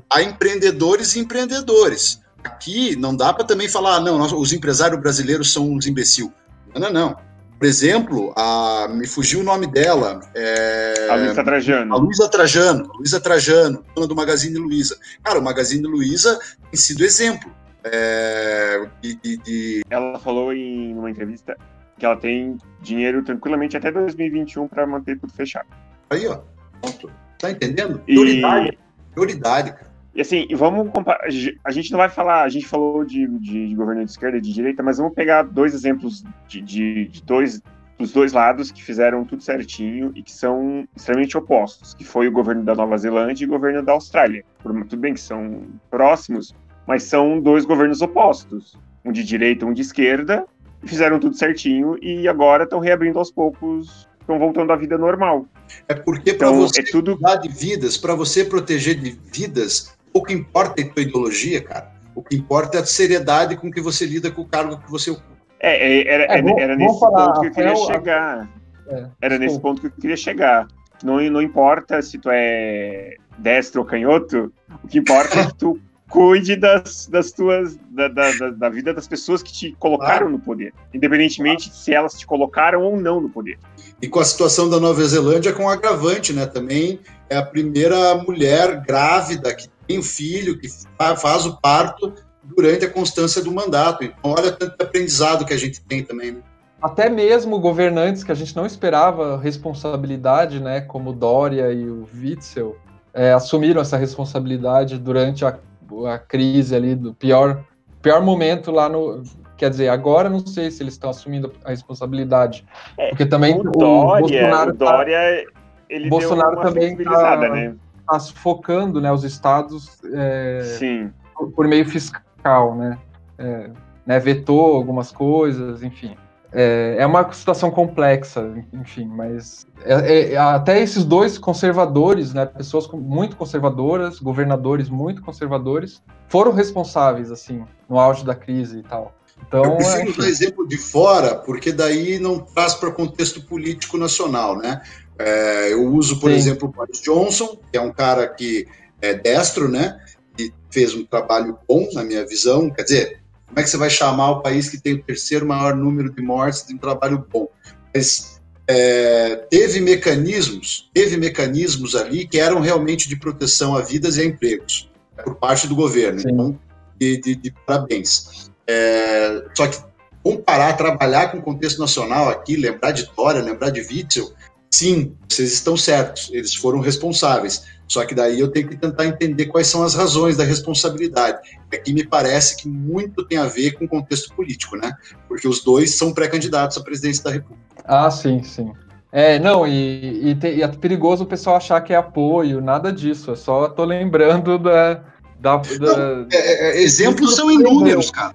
[0.10, 2.22] Há empreendedores e empreendedores.
[2.44, 6.34] Aqui não dá para também falar, não, nós, os empresários brasileiros são uns imbecil.
[6.74, 7.32] Não, não, não.
[7.62, 10.20] Por exemplo, a, me fugiu o nome dela.
[10.36, 11.94] É, a Luísa Trajano.
[11.94, 14.98] A Luísa Trajano, Luísa Trajano, dona do Magazine Luiza.
[15.22, 16.40] Cara, o Magazine Luiza
[16.72, 17.52] tem sido exemplo.
[17.84, 19.82] É, de, de, de...
[19.92, 21.56] Ela falou em uma entrevista
[22.00, 25.68] que ela tem dinheiro tranquilamente até 2021 para manter tudo fechado.
[26.10, 26.40] Aí, ó.
[26.82, 27.12] Pronto.
[27.38, 28.00] Tá entendendo?
[28.00, 28.70] Prioridade.
[28.70, 29.14] E...
[29.14, 29.91] Prioridade, cara.
[30.14, 31.22] E assim, vamos comparar.
[31.64, 34.42] A gente não vai falar, a gente falou de, de, de governo de esquerda e
[34.42, 37.62] de direita, mas vamos pegar dois exemplos de, de, de dois
[38.02, 42.32] dos dois lados que fizeram tudo certinho e que são extremamente opostos, que foi o
[42.32, 44.44] governo da Nova Zelândia e o governo da Austrália.
[44.64, 46.56] Tudo bem que são próximos,
[46.88, 48.76] mas são dois governos opostos,
[49.06, 50.46] um de direita, um de esquerda,
[50.84, 55.46] fizeram tudo certinho e agora estão reabrindo aos poucos, estão voltando à vida normal.
[55.88, 57.18] É porque para então, você é tudo...
[57.18, 61.92] cuidar de vidas, para você proteger de vidas, pouco importa a tua ideologia, cara.
[62.14, 65.12] O que importa é a seriedade com que você lida com o cargo que você
[65.12, 65.32] ocupa.
[65.60, 68.50] É, é era, é, era nesse falar, ponto que eu queria chegar.
[68.88, 70.68] É, era nesse ponto que eu queria chegar.
[71.04, 74.52] Não, não importa se tu é destro ou canhoto,
[74.84, 75.80] o que importa é que tu
[76.12, 80.74] cuide das, das tuas da, da, da, vida das pessoas que te colocaram no poder,
[80.94, 83.58] independentemente se elas te colocaram ou não no poder.
[84.02, 86.46] E com a situação da Nova Zelândia com um agravante, né?
[86.46, 90.68] Também é a primeira mulher grávida que tem o um filho, que
[90.98, 92.14] faz o parto
[92.44, 94.04] durante a constância do mandato.
[94.04, 96.42] Então, olha tanto aprendizado que a gente tem também, né?
[96.82, 102.76] Até mesmo governantes que a gente não esperava responsabilidade, né, como Dória e o Witzel,
[103.14, 105.60] é, assumiram essa responsabilidade durante a
[106.08, 107.64] a crise ali do pior,
[108.02, 109.24] pior momento lá no.
[109.58, 112.66] Quer dizer, agora não sei se eles estão assumindo a responsabilidade.
[112.98, 114.72] É, porque também o, o Dória, Bolsonaro.
[114.72, 115.46] O tá Dória,
[115.90, 117.76] ele Bolsonaro também está né?
[118.20, 121.12] Tá focando né, os estados é, Sim.
[121.36, 122.98] Por, por, meio fiscal, né?
[123.38, 123.70] É,
[124.06, 124.20] né?
[124.20, 126.16] Vetou algumas coisas, enfim.
[126.54, 132.90] É, é, uma situação complexa, enfim, mas é, é, até esses dois conservadores, né, pessoas
[132.90, 139.14] muito conservadoras, governadores muito conservadores, foram responsáveis, assim, no auge da crise e tal.
[139.48, 144.58] Então, eu prefiro dar exemplo de fora, porque daí não traz para contexto político nacional,
[144.58, 144.82] né?
[145.22, 146.38] É, eu uso, por Sim.
[146.38, 148.68] exemplo, o Boris Johnson, que é um cara que
[149.02, 150.00] é destro, né?
[150.40, 152.70] E fez um trabalho bom, na minha visão.
[152.70, 155.76] Quer dizer, como é que você vai chamar o país que tem o terceiro maior
[155.76, 157.48] número de mortes de um trabalho bom?
[157.94, 164.22] Mas é, teve mecanismos, teve mecanismos ali que eram realmente de proteção a vidas e
[164.22, 164.90] a empregos
[165.24, 166.20] por parte do governo.
[166.20, 166.30] Sim.
[166.32, 166.60] Então,
[166.98, 168.50] de, de, de parabéns.
[168.68, 169.78] É, só que
[170.24, 174.32] comparar, trabalhar com o contexto nacional aqui, lembrar de Dória, lembrar de Witzel,
[174.74, 177.64] sim, vocês estão certos, eles foram responsáveis.
[177.88, 181.40] Só que daí eu tenho que tentar entender quais são as razões da responsabilidade.
[181.74, 184.94] Aqui me parece que muito tem a ver com o contexto político, né?
[185.28, 187.62] Porque os dois são pré-candidatos à presidência da República.
[187.84, 188.72] Ah, sim, sim.
[189.12, 193.32] É, não, e, e, e, é perigoso o pessoal achar que é apoio, nada disso.
[193.32, 195.04] É só tô lembrando da,
[195.38, 195.98] Da, da...
[195.98, 198.34] Não, é, é, é exemplos são inúmeros, cara.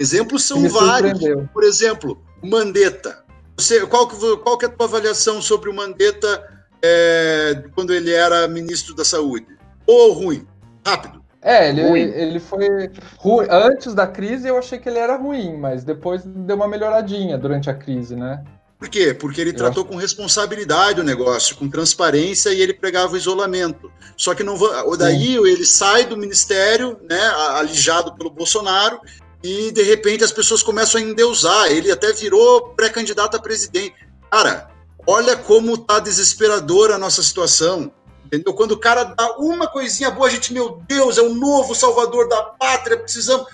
[0.00, 1.20] Exemplos são vários.
[1.52, 3.24] Por exemplo, Mandetta.
[3.58, 6.46] Você, qual, que, qual que é a tua avaliação sobre o Mandetta
[6.82, 9.46] é, quando ele era ministro da Saúde?
[9.86, 10.46] Ou ruim?
[10.84, 11.24] Rápido.
[11.42, 13.46] É, ele, ele foi ruim.
[13.48, 17.70] Antes da crise eu achei que ele era ruim, mas depois deu uma melhoradinha durante
[17.70, 18.42] a crise, né?
[18.78, 19.14] Por quê?
[19.14, 19.92] Porque ele eu tratou acho...
[19.92, 23.90] com responsabilidade o negócio, com transparência e ele pregava o isolamento.
[24.16, 24.58] Só que não
[24.98, 25.46] daí Sim.
[25.46, 27.20] ele sai do ministério, né,
[27.54, 29.00] alijado pelo Bolsonaro,
[29.42, 31.70] e de repente as pessoas começam a endeusar.
[31.70, 33.94] Ele até virou pré-candidato a presidente.
[34.30, 34.70] Cara,
[35.06, 37.92] olha como tá desesperadora a nossa situação.
[38.24, 38.52] Entendeu?
[38.54, 42.28] Quando o cara dá uma coisinha boa, a gente, meu Deus, é o novo salvador
[42.28, 43.46] da pátria, precisamos.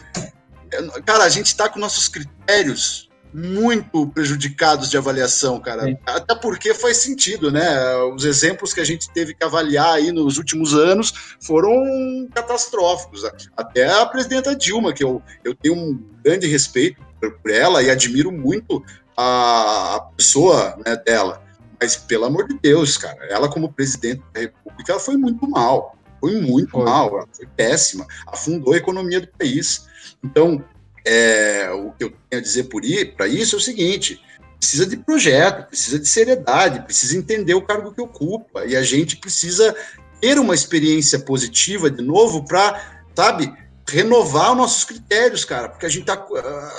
[1.05, 5.85] Cara, a gente está com nossos critérios muito prejudicados de avaliação, cara.
[5.85, 5.97] Sim.
[6.05, 7.97] Até porque faz sentido, né?
[8.15, 13.23] Os exemplos que a gente teve que avaliar aí nos últimos anos foram catastróficos.
[13.57, 17.01] Até a presidenta Dilma, que eu, eu tenho um grande respeito
[17.31, 18.85] por ela e admiro muito
[19.17, 21.43] a, pessoa né, dela.
[21.81, 25.97] Mas, pelo amor de Deus, cara, ela como presidente da República, ela foi muito mal.
[26.21, 26.85] Foi muito foi.
[26.85, 28.07] mal, ela foi péssima.
[28.27, 29.87] Afundou a economia do país.
[30.23, 30.63] Então,
[31.05, 32.69] é, o que eu tenho a dizer
[33.16, 34.20] para isso é o seguinte:
[34.59, 38.65] precisa de projeto, precisa de seriedade, precisa entender o cargo que ocupa.
[38.65, 39.74] E a gente precisa
[40.20, 43.53] ter uma experiência positiva de novo para, sabe,
[43.89, 46.24] renovar os nossos critérios, cara, porque a gente tá,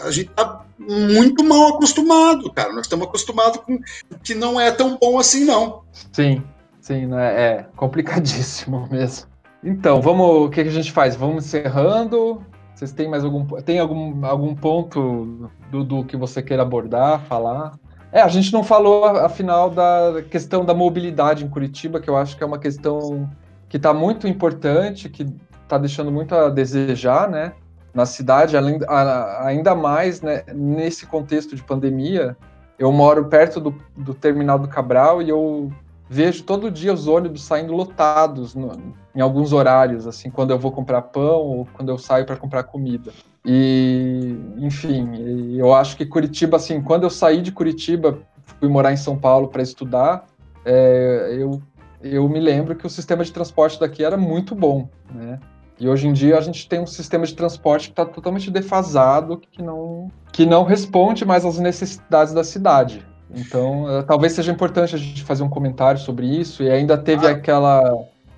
[0.03, 2.71] a gente tá muito mal acostumado, cara.
[2.71, 3.79] Nós estamos acostumados com
[4.23, 5.83] que não é tão bom assim, não.
[6.13, 6.41] Sim,
[6.79, 7.41] sim, né?
[7.41, 9.27] é complicadíssimo mesmo.
[9.61, 11.15] Então, vamos, o que a gente faz?
[11.15, 12.43] Vamos encerrando.
[12.73, 17.77] Vocês têm mais algum, tem algum, algum ponto do, do que você queira abordar, falar?
[18.11, 22.37] É, a gente não falou, afinal, da questão da mobilidade em Curitiba, que eu acho
[22.37, 23.29] que é uma questão
[23.67, 25.25] que está muito importante, que
[25.63, 27.53] está deixando muito a desejar, né?
[27.93, 32.37] Na cidade, além, a, ainda mais né, nesse contexto de pandemia.
[32.77, 35.71] Eu moro perto do, do terminal do Cabral e eu
[36.09, 40.71] vejo todo dia os ônibus saindo lotados no, em alguns horários, assim, quando eu vou
[40.71, 43.11] comprar pão ou quando eu saio para comprar comida.
[43.45, 48.19] E, enfim, eu acho que Curitiba, assim, quando eu saí de Curitiba,
[48.59, 50.25] fui morar em São Paulo para estudar,
[50.65, 51.61] é, eu,
[52.01, 55.39] eu me lembro que o sistema de transporte daqui era muito bom, né?
[55.79, 59.37] E hoje em dia a gente tem um sistema de transporte que está totalmente defasado,
[59.37, 63.05] que não, que não responde mais às necessidades da cidade.
[63.33, 66.63] Então, uh, talvez seja importante a gente fazer um comentário sobre isso.
[66.63, 67.31] E ainda teve ah.
[67.31, 67.81] aquela,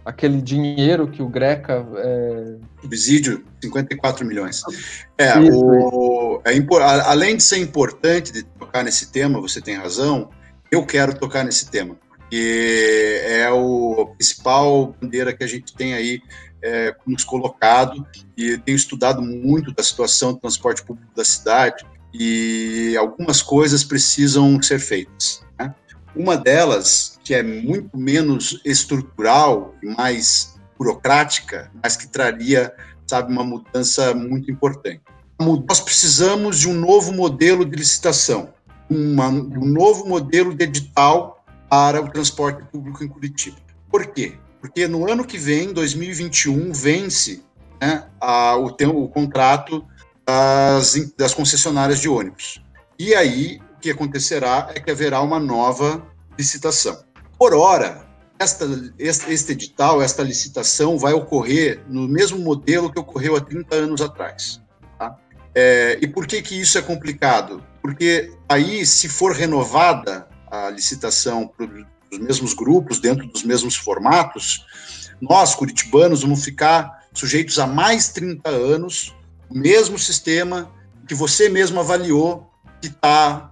[0.06, 1.86] aquele dinheiro que o Greca.
[1.98, 2.56] É...
[2.82, 4.62] Subsídio, 54 milhões.
[5.18, 6.54] É, isso, o, é,
[7.06, 10.30] além de ser importante de tocar nesse tema, você tem razão,
[10.72, 11.96] eu quero tocar nesse tema.
[12.10, 16.22] Porque é o principal bandeira que a gente tem aí
[16.64, 18.06] é, nos colocado
[18.36, 21.86] e tenho estudado muito da situação do transporte público da cidade
[22.18, 25.44] e algumas coisas precisam ser feitas.
[25.60, 25.74] Né?
[26.16, 32.74] Uma delas, que é muito menos estrutural e mais burocrática, mas que traria,
[33.08, 35.02] sabe, uma mudança muito importante.
[35.40, 38.54] Nós precisamos de um novo modelo de licitação,
[38.90, 43.58] uma, um novo modelo de edital para o transporte público em Curitiba.
[43.92, 44.38] Por quê?
[44.62, 47.44] Porque no ano que vem, 2021, vence
[47.82, 49.86] né, a, o, o contrato
[50.26, 52.62] das, das concessionárias de ônibus.
[52.98, 56.06] E aí, o que acontecerá é que haverá uma nova
[56.38, 57.04] licitação.
[57.38, 58.06] Por hora,
[58.40, 58.66] esta,
[58.98, 64.62] este edital, esta licitação vai ocorrer no mesmo modelo que ocorreu há 30 anos atrás.
[64.98, 65.16] Tá?
[65.54, 67.64] É, e por que, que isso é complicado?
[67.82, 71.66] Porque aí, se for renovada a licitação para
[72.12, 74.66] os mesmos grupos, dentro dos mesmos formatos,
[75.22, 79.16] nós, curitibanos, vamos ficar sujeitos a mais 30 anos
[79.50, 80.72] o mesmo sistema
[81.08, 82.50] que você mesmo avaliou
[82.82, 83.52] que está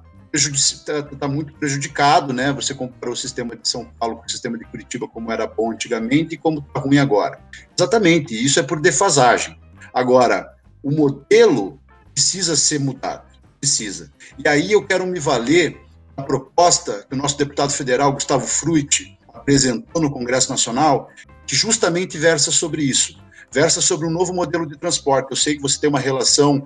[0.86, 2.52] tá, tá muito prejudicado, né?
[2.54, 5.72] Você comparou o sistema de São Paulo com o sistema de Curitiba, como era bom
[5.72, 7.40] antigamente e como está ruim agora.
[7.78, 9.60] Exatamente, isso é por defasagem.
[9.94, 10.52] Agora,
[10.82, 11.80] o modelo
[12.14, 13.26] precisa ser mudado,
[13.60, 14.12] precisa.
[14.44, 15.80] E aí eu quero me valer
[16.18, 21.10] da proposta que o nosso deputado federal, Gustavo Fruit, apresentou no Congresso Nacional,
[21.46, 23.23] que justamente versa sobre isso
[23.54, 25.30] versa sobre um novo modelo de transporte.
[25.30, 26.66] Eu sei que você tem uma relação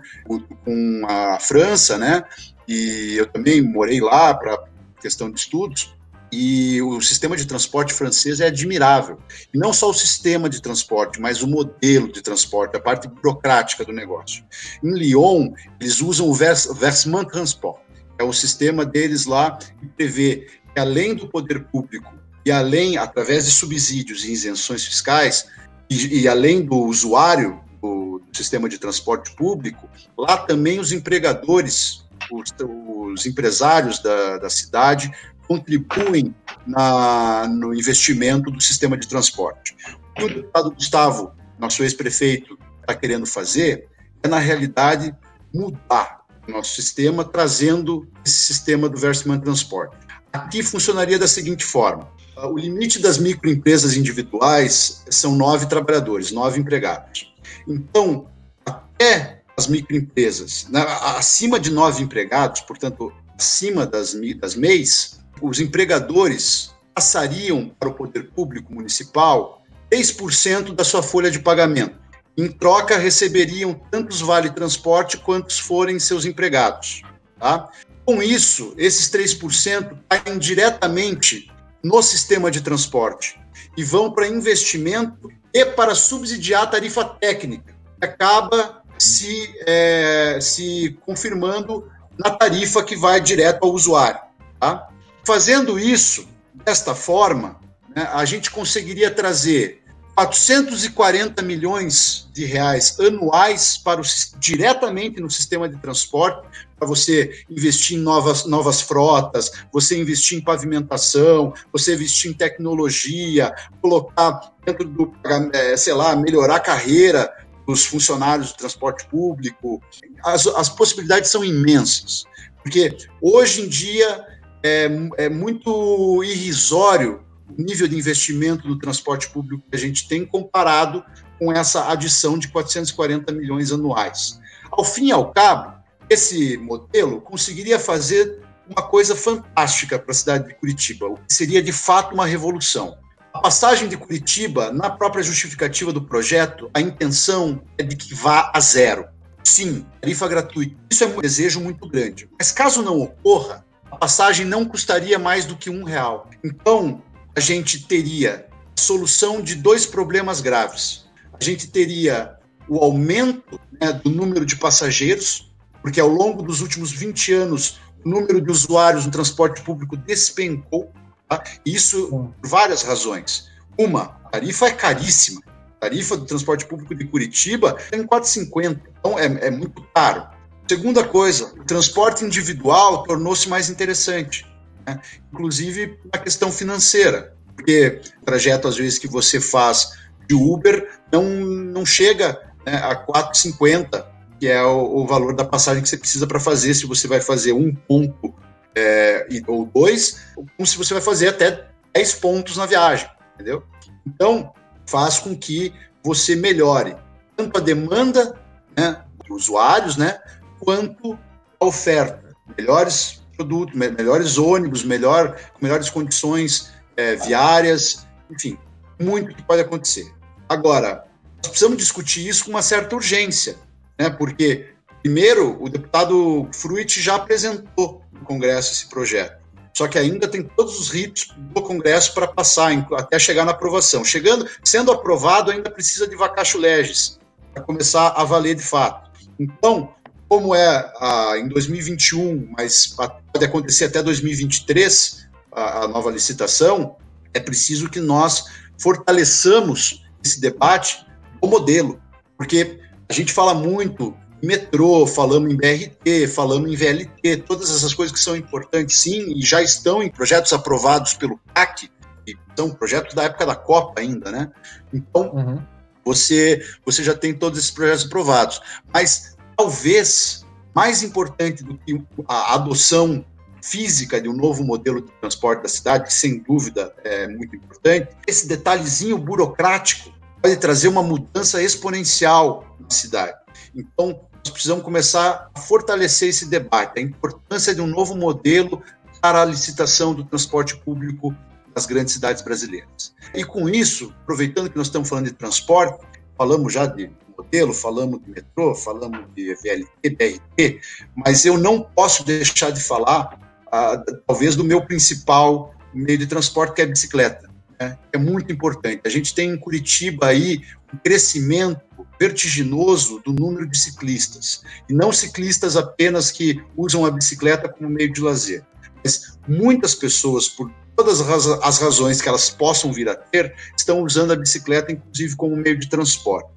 [0.63, 2.23] com a França, né?
[2.67, 4.63] E eu também morei lá para
[5.01, 5.95] questão de estudos.
[6.31, 9.17] E o sistema de transporte francês é admirável.
[9.53, 13.85] E não só o sistema de transporte, mas o modelo de transporte, a parte burocrática
[13.85, 14.43] do negócio.
[14.83, 17.79] Em Lyon, eles usam o Versement Transport,
[18.19, 22.13] é o sistema deles lá que prevê que, além do poder público
[22.45, 25.45] e além, através de subsídios e isenções fiscais,
[25.89, 32.53] e, e além do usuário do, sistema de transporte público, lá também os empregadores, os,
[32.61, 35.11] os empresários da, da cidade
[35.47, 36.35] contribuem
[36.65, 39.75] na, no investimento do sistema de transporte.
[40.11, 43.87] O que o deputado Gustavo, nosso ex-prefeito, está querendo fazer
[44.21, 45.15] é, na realidade,
[45.53, 49.95] mudar o nosso sistema, trazendo esse sistema do Versman Transporte.
[50.31, 52.09] Aqui funcionaria da seguinte forma:
[52.45, 57.33] o limite das microempresas individuais são nove trabalhadores, nove empregados.
[57.67, 58.27] Então,
[58.65, 60.85] até as microempresas, né,
[61.17, 68.29] acima de nove empregados, portanto, acima das, das MEIs, os empregadores passariam para o poder
[68.29, 71.97] público municipal 10% da sua folha de pagamento.
[72.37, 77.01] Em troca, receberiam tantos vale transporte quantos forem seus empregados.
[77.39, 77.69] Tá?
[78.05, 81.51] Com isso, esses 3% caem diretamente
[81.87, 83.39] no sistema de transporte
[83.77, 90.99] e vão para investimento e para subsidiar a tarifa técnica, que acaba se, é, se
[91.05, 94.19] confirmando na tarifa que vai direto ao usuário.
[94.59, 94.89] Tá?
[95.25, 96.27] Fazendo isso
[96.65, 97.59] desta forma,
[97.95, 99.83] né, a gente conseguiria trazer
[100.15, 104.03] 440 milhões de reais anuais para o,
[104.39, 110.41] diretamente no sistema de transporte, para você investir em novas, novas frotas, você investir em
[110.41, 115.11] pavimentação, você investir em tecnologia, colocar dentro do,
[115.53, 117.31] é, sei lá, melhorar a carreira
[117.65, 119.81] dos funcionários do transporte público.
[120.23, 122.25] As, as possibilidades são imensas,
[122.63, 124.25] porque hoje em dia
[124.63, 127.25] é, é muito irrisório
[127.57, 131.03] nível de investimento do transporte público que a gente tem comparado
[131.39, 134.39] com essa adição de 440 milhões anuais.
[134.71, 135.76] Ao fim e ao cabo,
[136.09, 138.39] esse modelo conseguiria fazer
[138.69, 142.97] uma coisa fantástica para a cidade de Curitiba, o que seria de fato uma revolução.
[143.33, 148.51] A passagem de Curitiba, na própria justificativa do projeto, a intenção é de que vá
[148.53, 149.05] a zero.
[149.43, 150.75] Sim, tarifa gratuita.
[150.89, 152.29] Isso é um desejo muito grande.
[152.37, 156.29] Mas caso não ocorra, a passagem não custaria mais do que um real.
[156.43, 157.01] Então,
[157.35, 161.05] a gente teria a solução de dois problemas graves.
[161.39, 165.46] A gente teria o aumento né, do número de passageiros,
[165.87, 170.91] porque ao longo dos últimos 20 anos o número de usuários no transporte público despencou,
[171.29, 171.41] tá?
[171.65, 173.49] isso por várias razões.
[173.77, 175.41] Uma, a tarifa é caríssima.
[175.77, 180.27] A tarifa do transporte público de Curitiba é em 4,50, então é, é muito caro.
[180.67, 184.45] Segunda coisa, o transporte individual tornou-se mais interessante
[184.85, 184.99] né?
[185.31, 189.93] inclusive a questão financeira, porque o trajeto, às vezes, que você faz
[190.27, 194.05] de Uber não, não chega né, a 4,50,
[194.39, 197.21] que é o, o, valor da passagem que você precisa para fazer, se você vai
[197.21, 198.33] fazer um ponto
[198.75, 200.27] é, ou dois,
[200.57, 203.63] ou se você vai fazer até 10 pontos na viagem, entendeu?
[204.05, 204.53] Então,
[204.85, 205.73] faz com que
[206.03, 206.95] você melhore
[207.35, 208.39] tanto a demanda
[208.75, 210.19] né, dos usuários, né,
[210.59, 211.17] quanto
[211.59, 212.35] a oferta.
[212.57, 218.57] Melhores produto, melhores ônibus, melhor, melhores condições é, viárias, enfim,
[218.99, 220.11] muito que pode acontecer.
[220.49, 221.05] Agora,
[221.37, 223.55] nós precisamos discutir isso com uma certa urgência,
[223.99, 224.09] né?
[224.09, 229.41] porque, primeiro, o deputado Fruit já apresentou no Congresso esse projeto,
[229.73, 234.03] só que ainda tem todos os ritos do Congresso para passar, até chegar na aprovação.
[234.03, 237.19] Chegando, sendo aprovado, ainda precisa de vacacho legis,
[237.53, 239.11] para começar a valer de fato.
[239.39, 239.93] Então,
[240.27, 240.91] como é
[241.39, 242.87] em 2021, mas
[243.31, 246.97] pode acontecer até 2023 a, a nova licitação,
[247.33, 248.45] é preciso que nós
[248.77, 251.05] fortaleçamos esse debate
[251.39, 252.01] o modelo,
[252.37, 257.93] porque a gente fala muito em metrô, falamos em BRT, falamos em VLT, todas essas
[257.93, 261.89] coisas que são importantes, sim, e já estão em projetos aprovados pelo CAC,
[262.27, 264.51] e são projetos da época da Copa ainda, né?
[264.93, 265.63] Então, uhum.
[266.03, 268.61] você, você já tem todos esses projetos aprovados.
[268.93, 273.25] Mas talvez mais importante do que a adoção
[273.63, 278.09] física de um novo modelo de transporte da cidade, que sem dúvida é muito importante,
[278.27, 280.11] esse detalhezinho burocrático
[280.41, 283.37] pode trazer uma mudança exponencial na cidade.
[283.75, 288.81] Então, nós precisamos começar a fortalecer esse debate, a importância de um novo modelo
[289.21, 291.35] para a licitação do transporte público
[291.75, 293.13] nas grandes cidades brasileiras.
[293.33, 296.03] E com isso, aproveitando que nós estamos falando de transporte,
[296.37, 300.81] falamos já de modelo, falamos de metrô, falamos de VLT, BRT,
[301.15, 303.37] mas eu não posso deixar de falar,
[303.71, 307.49] ah, talvez, do meu principal meio de transporte, que é a bicicleta.
[307.79, 307.97] Né?
[308.11, 309.01] É muito importante.
[309.05, 310.61] A gente tem em Curitiba aí
[310.93, 311.81] um crescimento
[312.19, 318.11] vertiginoso do número de ciclistas, e não ciclistas apenas que usam a bicicleta como meio
[318.11, 318.63] de lazer,
[319.03, 324.33] mas muitas pessoas, por todas as razões que elas possam vir a ter, estão usando
[324.33, 326.49] a bicicleta, inclusive, como meio de transporte.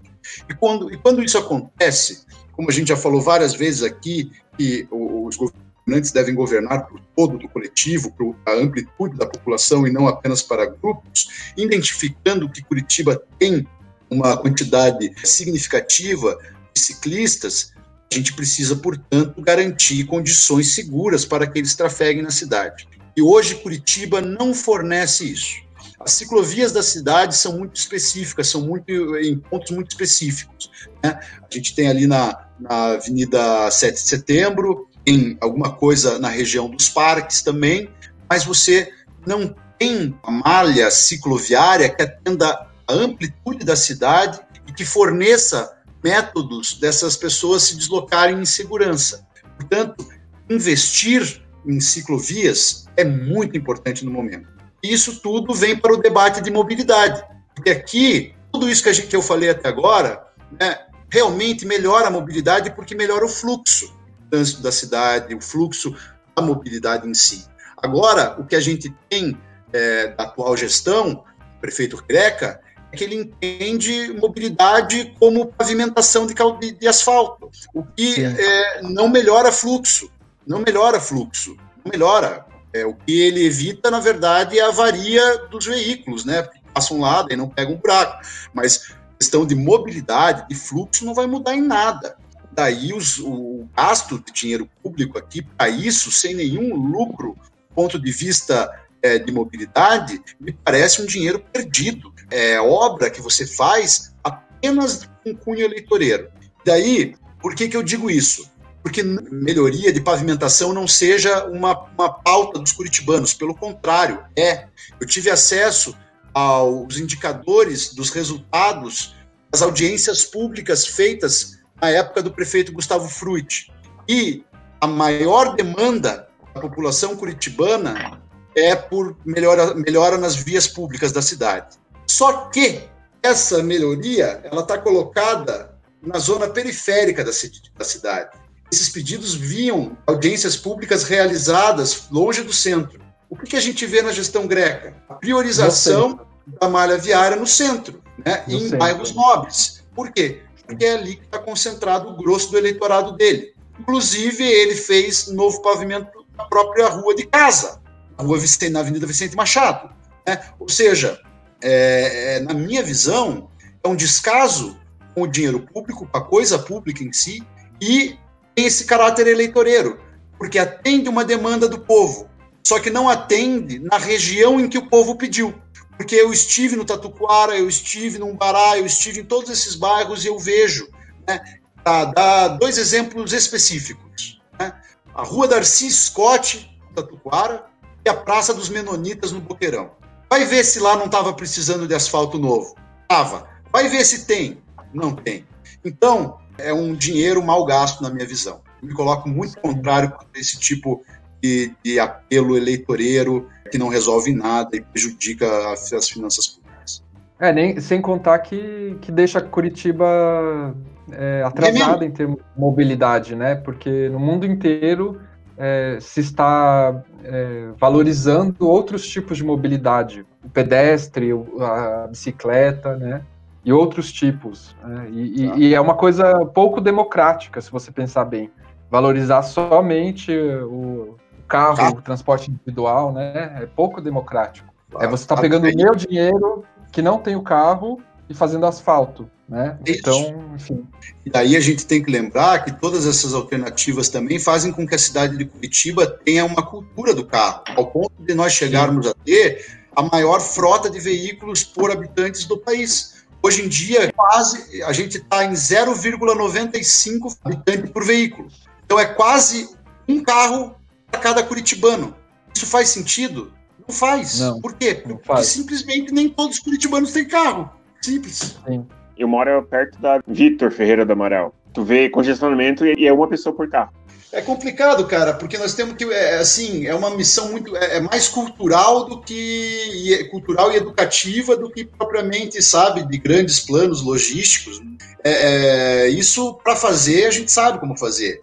[0.49, 4.89] E quando, e quando isso acontece, como a gente já falou várias vezes aqui, que
[4.91, 5.37] os
[5.85, 8.13] governantes devem governar para o todo do coletivo,
[8.45, 13.67] para a amplitude da população e não apenas para grupos, identificando que Curitiba tem
[14.11, 16.39] uma quantidade significativa
[16.75, 17.73] de ciclistas,
[18.13, 22.89] a gente precisa, portanto, garantir condições seguras para que eles trafeguem na cidade.
[23.17, 25.71] E hoje Curitiba não fornece isso.
[26.01, 30.71] As ciclovias da cidade são muito específicas, são muito em pontos muito específicos.
[31.05, 31.21] Né?
[31.21, 36.69] A gente tem ali na, na Avenida 7 de Setembro, tem alguma coisa na região
[36.69, 37.91] dos parques também,
[38.29, 38.93] mas você
[39.27, 46.75] não tem uma malha cicloviária que atenda a amplitude da cidade e que forneça métodos
[46.75, 49.27] dessas pessoas se deslocarem em segurança.
[49.57, 50.07] Portanto,
[50.49, 54.49] investir em ciclovias é muito importante no momento.
[54.83, 57.23] E isso tudo vem para o debate de mobilidade,
[57.55, 60.27] porque aqui, tudo isso que, a gente, que eu falei até agora,
[60.59, 60.79] né,
[61.11, 64.00] realmente melhora a mobilidade porque melhora o fluxo
[64.31, 65.95] trânsito da cidade, o fluxo
[66.37, 67.47] da mobilidade em si.
[67.83, 69.37] Agora, o que a gente tem
[69.73, 71.25] é, da atual gestão,
[71.61, 72.61] prefeito Greca,
[72.93, 79.09] é que ele entende mobilidade como pavimentação de, de, de asfalto, o que é, não
[79.09, 80.11] melhora fluxo,
[80.47, 82.45] não melhora fluxo, não melhora.
[82.73, 86.49] É, o que ele evita, na verdade, é a avaria dos veículos, né?
[86.73, 88.25] Passam lá e não pegam um buraco.
[88.55, 92.17] Mas questão de mobilidade, de fluxo, não vai mudar em nada.
[92.53, 97.37] Daí os, o gasto de dinheiro público aqui para isso, sem nenhum lucro,
[97.75, 98.71] ponto de vista
[99.03, 102.13] é, de mobilidade, me parece um dinheiro perdido.
[102.31, 106.29] É obra que você faz apenas com cunho eleitoreiro.
[106.65, 108.51] Daí, por que, que eu digo isso?
[108.83, 114.67] Porque melhoria de pavimentação não seja uma, uma pauta dos curitibanos, pelo contrário, é.
[114.99, 115.97] Eu tive acesso
[116.33, 119.15] aos indicadores dos resultados
[119.51, 123.73] das audiências públicas feitas na época do prefeito Gustavo Fruit.
[124.09, 124.45] E
[124.81, 128.21] a maior demanda da população curitibana
[128.55, 131.79] é por melhora, melhora nas vias públicas da cidade.
[132.07, 132.89] Só que
[133.23, 137.31] essa melhoria ela está colocada na zona periférica da,
[137.79, 138.31] da cidade.
[138.73, 143.01] Esses pedidos vinham audiências públicas realizadas longe do centro.
[143.29, 144.97] O que, que a gente vê na gestão greca?
[145.09, 146.21] A priorização
[146.61, 148.79] da malha viária no centro, né, em centro.
[148.79, 149.85] bairros nobres.
[149.95, 150.43] Por quê?
[150.71, 153.53] Porque é ali que está concentrado o grosso do eleitorado dele.
[153.81, 157.81] Inclusive, ele fez novo pavimento na própria rua de casa,
[158.17, 159.93] na, rua Vicente, na Avenida Vicente Machado.
[160.25, 160.41] Né?
[160.61, 161.21] Ou seja,
[161.61, 163.51] é, é, na minha visão,
[163.83, 164.79] é um descaso
[165.13, 167.43] com o dinheiro público, com a coisa pública em si,
[167.81, 168.17] e
[168.55, 169.99] tem esse caráter eleitoreiro,
[170.39, 172.31] porque atende uma demanda do povo,
[172.65, 175.53] só que não atende na região em que o povo pediu.
[176.01, 180.25] Porque eu estive no Tatuquara, eu estive no Umbará, eu estive em todos esses bairros
[180.25, 180.89] e eu vejo.
[181.29, 181.39] Né,
[181.85, 184.41] tá, dá dois exemplos específicos.
[184.59, 184.73] Né,
[185.15, 187.67] a Rua Darcy Scott, no Tatuquara,
[188.03, 189.91] e a Praça dos Menonitas, no Boqueirão.
[190.31, 192.75] Vai ver se lá não estava precisando de asfalto novo.
[193.07, 193.47] Tava.
[193.71, 194.63] Vai ver se tem.
[194.95, 195.47] Não tem.
[195.85, 198.63] Então, é um dinheiro mal gasto, na minha visão.
[198.81, 204.35] Eu me coloco muito contrário com esse tipo de, de, apelo eleitoreiro que não resolve
[204.35, 207.03] nada e prejudica as finanças públicas.
[207.39, 210.75] É, nem, sem contar que, que deixa Curitiba
[211.13, 213.55] é, atrasada é em termos de mobilidade, né?
[213.55, 215.21] Porque no mundo inteiro
[215.57, 221.31] é, se está é, valorizando outros tipos de mobilidade, o pedestre,
[221.61, 223.23] a bicicleta, né?
[223.65, 224.75] E outros tipos.
[224.83, 225.09] Né?
[225.11, 228.51] E, e, e, é uma coisa pouco democrática, se você pensar bem.
[228.91, 231.17] Valorizar somente o
[231.51, 233.63] carro, o transporte individual, né?
[233.63, 234.73] É pouco democrático.
[234.99, 239.29] É você está pegando o meu dinheiro que não tem o carro e fazendo asfalto.
[239.49, 239.77] Né?
[239.85, 240.87] Então, enfim.
[241.27, 244.95] E daí a gente tem que lembrar que todas essas alternativas também fazem com que
[244.95, 249.11] a cidade de Curitiba tenha uma cultura do carro, ao ponto de nós chegarmos Sim.
[249.11, 253.25] a ter a maior frota de veículos por habitantes do país.
[253.43, 258.49] Hoje em dia, quase a gente está em 0,95 habitantes por veículo.
[258.85, 259.69] Então é quase
[260.09, 260.77] um carro
[261.11, 262.15] para cada curitibano.
[262.55, 263.53] Isso faz sentido?
[263.87, 264.41] Não faz.
[264.41, 264.95] Não, Por quê?
[264.95, 267.71] Porque simplesmente nem todos os curitibanos têm carro.
[268.01, 268.59] Simples.
[268.67, 268.87] Sim.
[269.17, 271.55] Eu moro perto da Vitor Ferreira do Amaral.
[271.73, 273.93] Tu vê congestionamento e é uma pessoa por carro.
[274.33, 278.01] É complicado, cara, porque nós temos que, é, assim, é uma missão muito, é, é
[278.01, 284.03] mais cultural do que, é cultural e educativa do que propriamente, sabe, de grandes planos
[284.03, 284.81] logísticos.
[285.25, 288.41] É, é isso, para fazer, a gente sabe como fazer.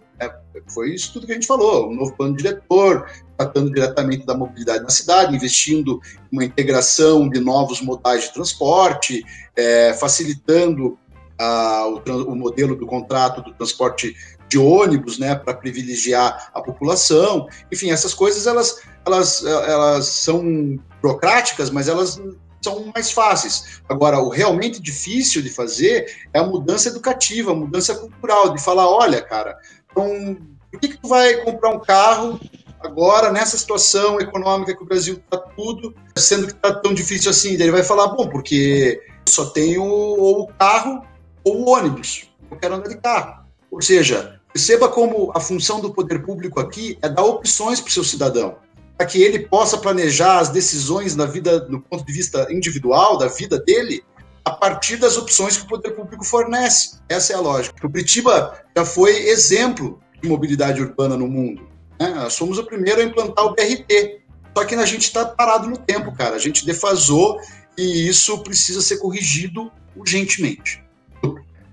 [0.66, 4.82] Foi isso tudo que a gente falou, um novo plano diretor, tratando diretamente da mobilidade
[4.82, 6.00] na cidade, investindo
[6.32, 9.24] em uma integração de novos modais de transporte,
[9.56, 10.98] é, facilitando
[11.38, 14.16] a, o, o, modelo do contrato do transporte
[14.48, 17.46] de ônibus, né, para privilegiar a população.
[17.70, 22.20] Enfim, essas coisas elas, elas, elas são burocráticas, mas elas
[22.62, 23.80] são mais fáceis.
[23.88, 28.88] Agora, o realmente difícil de fazer é a mudança educativa, a mudança cultural, de falar,
[28.88, 29.56] olha, cara,
[29.98, 30.36] então,
[30.70, 32.38] por que, que tu vai comprar um carro
[32.80, 37.54] agora, nessa situação econômica que o Brasil está tudo, sendo que está tão difícil assim?
[37.54, 41.04] Ele vai falar, bom, porque só tenho ou o carro
[41.42, 43.44] ou o ônibus, eu quero andar de carro.
[43.70, 47.92] Ou seja, perceba como a função do poder público aqui é dar opções para o
[47.92, 48.56] seu cidadão
[48.98, 53.28] para que ele possa planejar as decisões na vida, do ponto de vista individual, da
[53.28, 54.02] vida dele,
[54.48, 56.98] a partir das opções que o poder público fornece.
[57.08, 57.76] Essa é a lógica.
[57.86, 61.68] O Curitiba já foi exemplo de mobilidade urbana no mundo.
[62.00, 62.08] Né?
[62.14, 64.22] Nós somos o primeiro a implantar o BRT.
[64.56, 66.34] Só que a gente está parado no tempo, cara.
[66.34, 67.38] A gente defasou
[67.76, 70.82] e isso precisa ser corrigido urgentemente.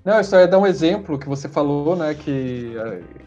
[0.03, 2.73] Não, isso é dar um exemplo que você falou, né, que,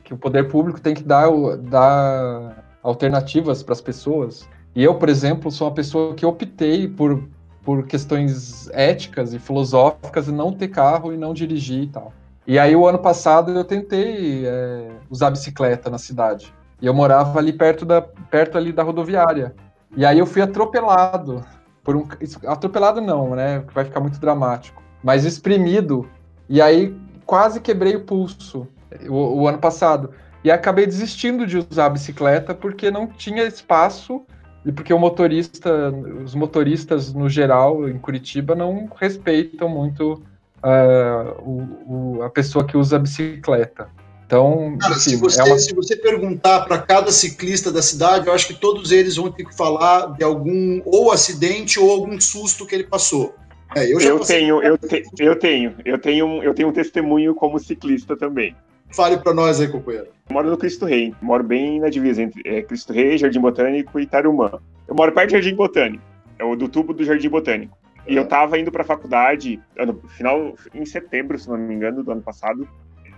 [0.05, 4.47] que o poder público tem que dar, dar alternativas para as pessoas.
[4.77, 7.27] E eu, por exemplo, sou uma pessoa que optei por,
[7.69, 12.15] por questões éticas e filosóficas e não ter carro e não dirigir e tal.
[12.47, 16.51] E aí, o ano passado, eu tentei é, usar bicicleta na cidade.
[16.81, 19.55] E eu morava ali perto, da, perto ali da rodoviária.
[19.95, 21.45] E aí eu fui atropelado.
[21.85, 22.09] por um
[22.47, 23.63] Atropelado não, né?
[23.75, 24.83] Vai ficar muito dramático.
[25.05, 26.09] Mas exprimido.
[26.49, 26.97] E aí
[27.27, 28.67] quase quebrei o pulso
[29.11, 30.13] o, o ano passado.
[30.43, 34.23] E acabei desistindo de usar a bicicleta porque não tinha espaço
[34.65, 35.93] e porque o motorista,
[36.25, 40.23] os motoristas no geral em Curitiba não respeitam muito
[40.63, 43.89] uh, o, o, a pessoa que usa a bicicleta.
[44.27, 45.59] Então, Cara, enfim, se, você, é uma...
[45.59, 49.45] se você perguntar para cada ciclista da cidade, eu acho que todos eles vão ter
[49.45, 53.35] que falar de algum ou acidente ou algum susto que ele passou.
[53.75, 57.59] É, eu, eu tenho, eu, te, eu tenho, eu tenho, eu tenho um testemunho como
[57.59, 58.55] ciclista também.
[58.91, 60.09] Fale para nós aí, companheiro.
[60.29, 63.99] Eu moro no Cristo Rei, moro bem na divisa entre é, Cristo Rei, Jardim Botânico
[64.01, 64.61] e Tarumã.
[64.87, 66.03] Eu moro perto do Jardim Botânico,
[66.39, 67.77] é o do tubo do Jardim Botânico.
[68.07, 72.11] E eu tava indo pra faculdade, no final, em setembro, se não me engano, do
[72.11, 72.67] ano passado.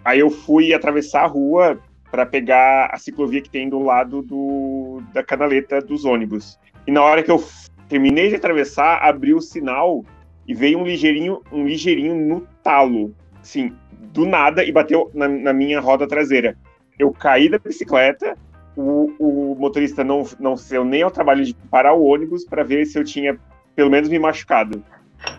[0.05, 1.79] Aí eu fui atravessar a rua
[2.11, 6.59] para pegar a ciclovia que tem do lado do, da canaleta dos ônibus.
[6.87, 7.43] E na hora que eu
[7.89, 10.05] terminei de atravessar, abriu o sinal
[10.47, 13.15] e veio um ligeirinho, um ligeirinho no talo.
[13.43, 13.73] Sim,
[14.13, 16.57] do nada e bateu na, na minha roda traseira.
[16.99, 18.37] Eu caí da bicicleta,
[18.77, 22.87] o, o, motorista não, não saiu nem ao trabalho de parar o ônibus para ver
[22.87, 23.39] se eu tinha
[23.75, 24.83] pelo menos me machucado.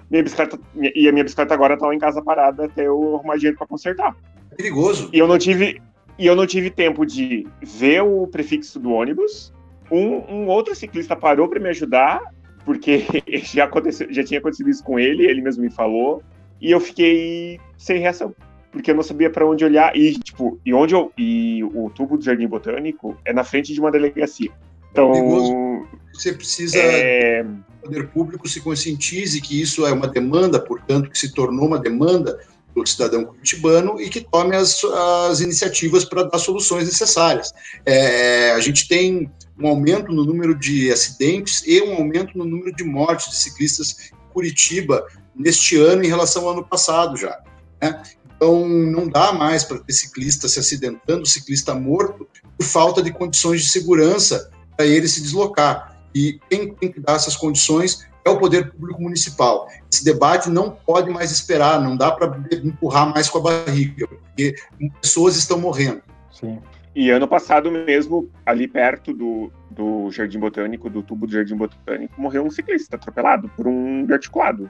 [0.10, 3.36] Minha bicicleta, e a minha bicicleta agora tá lá em casa parada até eu arrumar
[3.36, 4.16] dinheiro para consertar.
[4.56, 5.10] Perigoso.
[5.12, 5.82] E eu não tive
[6.20, 9.52] e eu não tive tempo de ver o prefixo do ônibus.
[9.90, 12.22] Um, um outro ciclista parou para me ajudar,
[12.64, 13.06] porque
[13.44, 16.22] já, aconteceu, já tinha acontecido isso com ele, ele mesmo me falou,
[16.62, 18.36] e eu fiquei sem reação
[18.72, 22.18] porque eu não sabia para onde olhar e tipo e onde eu e o tubo
[22.18, 24.52] do Jardim Botânico é na frente de uma delegacia.
[24.92, 27.44] Então você precisa é...
[27.44, 31.80] o poder público se conscientize que isso é uma demanda, portanto que se tornou uma
[31.80, 32.40] demanda
[32.74, 34.82] do cidadão curitibano e que tome as,
[35.30, 37.52] as iniciativas para dar soluções necessárias.
[37.86, 39.30] É, a gente tem
[39.60, 44.12] um aumento no número de acidentes e um aumento no número de mortes de ciclistas
[44.12, 47.40] em Curitiba neste ano em relação ao ano passado já.
[47.82, 48.02] Né?
[48.42, 52.28] Então, não dá mais para ter ciclista se acidentando, ciclista morto,
[52.58, 55.96] por falta de condições de segurança para ele se deslocar.
[56.16, 59.68] E quem tem que dar essas condições é o poder público municipal.
[59.92, 64.56] Esse debate não pode mais esperar, não dá para empurrar mais com a barriga, porque
[65.00, 66.02] pessoas estão morrendo.
[66.32, 66.60] Sim.
[66.96, 72.20] E ano passado mesmo, ali perto do, do Jardim Botânico, do tubo do Jardim Botânico,
[72.20, 74.68] morreu um ciclista atropelado por um articulado.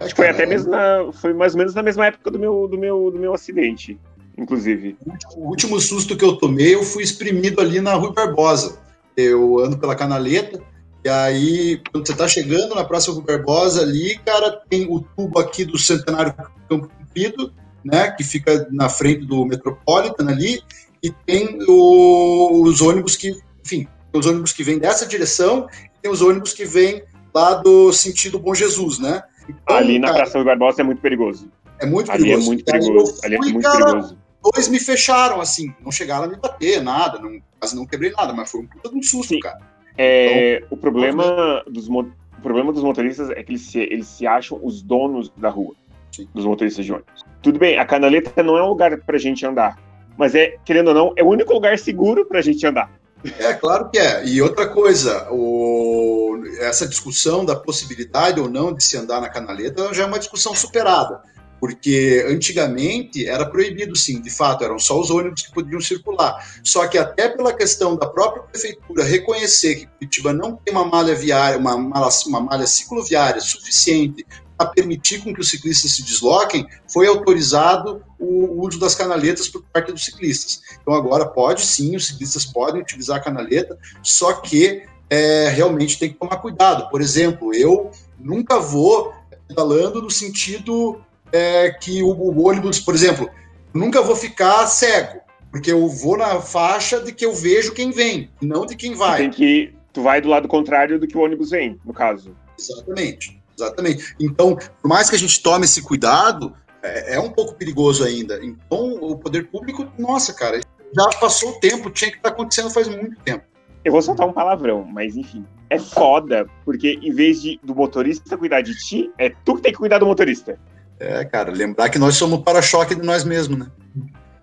[0.00, 2.68] Acho que foi até mesmo na, foi mais ou menos na mesma época do meu,
[2.68, 3.98] do meu, do meu acidente,
[4.36, 4.96] inclusive.
[5.36, 8.78] O último susto que eu tomei, eu fui exprimido ali na Rua Barbosa.
[9.16, 10.60] Eu ando pela canaleta,
[11.06, 15.38] e aí, quando você está chegando na Praça Rua Barbosa ali, cara, tem o tubo
[15.38, 16.34] aqui do Centenário
[16.68, 17.52] Campo Comprido,
[17.84, 20.60] né, que fica na frente do Metropolitan ali,
[21.00, 26.10] e tem o, os ônibus que, enfim, os ônibus que vêm dessa direção, e tem
[26.10, 29.22] os ônibus que vêm lá do sentido Bom Jesus, né?
[29.48, 31.50] Então, ali na cara, Praça do Barbosa é muito perigoso.
[31.78, 32.34] É muito perigoso.
[32.34, 33.16] Ali é muito perigoso.
[33.16, 34.18] Fui, ali é muito cara, perigoso.
[34.42, 38.32] Dois me fecharam, assim, não chegaram a me bater, nada, não, quase não quebrei nada,
[38.32, 39.40] mas foi um puta de um susto, Sim.
[39.40, 39.58] cara.
[39.98, 44.26] É, então, o, problema dos, o problema dos motoristas é que eles se, eles se
[44.26, 45.74] acham os donos da rua,
[46.12, 46.28] Sim.
[46.32, 47.24] dos motoristas de ônibus.
[47.42, 49.78] Tudo bem, a canaleta não é um lugar pra gente andar,
[50.16, 52.90] mas é, querendo ou não, é o único lugar seguro para a gente andar.
[53.38, 54.26] É, claro que é.
[54.26, 56.42] E outra coisa, o...
[56.60, 60.54] essa discussão da possibilidade ou não de se andar na canaleta já é uma discussão
[60.54, 61.22] superada.
[61.58, 66.36] Porque antigamente era proibido, sim, de fato, eram só os ônibus que podiam circular.
[66.62, 71.14] Só que até pela questão da própria prefeitura reconhecer que Curitiba não tem uma malha
[71.14, 74.26] viária, uma uma malha cicloviária suficiente
[74.58, 79.62] a permitir com que os ciclistas se desloquem, foi autorizado o uso das canaletas por
[79.72, 80.62] parte dos ciclistas.
[80.80, 86.10] Então agora pode sim, os ciclistas podem utilizar a canaleta, só que é, realmente tem
[86.10, 86.88] que tomar cuidado.
[86.90, 89.12] Por exemplo, eu nunca vou
[89.46, 91.00] pedalando no sentido
[91.32, 93.28] é, que o, o ônibus, por exemplo,
[93.72, 95.20] nunca vou ficar cego,
[95.50, 99.18] porque eu vou na faixa de que eu vejo quem vem, não de quem vai.
[99.18, 102.36] Tem que tu vai do lado contrário do que o ônibus vem, no caso.
[102.58, 103.40] Exatamente.
[103.58, 104.14] Exatamente.
[104.20, 108.38] Então, por mais que a gente tome esse cuidado, é, é, um pouco perigoso ainda.
[108.44, 110.60] Então, o poder público, nossa, cara,
[110.94, 113.44] já passou o tempo, tinha que estar tá acontecendo faz muito tempo.
[113.84, 115.44] Eu vou soltar um palavrão, mas enfim.
[115.70, 119.72] É foda, porque em vez de do motorista cuidar de ti, é tu que tem
[119.72, 120.58] que cuidar do motorista.
[120.98, 123.66] É, cara, lembrar que nós somos para-choque de nós mesmos, né?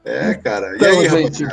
[0.06, 0.76] É, cara.
[0.76, 1.46] Então, e aí, gente,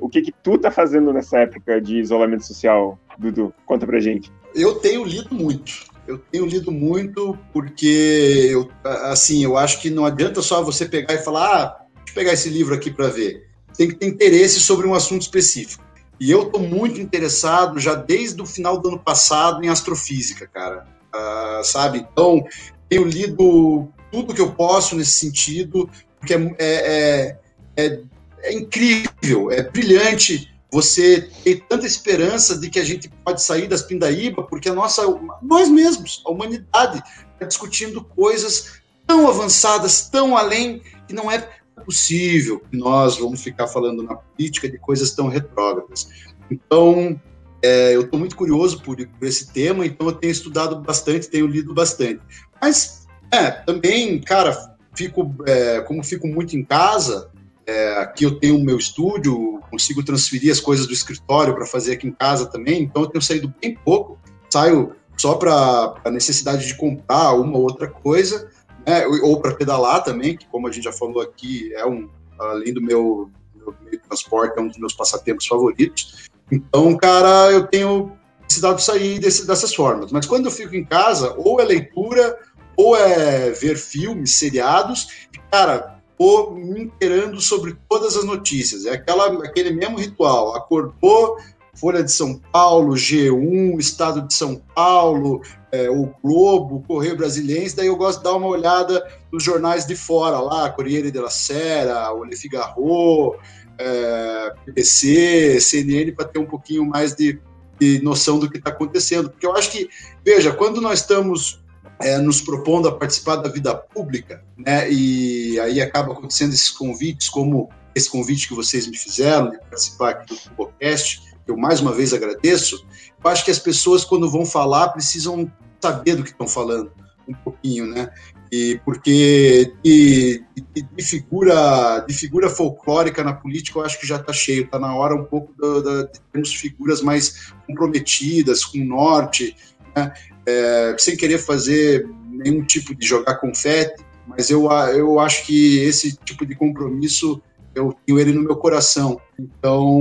[0.00, 3.54] o que que tu tá fazendo nessa época de isolamento social, Dudu?
[3.64, 4.30] Conta pra gente.
[4.54, 10.04] Eu tenho lido muito eu tenho lido muito porque, eu, assim, eu acho que não
[10.04, 13.46] adianta só você pegar e falar, ah, deixa eu pegar esse livro aqui para ver.
[13.76, 15.84] Tem que ter interesse sobre um assunto específico.
[16.20, 20.86] E eu estou muito interessado, já desde o final do ano passado, em astrofísica, cara.
[21.14, 22.06] Uh, sabe?
[22.12, 22.44] Então,
[22.88, 25.88] tenho lido tudo que eu posso nesse sentido,
[26.20, 27.38] porque é, é,
[27.76, 28.00] é,
[28.42, 33.82] é incrível, é brilhante você ter tanta esperança de que a gente pode sair das
[33.82, 35.02] pindaíba, porque a nossa,
[35.42, 37.02] nós mesmos, a humanidade,
[37.34, 41.46] está discutindo coisas tão avançadas, tão além, que não é
[41.84, 46.08] possível que nós vamos ficar falando na política de coisas tão retrógradas.
[46.50, 47.20] Então,
[47.62, 51.46] é, eu estou muito curioso por, por, esse tema, então eu tenho estudado bastante, tenho
[51.46, 52.22] lido bastante.
[52.60, 57.30] Mas, é, também, cara, fico, é, como fico muito em casa,
[57.66, 61.92] é, aqui eu tenho o meu estúdio, consigo transferir as coisas do escritório para fazer
[61.92, 64.18] aqui em casa também, então eu tenho saído bem pouco,
[64.50, 68.50] saio só para a necessidade de comprar uma ou outra coisa,
[68.86, 72.08] né, ou para pedalar também, que como a gente já falou aqui, é um,
[72.38, 76.28] além do meu, meu de transporte, é um dos meus passatempos favoritos.
[76.50, 80.12] Então, cara, eu tenho precisado sair desse, dessas formas.
[80.12, 82.38] Mas quando eu fico em casa, ou é leitura,
[82.76, 88.86] ou é ver filmes, seriados, e, cara, acabou me inteirando sobre todas as notícias.
[88.86, 90.54] É aquela, aquele mesmo ritual.
[90.54, 91.36] Acordou,
[91.74, 95.40] Folha de São Paulo, G1, Estado de São Paulo,
[95.72, 99.86] é, o Globo, o Correio Brasiliense, daí eu gosto de dar uma olhada nos jornais
[99.86, 103.36] de fora lá, Corriere della Sera, o Le Figaro,
[103.78, 107.40] é, BBC, CNN, para ter um pouquinho mais de,
[107.80, 109.30] de noção do que está acontecendo.
[109.30, 109.88] Porque eu acho que,
[110.22, 111.61] veja, quando nós estamos
[112.00, 114.90] é, nos propondo a participar da vida pública, né?
[114.90, 120.10] E aí acaba acontecendo esses convites, como esse convite que vocês me fizeram de participar
[120.10, 122.84] aqui do Tubocast, que eu mais uma vez agradeço.
[123.22, 125.50] Eu acho que as pessoas, quando vão falar, precisam
[125.80, 126.90] saber do que estão falando,
[127.28, 128.10] um pouquinho, né?
[128.50, 130.44] E porque de,
[130.74, 134.78] de, de, figura, de figura folclórica na política, eu acho que já está cheio, está
[134.78, 139.56] na hora um pouco de termos figuras mais comprometidas, com norte,
[139.96, 140.12] né?
[140.46, 146.16] É, sem querer fazer nenhum tipo de jogar confete, mas eu, eu acho que esse
[146.16, 147.42] tipo de compromisso
[147.74, 149.20] eu tenho ele no meu coração.
[149.38, 150.00] Então,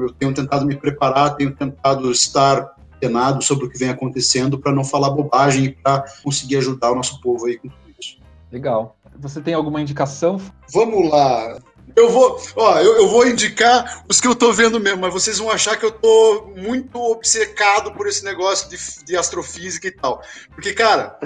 [0.00, 4.72] eu tenho tentado me preparar, tenho tentado estar antenado sobre o que vem acontecendo para
[4.72, 8.18] não falar bobagem e para conseguir ajudar o nosso povo aí com tudo isso.
[8.50, 8.96] Legal.
[9.18, 10.40] Você tem alguma indicação?
[10.72, 11.58] Vamos lá.
[11.96, 15.38] Eu vou, ó, eu, eu, vou indicar os que eu tô vendo mesmo, mas vocês
[15.38, 20.22] vão achar que eu tô muito obcecado por esse negócio de, de astrofísica e tal.
[20.54, 21.18] Porque, cara,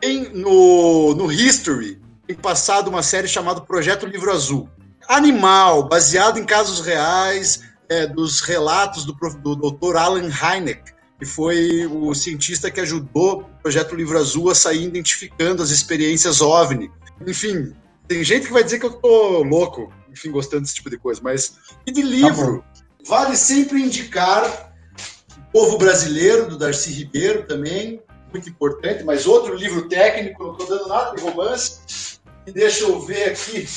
[0.00, 4.68] tem no, no History, tem passado uma série chamada Projeto Livro Azul.
[5.08, 9.96] Animal, baseado em casos reais, é, dos relatos do, do Dr.
[9.96, 15.62] Alan Hynek, que foi o cientista que ajudou o Projeto Livro Azul a sair identificando
[15.62, 16.90] as experiências OVNI.
[17.26, 17.72] Enfim,
[18.08, 21.20] tem gente que vai dizer que eu tô louco, enfim, gostando desse tipo de coisa,
[21.22, 21.56] mas.
[21.86, 24.72] E de livro, tá vale sempre indicar
[25.38, 28.00] O Povo Brasileiro, do Darcy Ribeiro também,
[28.32, 32.18] muito importante, mas outro livro técnico, não estou dando nada de romance.
[32.46, 33.68] E deixa eu ver aqui.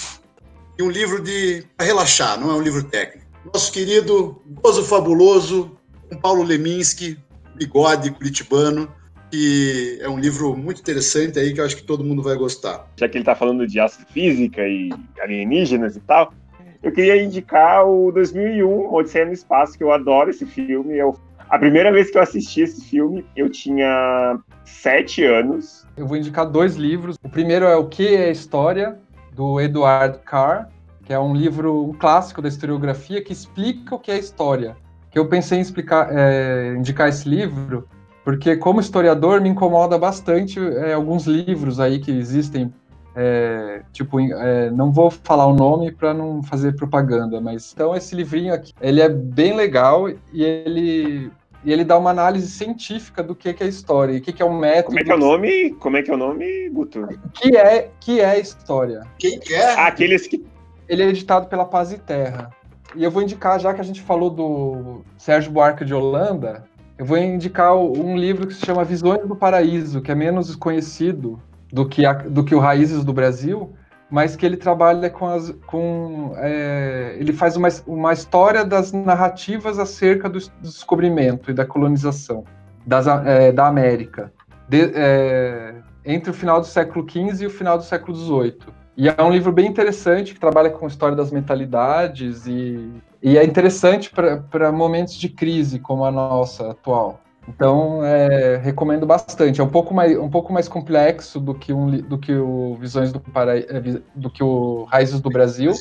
[0.77, 3.27] E um livro de para relaxar, não é um livro técnico.
[3.53, 5.77] Nosso querido Gozo Fabuloso,
[6.09, 7.17] com Paulo Leminski,
[7.55, 8.93] bigode curitibano,
[9.31, 12.87] que é um livro muito interessante aí que eu acho que todo mundo vai gostar.
[12.95, 14.89] Já que ele está falando de astrofísica e
[15.21, 16.33] alienígenas e tal,
[16.81, 20.97] eu queria indicar o 2001, Odisseia no Espaço, que eu adoro esse filme.
[20.97, 21.17] Eu,
[21.49, 25.85] a primeira vez que eu assisti esse filme, eu tinha sete anos.
[25.97, 27.17] Eu vou indicar dois livros.
[27.21, 28.97] O primeiro é O Que é História,
[29.33, 30.69] do Eduard Carr,
[31.03, 34.77] que é um livro um clássico da historiografia que explica o que é história.
[35.11, 37.87] Que eu pensei em explicar, é, indicar esse livro
[38.23, 42.73] porque como historiador me incomoda bastante é, alguns livros aí que existem
[43.15, 48.15] é, tipo, é, não vou falar o nome para não fazer propaganda, mas então esse
[48.15, 51.31] livrinho aqui, ele é bem legal e ele
[51.63, 54.41] e ele dá uma análise científica do que, que é história e o que, que
[54.41, 54.95] é um método.
[54.95, 55.69] Como é que é o nome?
[55.71, 57.05] Como é que é o nome, Guto?
[57.33, 59.01] Que é que é história?
[59.17, 59.73] Quem que é?
[59.81, 60.45] Aqueles que
[60.87, 62.49] ele é editado pela Paz e Terra.
[62.95, 66.63] E eu vou indicar, já que a gente falou do Sérgio Buarque de Holanda,
[66.99, 71.41] eu vou indicar um livro que se chama Visões do Paraíso, que é menos conhecido
[71.71, 73.73] do que, a, do que o Raízes do Brasil,
[74.11, 75.49] mas que ele trabalha com as.
[75.65, 82.43] Com, é, ele faz uma, uma história das narrativas acerca do, descobrimento e da colonização
[82.85, 84.33] das, é, da América,
[84.67, 88.57] de, é, entre o final do século XV e o final do século XVIII.
[88.97, 92.91] E é um livro bem interessante que trabalha com a história das mentalidades e
[93.21, 97.19] e é interessante para momentos de crise como a nossa atual.
[97.47, 99.59] Então, é, recomendo bastante.
[99.59, 103.11] É um pouco mais, um pouco mais complexo do que, um, do que o Visões
[103.11, 105.73] do Paraíso, é, do que o Raízes do Brasil,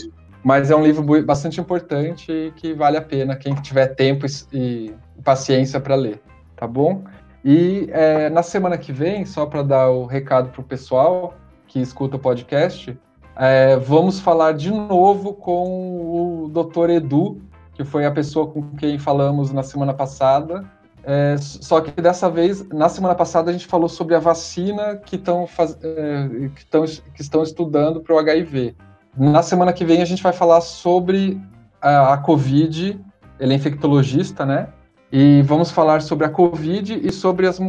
[0.43, 4.31] mas é um livro bastante importante e que vale a pena quem tiver tempo e,
[4.56, 6.23] e paciência para ler,
[6.56, 7.05] tá bom?
[7.44, 11.35] E é, na semana que vem, só para dar o recado para o pessoal
[11.66, 12.98] que escuta o podcast,
[13.39, 16.90] é, vamos falar de novo com o Dr.
[16.90, 17.40] Edu,
[17.73, 20.65] que foi a pessoa com quem falamos na semana passada.
[21.05, 25.15] É, só que dessa vez, na semana passada, a gente falou sobre a vacina que,
[25.15, 25.48] estão
[25.82, 26.66] é, que,
[27.15, 28.74] que estão estudando para o HIV.
[29.16, 31.40] Na semana que vem, a gente vai falar sobre
[31.81, 33.01] a, a Covid.
[33.39, 34.69] Ele é infectologista, né?
[35.10, 37.62] E vamos falar sobre a Covid e sobre as, uh,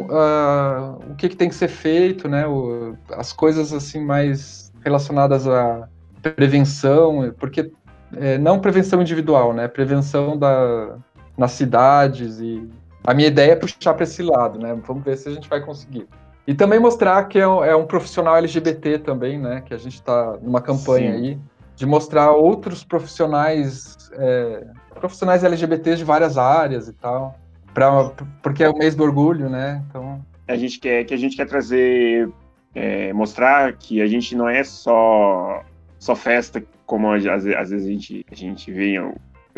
[1.09, 2.45] o que, que, tem que ser feito, né?
[2.45, 5.87] O, as coisas assim mais relacionadas à
[6.21, 7.71] prevenção, porque
[8.15, 9.67] é, não prevenção individual, né?
[9.67, 10.97] Prevenção da,
[11.37, 12.67] nas cidades e
[13.03, 14.77] a minha ideia é puxar para esse lado, né?
[14.85, 16.07] Vamos ver se a gente vai conseguir.
[16.45, 19.61] E também mostrar que é um, é um profissional LGBT também, né?
[19.61, 21.17] Que a gente está numa campanha Sim.
[21.17, 21.39] aí
[21.75, 27.39] de mostrar outros profissionais, é, profissionais LGBTs de várias áreas e tal,
[27.73, 28.11] pra,
[28.43, 29.81] porque é o mês do orgulho, né?
[29.87, 32.29] Então a gente quer que a gente quer trazer
[32.73, 35.63] é, mostrar que a gente não é só
[35.97, 38.95] só festa como às, às vezes a gente, a gente vê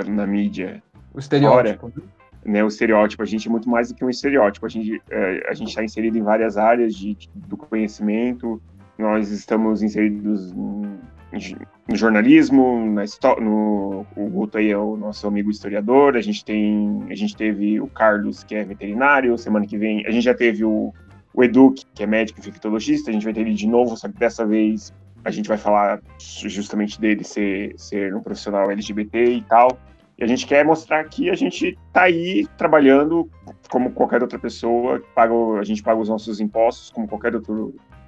[0.07, 0.81] na mídia.
[1.13, 1.91] O estereótipo.
[1.91, 2.03] Fora,
[2.43, 3.21] né, o estereótipo.
[3.21, 4.65] A gente é muito mais do que um estereótipo.
[4.65, 8.61] A gente é, a gente está inserido em várias áreas de, do conhecimento.
[8.97, 10.99] Nós estamos inseridos no
[11.93, 13.05] jornalismo, na
[13.39, 16.15] no o Guto aí é o nosso amigo historiador.
[16.15, 19.37] A gente tem a gente teve o Carlos que é veterinário.
[19.37, 20.93] Semana que vem a gente já teve o
[21.33, 24.17] o Edu, que é médico infectologista, a gente vai ter ele de novo, só que
[24.17, 24.93] dessa vez
[25.23, 29.79] a gente vai falar justamente dele ser, ser um profissional LGBT e tal.
[30.17, 33.29] E a gente quer mostrar que a gente está aí trabalhando
[33.69, 37.53] como qualquer outra pessoa, paga, a gente paga os nossos impostos como qualquer outra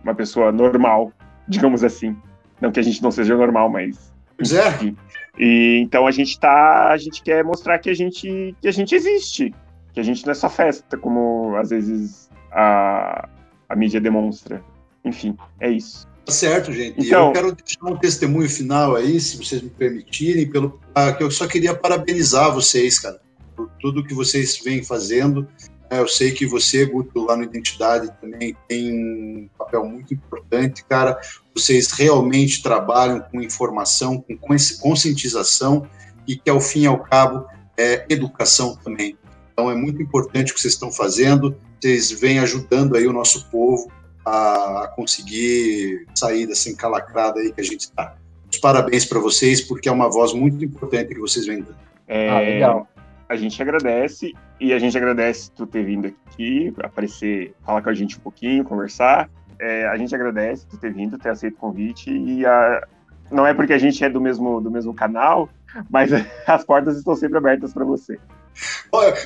[0.03, 1.11] uma pessoa normal,
[1.47, 2.15] digamos assim.
[2.59, 4.13] Não que a gente não seja normal, mas.
[4.39, 4.93] É.
[5.39, 6.89] E, então a gente tá.
[6.89, 9.53] A gente quer mostrar que a gente, que a gente existe.
[9.93, 12.22] Que a gente não é só festa, como às vezes
[12.53, 13.27] a,
[13.67, 14.63] a mídia demonstra.
[15.03, 16.07] Enfim, é isso.
[16.25, 17.05] Tá certo, gente.
[17.05, 21.21] Então, eu quero deixar um testemunho final aí, se vocês me permitirem, pelo ah, que
[21.21, 23.19] eu só queria parabenizar vocês, cara,
[23.55, 25.47] por tudo que vocês vêm fazendo.
[25.89, 30.83] É, eu sei que você, Guto, lá no Identidade também tem um papel muito importante,
[30.85, 31.19] cara.
[31.53, 34.37] Vocês realmente trabalham com informação, com
[34.79, 35.85] conscientização
[36.25, 37.45] e que, ao fim e ao cabo,
[37.77, 39.17] é educação também.
[39.53, 43.49] Então, é muito importante o que vocês estão fazendo vocês vêm ajudando aí o nosso
[43.49, 43.91] povo
[44.25, 48.15] a conseguir sair dessa encalacrada aí que a gente está.
[48.61, 51.75] Parabéns para vocês, porque é uma voz muito importante que vocês vêm dando.
[52.07, 52.87] É, ah, legal.
[53.27, 57.93] A gente agradece e a gente agradece tu ter vindo aqui, aparecer, falar com a
[57.93, 59.29] gente um pouquinho, conversar.
[59.59, 62.87] É, a gente agradece tu ter vindo, ter aceito o convite e a,
[63.29, 65.49] não é porque a gente é do mesmo, do mesmo canal,
[65.89, 66.11] mas
[66.47, 68.17] as portas estão sempre abertas para você.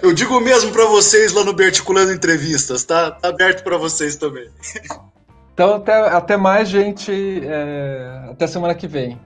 [0.02, 3.12] Eu digo mesmo para vocês lá no Berticulando Entrevistas, tá?
[3.12, 4.50] Tá aberto para vocês também.
[5.54, 7.42] Então, até, até mais, gente.
[7.44, 9.20] É, até semana que vem.